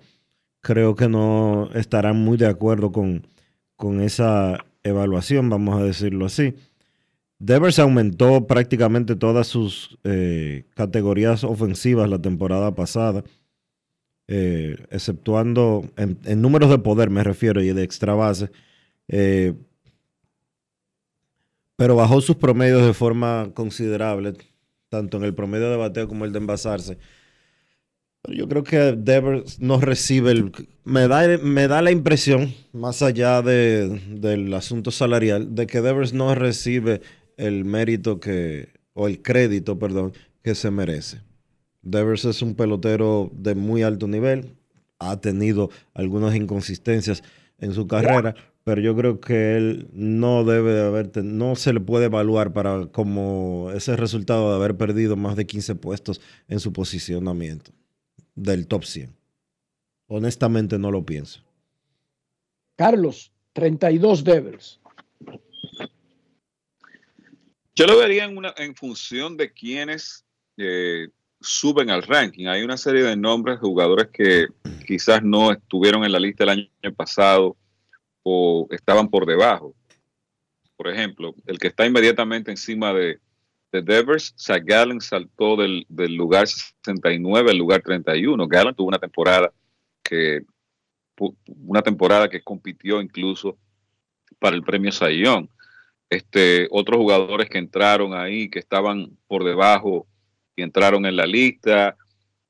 [0.61, 3.27] Creo que no estarán muy de acuerdo con,
[3.75, 6.55] con esa evaluación, vamos a decirlo así.
[7.39, 13.23] Devers aumentó prácticamente todas sus eh, categorías ofensivas la temporada pasada,
[14.27, 18.49] eh, exceptuando en, números de poder, me refiero, y de extra base.
[19.07, 19.53] Eh,
[21.75, 24.33] pero bajó sus promedios de forma considerable,
[24.89, 26.97] tanto en el promedio de bateo como el de envasarse.
[28.27, 30.51] Yo creo que Devers no recibe el...
[30.83, 36.13] Me da, me da la impresión, más allá de, del asunto salarial, de que Devers
[36.13, 37.01] no recibe
[37.37, 41.21] el mérito que, o el crédito, perdón, que se merece.
[41.81, 44.55] Devers es un pelotero de muy alto nivel,
[44.97, 47.23] ha tenido algunas inconsistencias
[47.59, 48.35] en su carrera,
[48.65, 52.87] pero yo creo que él no debe de haber, no se le puede evaluar para
[52.87, 57.71] como ese resultado de haber perdido más de 15 puestos en su posicionamiento
[58.33, 59.15] del top 100.
[60.07, 61.43] Honestamente no lo pienso.
[62.75, 64.79] Carlos, 32 Devers.
[67.75, 70.25] Yo lo vería en, una, en función de quienes
[70.57, 71.09] eh,
[71.39, 72.47] suben al ranking.
[72.47, 74.47] Hay una serie de nombres de jugadores que
[74.87, 77.55] quizás no estuvieron en la lista el año pasado
[78.27, 79.75] o estaban por debajo.
[80.75, 83.19] Por ejemplo, el que está inmediatamente encima de,
[83.71, 88.47] de Devers, Zach Gallen saltó del, del, lugar 69 al lugar 31.
[88.47, 89.53] Gallen tuvo una temporada
[90.03, 90.41] que
[91.47, 93.57] una temporada que compitió incluso
[94.39, 95.49] para el premio Sayón.
[96.09, 100.07] Este, otros jugadores que entraron ahí, que estaban por debajo
[100.55, 101.95] y entraron en la lista.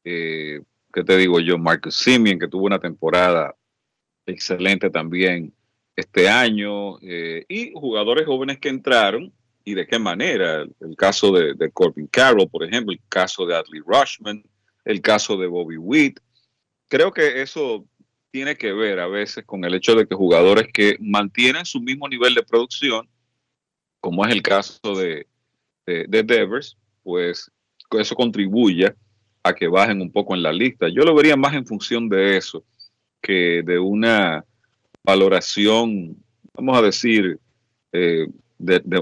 [0.04, 0.62] Eh,
[0.92, 1.58] ¿Qué te digo yo?
[1.58, 3.56] Marcus Simeon, que tuvo una temporada
[4.26, 5.54] excelente también
[5.96, 7.00] este año.
[7.02, 9.32] Eh, y jugadores jóvenes que entraron
[9.64, 10.66] y de qué manera.
[10.80, 14.44] El caso de, Corbin Carroll, por ejemplo, el caso de Adley Rushman,
[14.84, 16.20] el caso de Bobby Witt.
[16.88, 17.86] Creo que eso
[18.32, 22.08] tiene que ver a veces con el hecho de que jugadores que mantienen su mismo
[22.08, 23.08] nivel de producción,
[24.00, 25.26] como es el caso de,
[25.86, 27.50] de, de Devers, pues
[27.92, 28.94] eso contribuye
[29.42, 30.88] a que bajen un poco en la lista.
[30.90, 32.64] Yo lo vería más en función de eso
[33.22, 34.46] que de una
[35.06, 36.18] valoración,
[36.54, 37.40] vamos a decir,
[37.92, 38.28] eh,
[38.58, 39.02] de, de,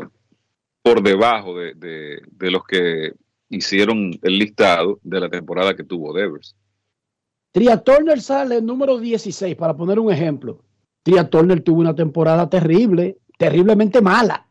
[0.81, 3.13] por debajo de, de, los que
[3.49, 6.55] hicieron el listado de la temporada que tuvo Devers.
[7.51, 10.63] Tria Turner sale número 16, para poner un ejemplo.
[11.03, 14.47] Tria Turner tuvo una temporada terrible, terriblemente mala.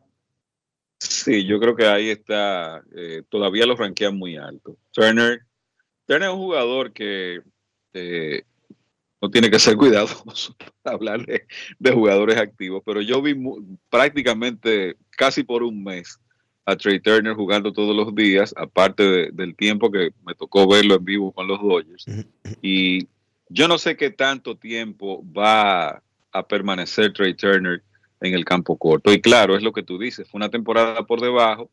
[0.99, 4.77] Sí, yo creo que ahí está, eh, todavía lo ranquean muy alto.
[4.93, 5.41] Turner,
[6.07, 7.43] Turner es un jugador que
[7.93, 8.45] eh,
[9.23, 11.47] no tiene que ser cuidadoso para hablar de,
[11.79, 13.35] de, jugadores activos, pero yo vi
[13.89, 16.19] prácticamente casi por un mes
[16.65, 20.97] a Trey Turner jugando todos los días, aparte de, del tiempo que me tocó verlo
[20.97, 22.05] en vivo con los Dodgers.
[22.61, 23.07] Y
[23.49, 27.83] yo no sé qué tanto tiempo va a permanecer Trey Turner
[28.21, 29.13] en el campo corto.
[29.13, 31.71] Y claro, es lo que tú dices, fue una temporada por debajo,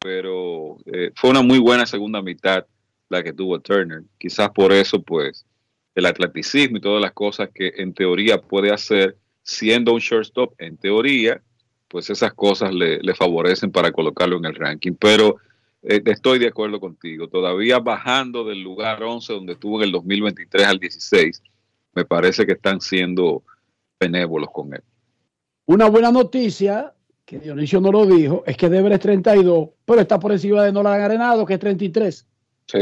[0.00, 2.64] pero eh, fue una muy buena segunda mitad
[3.08, 4.02] la que tuvo Turner.
[4.18, 5.44] Quizás por eso, pues,
[5.98, 10.76] el atleticismo y todas las cosas que en teoría puede hacer siendo un shortstop, en
[10.76, 11.42] teoría,
[11.88, 14.92] pues esas cosas le, le favorecen para colocarlo en el ranking.
[14.98, 15.36] Pero
[15.82, 20.66] eh, estoy de acuerdo contigo, todavía bajando del lugar 11 donde estuvo en el 2023
[20.66, 21.42] al 16,
[21.94, 23.42] me parece que están siendo
[23.98, 24.82] benévolos con él.
[25.66, 26.94] Una buena noticia,
[27.24, 30.72] que Dionisio no lo dijo, es que Debre es 32, pero está por encima de
[30.72, 32.26] Nolan Arenado, que es 33.
[32.66, 32.78] Sí.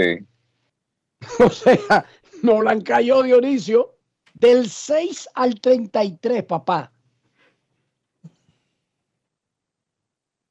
[1.41, 2.05] O sea,
[2.43, 3.97] Nolan cayó Dionisio
[4.35, 6.93] del 6 al 33, papá.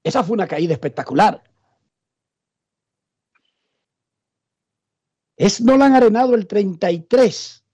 [0.04, 1.44] Esa fue una caída espectacular.
[5.36, 7.66] Es Nolan Arenado el 33.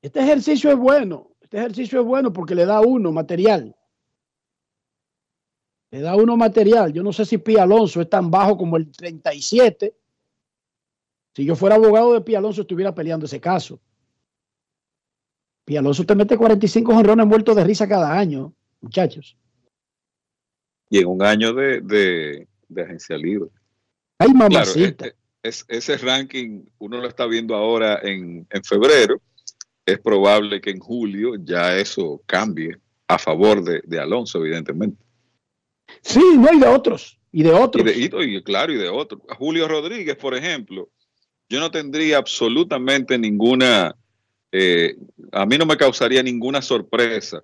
[0.00, 1.32] Este ejercicio es bueno.
[1.40, 3.76] Este ejercicio es bueno porque le da uno material.
[5.90, 6.92] Le da uno material.
[6.92, 9.94] Yo no sé si Pía Alonso es tan bajo como el 37.
[11.34, 13.80] Si yo fuera abogado de Pía Alonso, estuviera peleando ese caso.
[15.64, 19.36] Pía Alonso te mete 45 honrones muertos de risa cada año, muchachos.
[20.90, 23.50] Y en un año de, de, de agencia libre.
[24.18, 25.04] Ay, mamacita.
[25.04, 29.20] Claro, es, es, ese ranking, uno lo está viendo ahora en, en febrero.
[29.84, 32.78] Es probable que en julio ya eso cambie
[33.08, 35.02] a favor de, de Alonso, evidentemente.
[36.00, 37.18] Sí, no, y de otros.
[37.32, 37.84] Y de otros.
[37.84, 39.20] Y, de, y, y claro, y de otros.
[39.36, 40.90] Julio Rodríguez, por ejemplo,
[41.48, 43.94] yo no tendría absolutamente ninguna,
[44.52, 44.96] eh,
[45.32, 47.42] a mí no me causaría ninguna sorpresa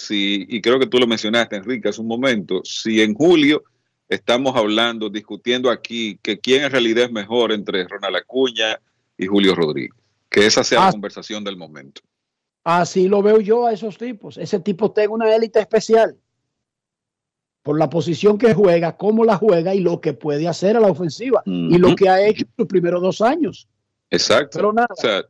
[0.00, 3.62] si, y creo que tú lo mencionaste, Enrique, hace un momento, si en julio
[4.08, 8.80] estamos hablando, discutiendo aquí que quién en realidad es mejor entre Ronald Acuña
[9.16, 9.94] y Julio Rodríguez,
[10.28, 12.00] que esa sea ah, la conversación del momento.
[12.64, 14.36] Así lo veo yo a esos tipos.
[14.36, 16.16] Ese tipo tiene una élite especial.
[17.62, 20.88] Por la posición que juega, cómo la juega y lo que puede hacer a la
[20.88, 23.68] ofensiva y lo que ha hecho en los primeros dos años.
[24.10, 24.58] Exacto.
[24.58, 24.88] Pero nada.
[24.90, 25.24] O sea,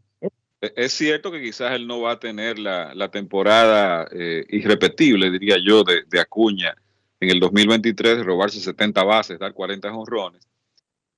[0.60, 5.30] e- es cierto que quizás él no va a tener la, la temporada eh, irrepetible,
[5.30, 6.74] diría yo, de, de Acuña
[7.18, 10.48] en el 2023, de robarse 70 bases, dar 40 jonrones.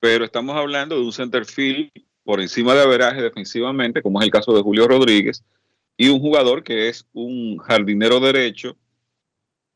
[0.01, 1.91] Pero estamos hablando de un center field
[2.25, 5.45] por encima de averaje defensivamente, como es el caso de Julio Rodríguez,
[5.97, 8.77] y un jugador que es un jardinero derecho,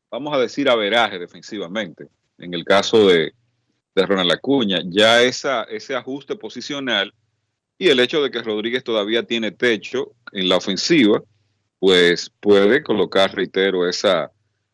[0.09, 2.07] vamos a decir averaje defensivamente.
[2.37, 3.33] En el caso de,
[3.95, 7.13] de Ronald Acuña, ya esa, ese ajuste posicional
[7.77, 11.21] y el hecho de que Rodríguez todavía tiene techo en la ofensiva,
[11.79, 14.31] pues puede colocar, reitero, esa,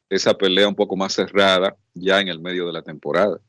[0.10, 3.40] esa pelea un poco más cerrada ya en el medio de la temporada.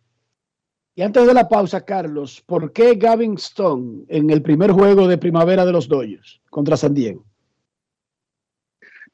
[0.97, 5.19] Y antes de la pausa, Carlos, ¿por qué Gavin Stone en el primer juego de
[5.19, 7.24] primavera de los Dodgers contra San Diego?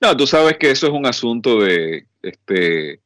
[0.00, 3.00] No, tú sabes que eso es un asunto de este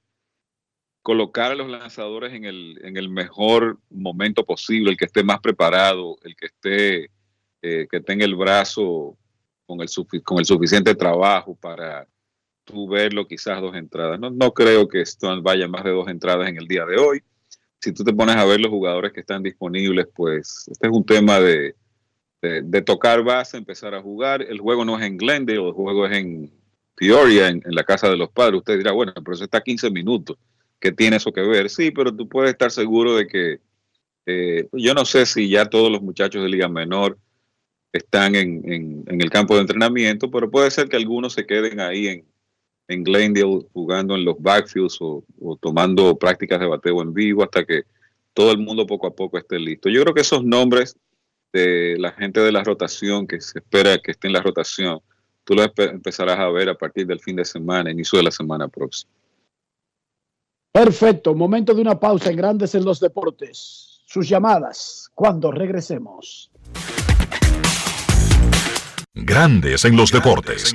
[1.03, 5.39] colocar a los lanzadores en el, en el mejor momento posible, el que esté más
[5.41, 7.11] preparado, el que esté,
[7.61, 9.19] eh, que tenga el brazo
[9.67, 9.89] con el,
[10.23, 12.09] con el suficiente trabajo para
[12.65, 14.19] tú verlo quizás dos entradas.
[14.19, 17.23] No, no creo que Stone vaya más de dos entradas en el día de hoy.
[17.81, 21.05] Si tú te pones a ver los jugadores que están disponibles, pues este es un
[21.05, 21.75] tema de,
[22.41, 24.41] de, de tocar base, empezar a jugar.
[24.41, 26.64] El juego no es en Glendale, el juego es en
[26.97, 28.59] Peoria, en, la casa de los padres.
[28.59, 30.37] Usted dirá, bueno, pero eso está a 15 minutos.
[30.81, 31.71] ¿Qué tiene eso que ver?
[31.71, 33.61] Sí, pero tú puedes estar seguro de que
[34.27, 37.19] eh, yo no sé si ya todos los muchachos de Liga Menor
[37.93, 41.81] están en, en- en el campo de entrenamiento, pero puede ser que algunos se queden
[41.81, 42.25] ahí en,
[42.89, 47.65] en Glendale jugando en los backfields o, o tomando prácticas de bateo en vivo hasta
[47.65, 47.83] que
[48.35, 49.89] todo el mundo poco a poco esté listo.
[49.89, 50.97] Yo creo que esos nombres
[51.53, 55.01] de la gente de la rotación que se espera que esté en la rotación,
[55.45, 58.31] tú los empe- empezarás a ver a partir del fin de semana, inicio de la
[58.31, 59.11] semana próxima.
[60.73, 64.03] Perfecto, momento de una pausa en Grandes en los Deportes.
[64.07, 66.51] Sus llamadas cuando regresemos.
[69.15, 70.75] Grandes en los deportes.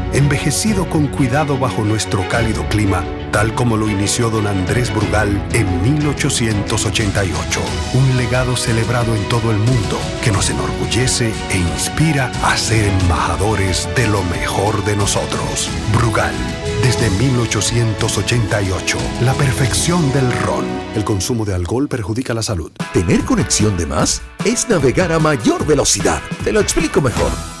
[0.13, 5.81] envejecido con cuidado bajo nuestro cálido clima, tal como lo inició don Andrés Brugal en
[5.81, 7.61] 1888.
[7.93, 13.87] Un legado celebrado en todo el mundo que nos enorgullece e inspira a ser embajadores
[13.95, 15.69] de lo mejor de nosotros.
[15.93, 16.35] Brugal,
[16.83, 20.65] desde 1888, la perfección del ron.
[20.95, 22.71] El consumo de alcohol perjudica la salud.
[22.93, 26.21] Tener conexión de más es navegar a mayor velocidad.
[26.43, 27.60] Te lo explico mejor.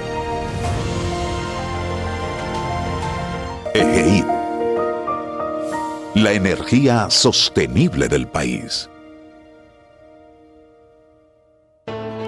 [6.21, 8.87] La energía sostenible del país.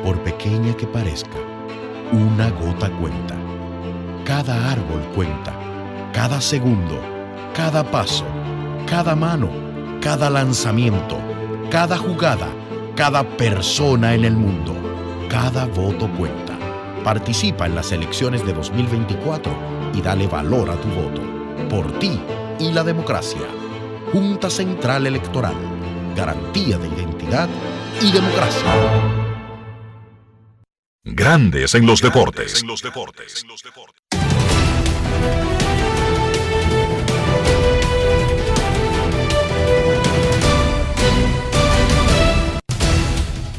[0.03, 1.37] Por pequeña que parezca,
[2.11, 3.35] una gota cuenta.
[4.25, 5.53] Cada árbol cuenta.
[6.11, 6.99] Cada segundo.
[7.53, 8.25] Cada paso.
[8.87, 9.51] Cada mano.
[10.01, 11.19] Cada lanzamiento.
[11.69, 12.47] Cada jugada.
[12.95, 14.73] Cada persona en el mundo.
[15.29, 16.57] Cada voto cuenta.
[17.03, 19.55] Participa en las elecciones de 2024
[19.93, 21.21] y dale valor a tu voto.
[21.69, 22.19] Por ti
[22.57, 23.62] y la democracia.
[24.13, 25.55] Junta Central Electoral.
[26.15, 27.49] Garantía de identidad
[27.99, 28.71] y democracia.
[31.03, 32.63] Grandes en los deportes.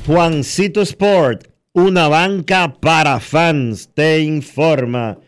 [0.06, 5.18] Juancito Sport, una banca para fans, te informa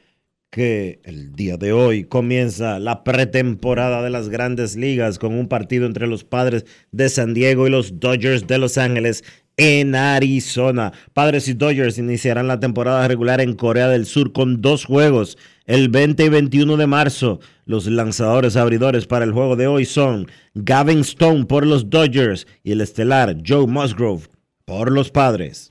[0.57, 5.85] que el día de hoy comienza la pretemporada de las grandes ligas con un partido
[5.85, 9.23] entre los padres de San Diego y los Dodgers de Los Ángeles
[9.59, 10.95] en Arizona.
[11.12, 15.91] Padres y Dodgers iniciarán la temporada regular en Corea del Sur con dos juegos el
[15.91, 17.39] 20 y 21 de marzo.
[17.66, 22.73] Los lanzadores abridores para el juego de hoy son Gavin Stone por los Dodgers y
[22.73, 24.28] el estelar Joe Musgrove
[24.65, 25.70] por los Padres.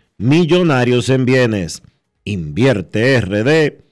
[0.21, 1.81] millonarios en bienes.
[2.23, 3.83] Invierte RD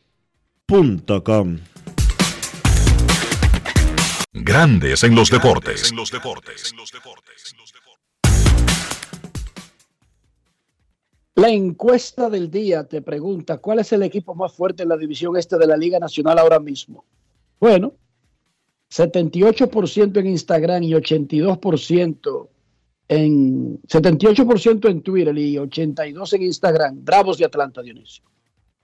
[4.34, 5.92] Grandes en los deportes.
[11.34, 15.36] La encuesta del día te pregunta, ¿cuál es el equipo más fuerte en la división
[15.36, 17.06] este de la Liga Nacional ahora mismo?
[17.60, 17.94] Bueno,
[18.92, 22.48] 78% en Instagram y 82%
[23.10, 27.04] en 78% en Twitter y 82 en Instagram.
[27.04, 28.24] Bravos de Atlanta, Dionisio.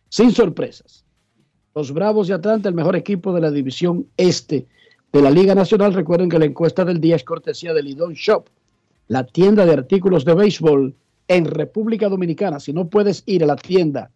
[0.10, 1.06] Sin sorpresas.
[1.76, 4.68] Los Bravos de Atlanta, el mejor equipo de la división este
[5.14, 5.93] de la Liga Nacional.
[5.93, 8.49] Recuerden que la encuesta del día es cortesía de Lidon Shop,
[9.07, 10.95] la tienda de artículos de béisbol
[11.27, 12.60] en República Dominicana.
[12.60, 14.10] Si no puedes ir a la tienda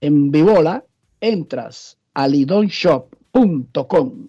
[0.00, 0.84] en Vivola,
[1.20, 4.28] entras a lidonshop.com.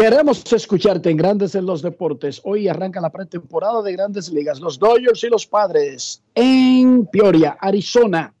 [0.00, 2.40] Queremos escucharte en Grandes en los Deportes.
[2.44, 4.58] Hoy arranca la pretemporada de Grandes Ligas.
[4.58, 8.32] Los Dodgers y los Padres en Peoria, Arizona.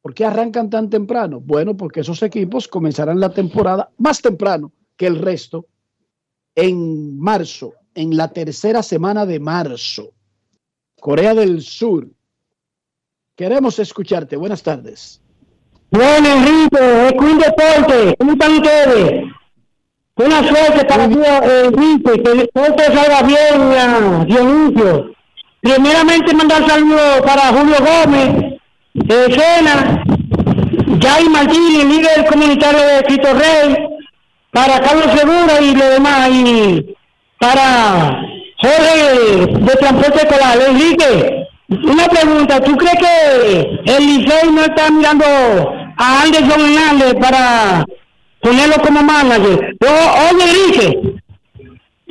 [0.00, 1.40] ¿Por qué arrancan tan temprano?
[1.40, 5.66] Bueno, porque esos equipos comenzarán la temporada más temprano que el resto
[6.54, 10.12] en marzo, en la tercera semana de marzo.
[11.00, 12.06] Corea del Sur.
[13.34, 14.36] Queremos escucharte.
[14.36, 15.20] Buenas tardes.
[15.90, 18.14] Bueno, Enrique, es Queen Deporte.
[18.20, 19.41] ¿Cómo están ustedes?
[20.14, 21.16] Buena suerte para ti,
[21.64, 25.14] Enrique, que todo salga bien, Dionisio.
[25.62, 28.60] Primeramente, mandar saludos para Julio Gómez,
[29.08, 30.04] Escena,
[31.00, 33.74] Jay Martínez, líder comunitario de Cristo Rey,
[34.50, 36.94] para Carlos Segura y lo demás, y
[37.40, 38.22] para
[38.58, 40.58] Jorge de Transporte Escolar.
[40.68, 41.48] Enrique,
[41.84, 45.24] una pregunta, ¿tú crees que el Licey no está mirando
[45.96, 47.86] a Anderson Hernández para
[48.42, 49.76] ponerlo como manager?
[49.80, 51.22] oye, Enrique,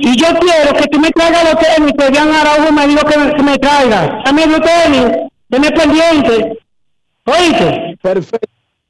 [0.03, 3.43] y yo quiero que tú me traigas los tenis que Jan Araujo me dijo que,
[3.43, 4.23] me traiga.
[4.23, 6.59] También los tenis, tenés pendiente.
[7.23, 8.39] Perfecto,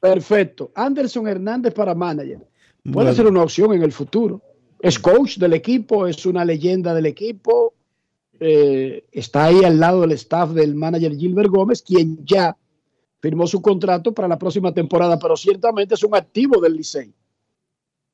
[0.00, 0.72] perfecto.
[0.74, 2.38] Anderson Hernández para manager.
[2.90, 4.40] Puede ser una opción en el futuro.
[4.80, 7.74] Es coach del equipo, es una leyenda del equipo.
[8.40, 12.56] Eh, está ahí al lado del staff del manager Gilbert Gómez, quien ya
[13.20, 17.12] firmó su contrato para la próxima temporada, pero ciertamente es un activo del Licey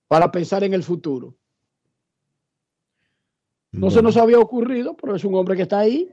[0.09, 1.37] para pensar en el futuro.
[3.71, 6.09] No se nos había ocurrido, pero es un hombre que está ahí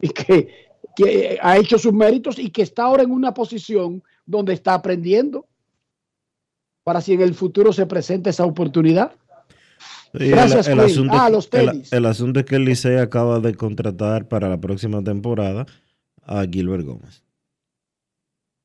[0.00, 0.66] y que
[0.96, 5.46] que ha hecho sus méritos y que está ahora en una posición donde está aprendiendo
[6.82, 9.12] para si en el futuro se presenta esa oportunidad.
[10.12, 11.92] Gracias, el, asunto, ah, los tenis.
[11.92, 15.66] El, asunto es que el Licey acaba de contratar para la próxima temporada
[16.22, 17.22] a Gilbert Gómez.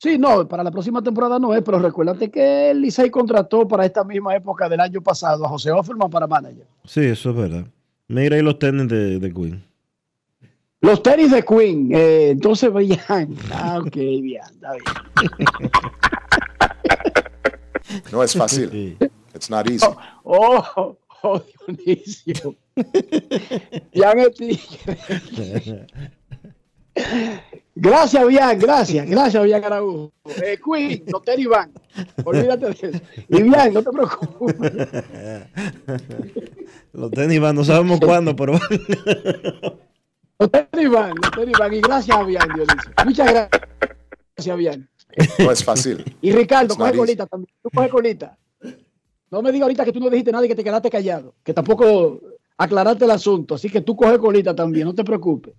[0.02, 3.86] Sí, no, para la próxima temporada no es, pero recuérdate que el Licey contrató para
[3.86, 6.66] esta misma época del año pasado a José Offerman para manager.
[6.86, 7.66] Sí, eso es verdad.
[8.08, 9.64] Mira ahí los tenis de, de Queen.
[10.80, 13.36] Los tenis de Queen, eh, entonces veían.
[13.54, 14.86] Ah, ok, bien, está bien.
[18.12, 18.98] No es fácil.
[19.36, 19.86] It's not easy.
[20.24, 22.56] Oh, oh, oh Dionisio.
[23.94, 25.86] Es tigre.
[27.76, 30.12] Gracias, Bian, gracias, gracias, Bian Araújo.
[30.44, 31.72] Eh, Queen, no te Iván,
[32.24, 33.02] olvídate de eso.
[33.30, 34.72] Y Bian, no te preocupes.
[36.94, 38.54] Los tenis van, no sabemos cuándo, pero.
[40.40, 41.74] los tenis van, los tenis van.
[41.74, 42.92] Y gracias a Bian, Dionisio.
[43.06, 43.50] Muchas
[44.36, 44.90] gracias, Bian.
[45.40, 46.04] No es fácil.
[46.22, 47.54] Y Ricardo, coge colita también.
[47.62, 48.38] Tú coge colita.
[49.30, 51.36] No me digas ahorita que tú no dijiste nada y que te quedaste callado.
[51.44, 52.20] Que tampoco
[52.58, 53.56] aclaraste el asunto.
[53.56, 55.54] Así que tú coge colita también, no te preocupes.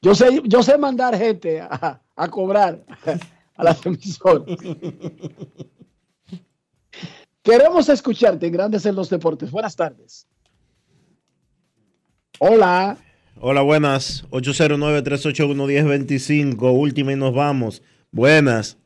[0.00, 2.84] Yo sé, yo sé mandar gente a, a cobrar
[3.54, 4.56] a las emisoras.
[7.42, 9.50] Queremos escucharte en Grandes en los Deportes.
[9.50, 10.28] Buenas tardes.
[12.38, 12.96] Hola.
[13.40, 14.24] Hola, buenas.
[14.30, 16.78] 809-381-1025.
[16.78, 17.82] Última y nos vamos.
[18.12, 18.78] Buenas.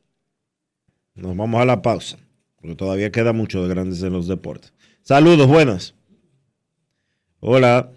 [1.14, 2.18] Nos vamos a la pausa.
[2.60, 4.72] Porque todavía queda mucho de Grandes en los Deportes.
[5.02, 5.94] Saludos, buenas.
[7.40, 7.90] Hola.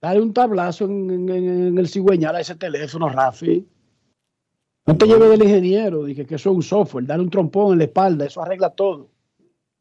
[0.00, 3.66] Dale un tablazo en, en, en el cigüeñal a ese teléfono, Rafi.
[4.86, 7.06] No te lleves del ingeniero, dije que eso es un software.
[7.06, 9.10] Dale un trompón en la espalda, eso arregla todo.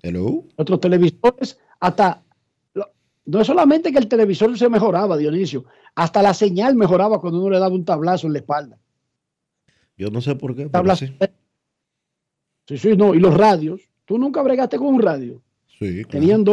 [0.01, 0.43] Hello.
[0.55, 2.23] Otros televisores, hasta.
[3.25, 5.65] No es solamente que el televisor se mejoraba, Dionisio,
[5.95, 8.77] hasta la señal mejoraba cuando uno le daba un tablazo en la espalda.
[9.97, 10.67] Yo no sé por qué.
[10.67, 11.05] Tablazo.
[11.05, 11.17] Sí.
[12.67, 13.13] sí, sí, no.
[13.13, 13.81] Y los radios.
[14.05, 15.41] ¿Tú nunca bregaste con un radio?
[15.67, 16.03] Sí.
[16.03, 16.09] Claro.
[16.09, 16.43] Tenían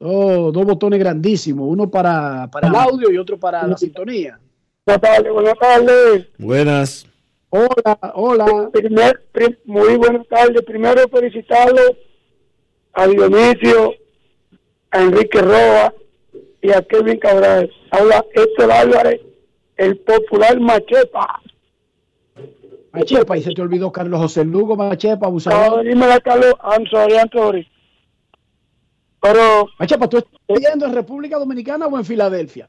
[0.00, 4.38] dos, dos, dos botones grandísimos, uno para, para el audio y otro para la sintonía.
[4.86, 6.26] Buenas tardes, buenas tardes.
[6.38, 7.06] Buenas.
[7.50, 8.70] Hola, hola.
[8.72, 10.62] Primer, prim, muy buenas tardes.
[10.62, 11.82] Primero felicitarlo
[12.92, 13.94] a Dionisio,
[14.90, 15.92] a Enrique Roa
[16.62, 17.70] y a Kevin Cabral.
[17.90, 19.20] Habla Héctor Álvarez,
[19.76, 21.42] el popular Machepa.
[22.92, 25.84] Machepa, y se te olvidó Carlos José Lugo Machepa, abusador.
[25.84, 27.68] No, dime la Carlos, I'm sorry, I'm sorry.
[29.20, 29.68] Pero.
[29.78, 32.68] Machepa, ¿tú estás viviendo en República Dominicana o en Filadelfia?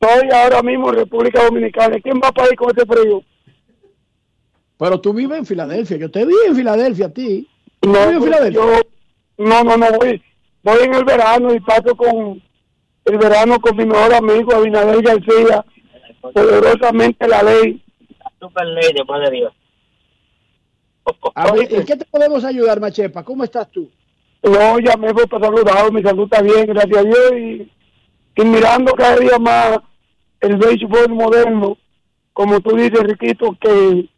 [0.00, 2.00] Estoy ahora mismo en República Dominicana.
[2.00, 3.22] ¿Quién va para ir con este frío?
[4.78, 5.96] Pero tú vives en Filadelfia.
[5.96, 7.48] Yo te vi en Filadelfia a ti.
[7.82, 8.60] No, vives en Filadelfia?
[8.60, 8.80] Yo,
[9.38, 10.22] no, no, no voy.
[10.64, 12.42] Voy en el verano y paso con
[13.04, 15.64] el verano con mi mejor amigo Abinader García.
[16.20, 17.84] Poderosamente la ley.
[18.40, 19.52] Super ley después de Dios.
[21.34, 23.24] A ver, ¿En qué te podemos ayudar, Machepa?
[23.24, 23.90] ¿Cómo estás tú?
[24.42, 25.92] No, llamé fue para saludar.
[25.92, 27.32] Mi salud está bien, gracias a Dios.
[27.38, 27.70] Y,
[28.40, 29.78] y mirando cada día más
[30.40, 31.78] el béisbol moderno,
[32.32, 34.08] como tú dices, Riquito, que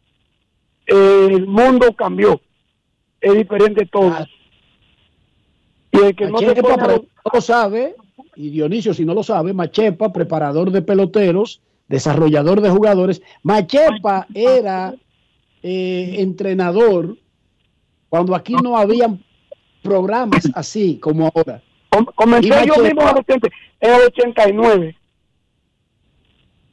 [0.87, 2.41] el mundo cambió.
[3.21, 4.11] Es diferente todo.
[4.11, 4.25] Ah.
[5.91, 7.95] Y el que no se Machepa, pone- no lo sabe,
[8.35, 13.21] y Dionisio, si no lo sabe, Machepa, preparador de peloteros, desarrollador de jugadores.
[13.43, 14.93] Machepa era
[15.63, 17.15] eh, entrenador
[18.09, 19.23] cuando aquí no habían
[19.85, 21.61] programas así como ahora.
[21.89, 23.47] Com- comencé yo mismo en el 80
[23.81, 24.97] en el 89.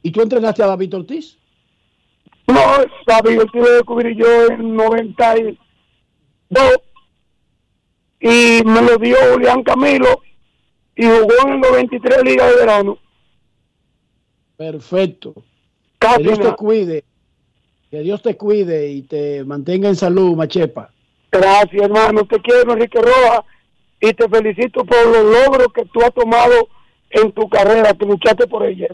[0.01, 1.37] ¿Y tú entrenaste a David Ortiz?
[2.47, 2.59] No,
[3.07, 5.57] David, tuve que cubrir yo en 92
[8.19, 10.21] y me lo dio Julián Camilo
[10.95, 12.97] y jugó en el 93 Liga de Verano.
[14.57, 15.33] Perfecto.
[15.99, 17.03] Casi que Dios te cuide.
[17.89, 20.92] Que Dios te cuide y te mantenga en salud, Machepa.
[21.33, 22.25] Gracias, hermano.
[22.25, 23.41] Te quiero, Enrique Rojas,
[23.99, 26.67] y te felicito por los logros que tú has tomado
[27.09, 28.87] en tu carrera, que luchaste por ella.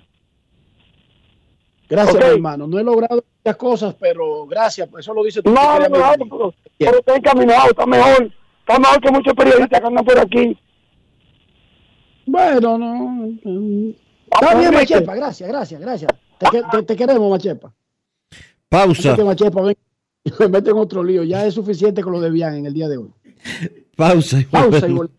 [1.90, 2.68] Gracias, hermano.
[2.68, 4.88] No he logrado muchas cosas, pero gracias.
[5.00, 5.50] Eso lo dice tú.
[5.52, 8.32] No, no, no, pero, pero está encaminado, está mejor.
[8.60, 10.58] Está mejor que muchos periodistas que andan por aquí.
[12.26, 13.28] Bueno, no.
[14.32, 15.16] Está bien, Machepa.
[15.16, 16.12] Gracias, gracias, gracias.
[16.38, 17.74] Te, que- te- te queremos, Machepa.
[18.70, 19.16] Pausa.
[19.18, 19.78] Machepa ven-
[20.40, 21.24] me mete en otro lío.
[21.24, 23.12] Ya es suficiente con lo de Bian en el día de hoy.
[23.96, 24.40] Pausa.
[24.40, 25.19] y Pausa y volvemos.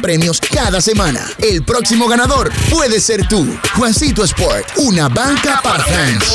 [0.00, 1.20] premios cada semana.
[1.38, 3.46] El próximo ganador puede ser tú.
[3.76, 6.34] Juancito Sport, una banca para fans.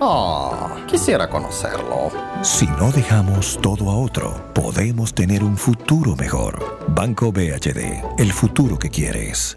[0.00, 2.10] Ah, quisiera conocerlo.
[2.42, 6.78] Si no dejamos todo a otro, podemos tener un futuro mejor.
[6.88, 9.56] Banco BHD, el futuro que quieres.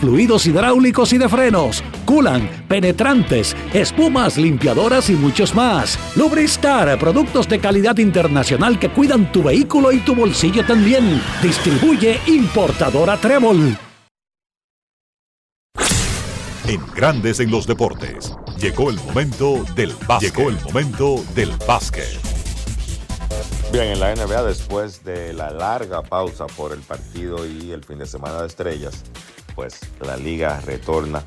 [0.00, 5.98] fluidos hidráulicos y de frenos, culan, penetrantes, espumas, limpiadoras y muchos más.
[6.16, 11.20] Lubristar, productos de calidad internacional que cuidan tu vehículo y tu bolsillo también.
[11.42, 13.76] Distribuye importadora Trébol.
[16.66, 20.34] En Grandes en los Deportes, llegó el momento del básquet.
[20.34, 22.08] Llegó el momento del básquet.
[23.70, 27.98] Bien, en la NBA, después de la larga pausa por el partido y el fin
[27.98, 29.02] de semana de estrellas,
[29.54, 31.22] pues la liga retorna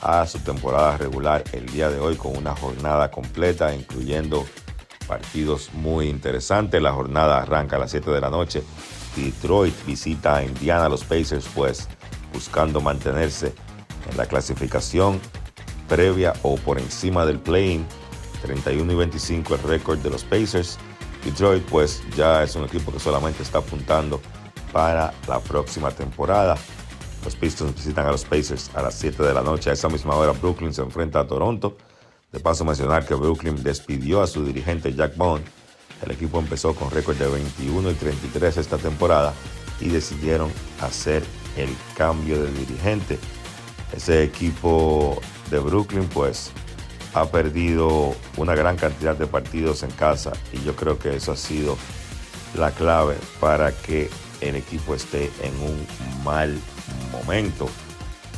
[0.00, 4.44] a su temporada regular el día de hoy con una jornada completa, incluyendo
[5.06, 6.82] partidos muy interesantes.
[6.82, 8.62] La jornada arranca a las 7 de la noche.
[9.16, 11.88] Detroit visita a Indiana, los Pacers, pues
[12.32, 13.54] buscando mantenerse
[14.10, 15.20] en la clasificación
[15.88, 17.86] previa o por encima del play-in.
[18.42, 20.78] 31 y 25 el récord de los Pacers.
[21.24, 24.20] Detroit pues ya es un equipo que solamente está apuntando
[24.72, 26.56] para la próxima temporada.
[27.24, 29.70] Los Pistons visitan a los Pacers a las 7 de la noche.
[29.70, 31.76] A esa misma hora Brooklyn se enfrenta a Toronto.
[32.32, 35.44] De paso mencionar que Brooklyn despidió a su dirigente Jack Bond.
[36.02, 39.34] El equipo empezó con récord de 21 y 33 esta temporada
[39.80, 40.50] y decidieron
[40.80, 41.22] hacer
[41.56, 43.18] el cambio de dirigente.
[43.94, 45.20] Ese equipo
[45.50, 46.50] de Brooklyn pues
[47.14, 51.36] ha perdido una gran cantidad de partidos en casa y yo creo que eso ha
[51.36, 51.76] sido
[52.56, 55.86] la clave para que el equipo esté en un
[56.24, 56.58] mal
[57.12, 57.68] momento.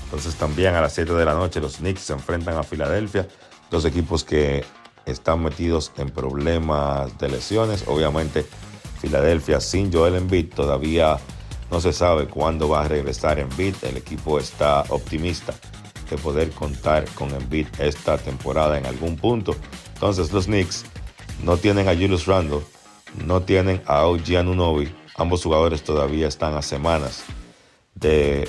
[0.04, 3.26] Entonces también a las 7 de la noche los Knicks se enfrentan a Filadelfia,
[3.70, 4.64] dos equipos que
[5.06, 7.84] están metidos en problemas de lesiones.
[7.86, 8.46] Obviamente
[9.00, 11.18] Filadelfia sin Joel Embiid todavía
[11.70, 13.74] no se sabe cuándo va a regresar Embiid.
[13.82, 15.54] El equipo está optimista
[16.08, 19.56] de poder contar con Embiid esta temporada en algún punto.
[19.94, 20.84] Entonces los Knicks
[21.42, 22.60] no tienen a Julius Randle,
[23.26, 24.94] no tienen a OG Anunoby.
[25.16, 27.24] Ambos jugadores todavía están a semanas
[27.94, 28.48] de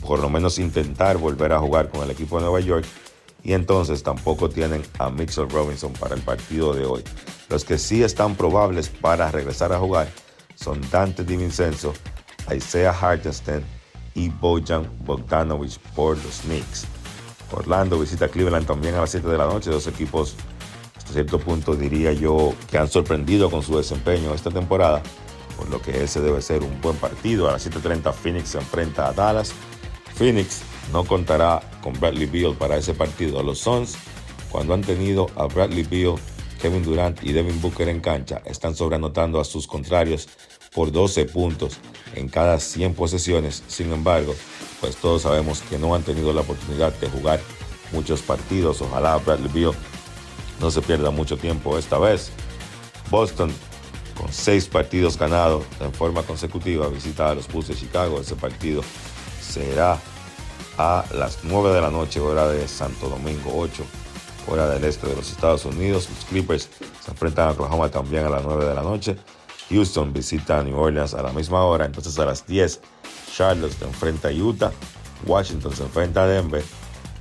[0.00, 2.84] por lo menos intentar volver a jugar con el equipo de Nueva York.
[3.42, 7.04] Y entonces tampoco tienen a Mitchell Robinson para el partido de hoy.
[7.48, 10.08] Los que sí están probables para regresar a jugar
[10.56, 11.92] son Dante DiVincenzo,
[12.52, 13.64] Isaiah Hartenstein
[14.14, 16.86] y Bojan Bogdanovich por los Knicks.
[17.52, 19.70] Orlando visita Cleveland también a las 7 de la noche.
[19.70, 20.34] Dos equipos,
[20.96, 25.02] hasta cierto punto diría yo, que han sorprendido con su desempeño esta temporada.
[25.56, 27.48] Por lo que ese debe ser un buen partido.
[27.48, 29.52] A las 7.30 Phoenix se enfrenta a Dallas.
[30.16, 30.62] Phoenix
[30.92, 33.42] no contará con Bradley Beal para ese partido.
[33.42, 33.96] Los Suns,
[34.50, 36.14] cuando han tenido a Bradley Beal,
[36.60, 40.28] Kevin Durant y Devin Booker en cancha, están sobreanotando a sus contrarios
[40.74, 41.78] por 12 puntos
[42.14, 43.62] en cada 100 posesiones.
[43.68, 44.34] Sin embargo,
[44.80, 47.40] pues todos sabemos que no han tenido la oportunidad de jugar
[47.92, 48.80] muchos partidos.
[48.80, 49.74] Ojalá Bradley Beal
[50.60, 52.30] no se pierda mucho tiempo esta vez.
[53.10, 53.52] Boston,
[54.16, 58.18] con seis partidos ganados en forma consecutiva, visita a los Bulls de Chicago.
[58.18, 58.82] Ese partido
[59.56, 59.98] será
[60.76, 63.82] a las 9 de la noche, hora de Santo Domingo 8,
[64.48, 66.10] hora del este de los Estados Unidos.
[66.10, 66.68] Los Clippers
[67.02, 69.16] se enfrentan a Oklahoma también a las 9 de la noche.
[69.70, 71.86] Houston visita a New Orleans a la misma hora.
[71.86, 72.80] Entonces a las 10,
[73.34, 74.72] Charlotte se enfrenta a Utah.
[75.26, 76.62] Washington se enfrenta a Denver.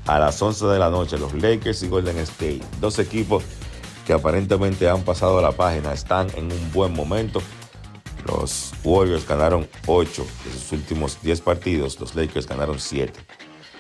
[0.06, 2.62] A las 11 de la noche, los Lakers y Golden State.
[2.82, 3.44] Dos equipos
[4.06, 7.42] que aparentemente han pasado la página, están en un buen momento.
[8.26, 13.14] Los Warriors ganaron 8 de sus últimos 10 partidos, los Lakers ganaron 7.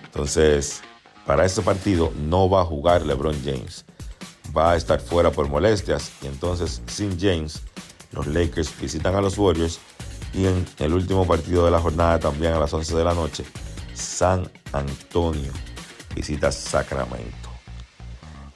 [0.03, 0.81] Entonces,
[1.25, 3.85] para este partido no va a jugar LeBron James.
[4.55, 7.61] Va a estar fuera por molestias y entonces sin James,
[8.11, 9.79] los Lakers visitan a los Warriors
[10.33, 13.43] y en el último partido de la jornada también a las 11 de la noche,
[13.93, 15.51] San Antonio
[16.15, 17.44] visita Sacramento.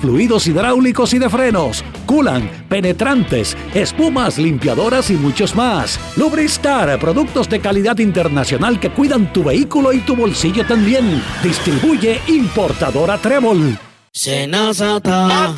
[0.00, 5.98] fluidos hidráulicos y de frenos, culan, penetrantes, espumas, limpiadoras y muchos más.
[6.16, 11.22] Lubristar, productos de calidad internacional que cuidan tu vehículo y tu bolsillo también.
[11.42, 13.78] Distribuye importadora Trébol.
[14.12, 15.54] Senazata.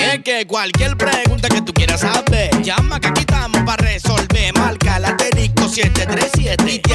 [0.00, 4.56] Es que cualquier pregunta que tú quieras saber, llama que aquí estamos para resolver.
[4.56, 6.94] Marca la asterisco 737 y te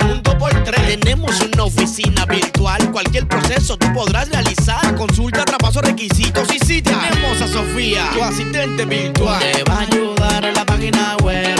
[0.00, 1.00] en un 2x3.
[1.00, 4.94] Tenemos una oficina virtual, cualquier proceso tú podrás realizar.
[4.96, 9.40] Consulta, traspaso, requisitos y si tenemos a Sofía, tu asistente virtual.
[9.40, 11.59] Te va a ayudar en la página web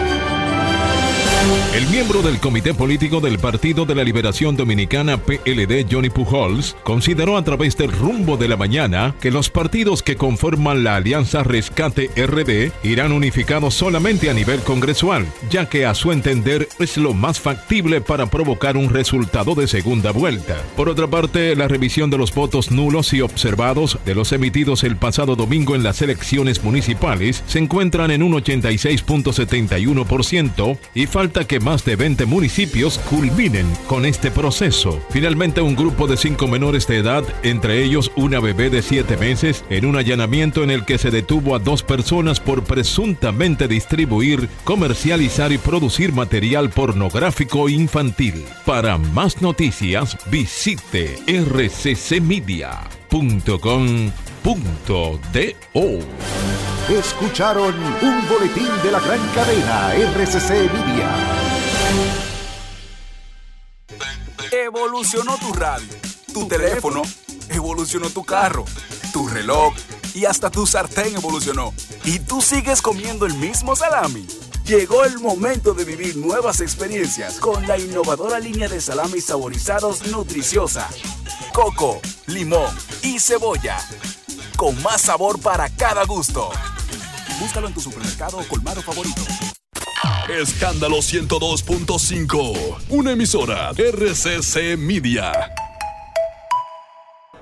[1.73, 7.35] El miembro del Comité Político del Partido de la Liberación Dominicana PLD, Johnny Pujols, consideró
[7.35, 12.11] a través del rumbo de la mañana que los partidos que conforman la Alianza Rescate
[12.15, 17.39] RD irán unificados solamente a nivel congresual, ya que a su entender es lo más
[17.39, 20.61] factible para provocar un resultado de segunda vuelta.
[20.75, 24.97] Por otra parte, la revisión de los votos nulos y observados de los emitidos el
[24.97, 31.85] pasado domingo en las elecciones municipales se encuentran en un 86.71% y falta que más
[31.85, 35.01] de 20 municipios culminen con este proceso.
[35.09, 39.63] Finalmente, un grupo de cinco menores de edad, entre ellos una bebé de 7 meses,
[39.69, 45.51] en un allanamiento en el que se detuvo a dos personas por presuntamente distribuir, comercializar
[45.51, 48.43] y producir material pornográfico infantil.
[48.65, 51.17] Para más noticias, visite
[54.43, 55.99] rccmedia.com.do.
[56.89, 61.09] Escucharon un boletín de la gran cadena RCC Media.
[64.51, 65.87] Evolucionó tu radio,
[66.33, 67.01] tu teléfono,
[67.49, 68.65] evolucionó tu carro,
[69.13, 69.73] tu reloj
[70.13, 71.73] y hasta tu sartén evolucionó.
[72.03, 74.27] ¿Y tú sigues comiendo el mismo salami?
[74.65, 80.87] Llegó el momento de vivir nuevas experiencias con la innovadora línea de salamis saborizados nutriciosa.
[81.53, 83.77] Coco, limón y cebolla.
[84.61, 86.51] Con más sabor para cada gusto.
[87.39, 89.23] Búscalo en tu supermercado o colmado favorito.
[90.29, 92.77] Escándalo 102.5.
[92.89, 95.31] Una emisora RCC Media.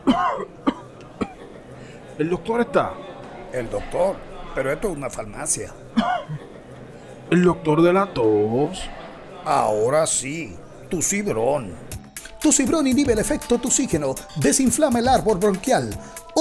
[2.17, 2.93] ¿El doctor está?
[3.51, 4.15] El doctor,
[4.55, 5.73] pero esto es una farmacia.
[7.31, 8.79] ¿El doctor de la tos?
[9.43, 10.55] Ahora sí,
[10.89, 11.75] tu cibrón.
[12.41, 15.89] Tu cibrón inhibe el efecto toxígeno, desinflama el árbol bronquial.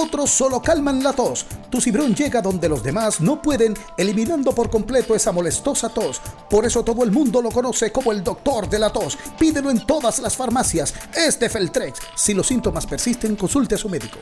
[0.00, 1.44] Otros solo calman la tos.
[1.70, 6.20] Tu cibrón llega donde los demás no pueden, eliminando por completo esa molestosa tos.
[6.48, 9.18] Por eso todo el mundo lo conoce como el doctor de la tos.
[9.36, 10.94] Pídelo en todas las farmacias.
[11.12, 11.98] Es de Feltrex.
[12.14, 14.20] Si los síntomas persisten, consulte a su médico.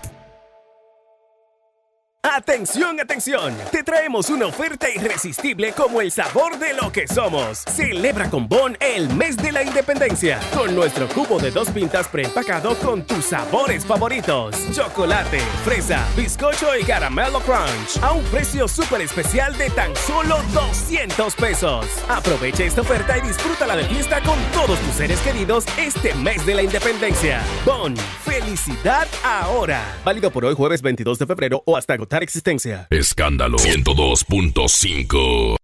[2.34, 3.54] Atención, atención.
[3.70, 7.58] Te traemos una oferta irresistible como el sabor de lo que somos.
[7.58, 12.74] Celebra con Bon el mes de la independencia con nuestro cubo de dos pintas preempacado
[12.78, 14.56] con tus sabores favoritos.
[14.72, 21.34] Chocolate, fresa, bizcocho y caramelo crunch a un precio súper especial de tan solo 200
[21.36, 21.86] pesos.
[22.08, 26.54] Aprovecha esta oferta y disfrútala de fiesta con todos tus seres queridos este mes de
[26.54, 27.40] la independencia.
[27.64, 29.80] Bon, felicidad ahora.
[30.04, 32.86] Válido por hoy jueves 22 de febrero o hasta agotar existencia.
[32.90, 35.56] Escándalo 102.5.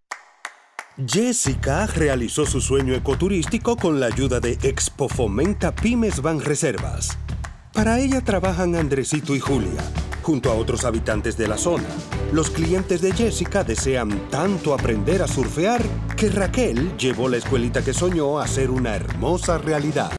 [1.07, 7.17] Jessica realizó su sueño ecoturístico con la ayuda de Expo Fomenta Pymes Ban Reservas.
[7.73, 9.83] Para ella trabajan Andresito y Julia,
[10.21, 11.89] junto a otros habitantes de la zona.
[12.31, 15.83] Los clientes de Jessica desean tanto aprender a surfear
[16.17, 20.11] que Raquel llevó la escuelita que soñó a ser una hermosa realidad.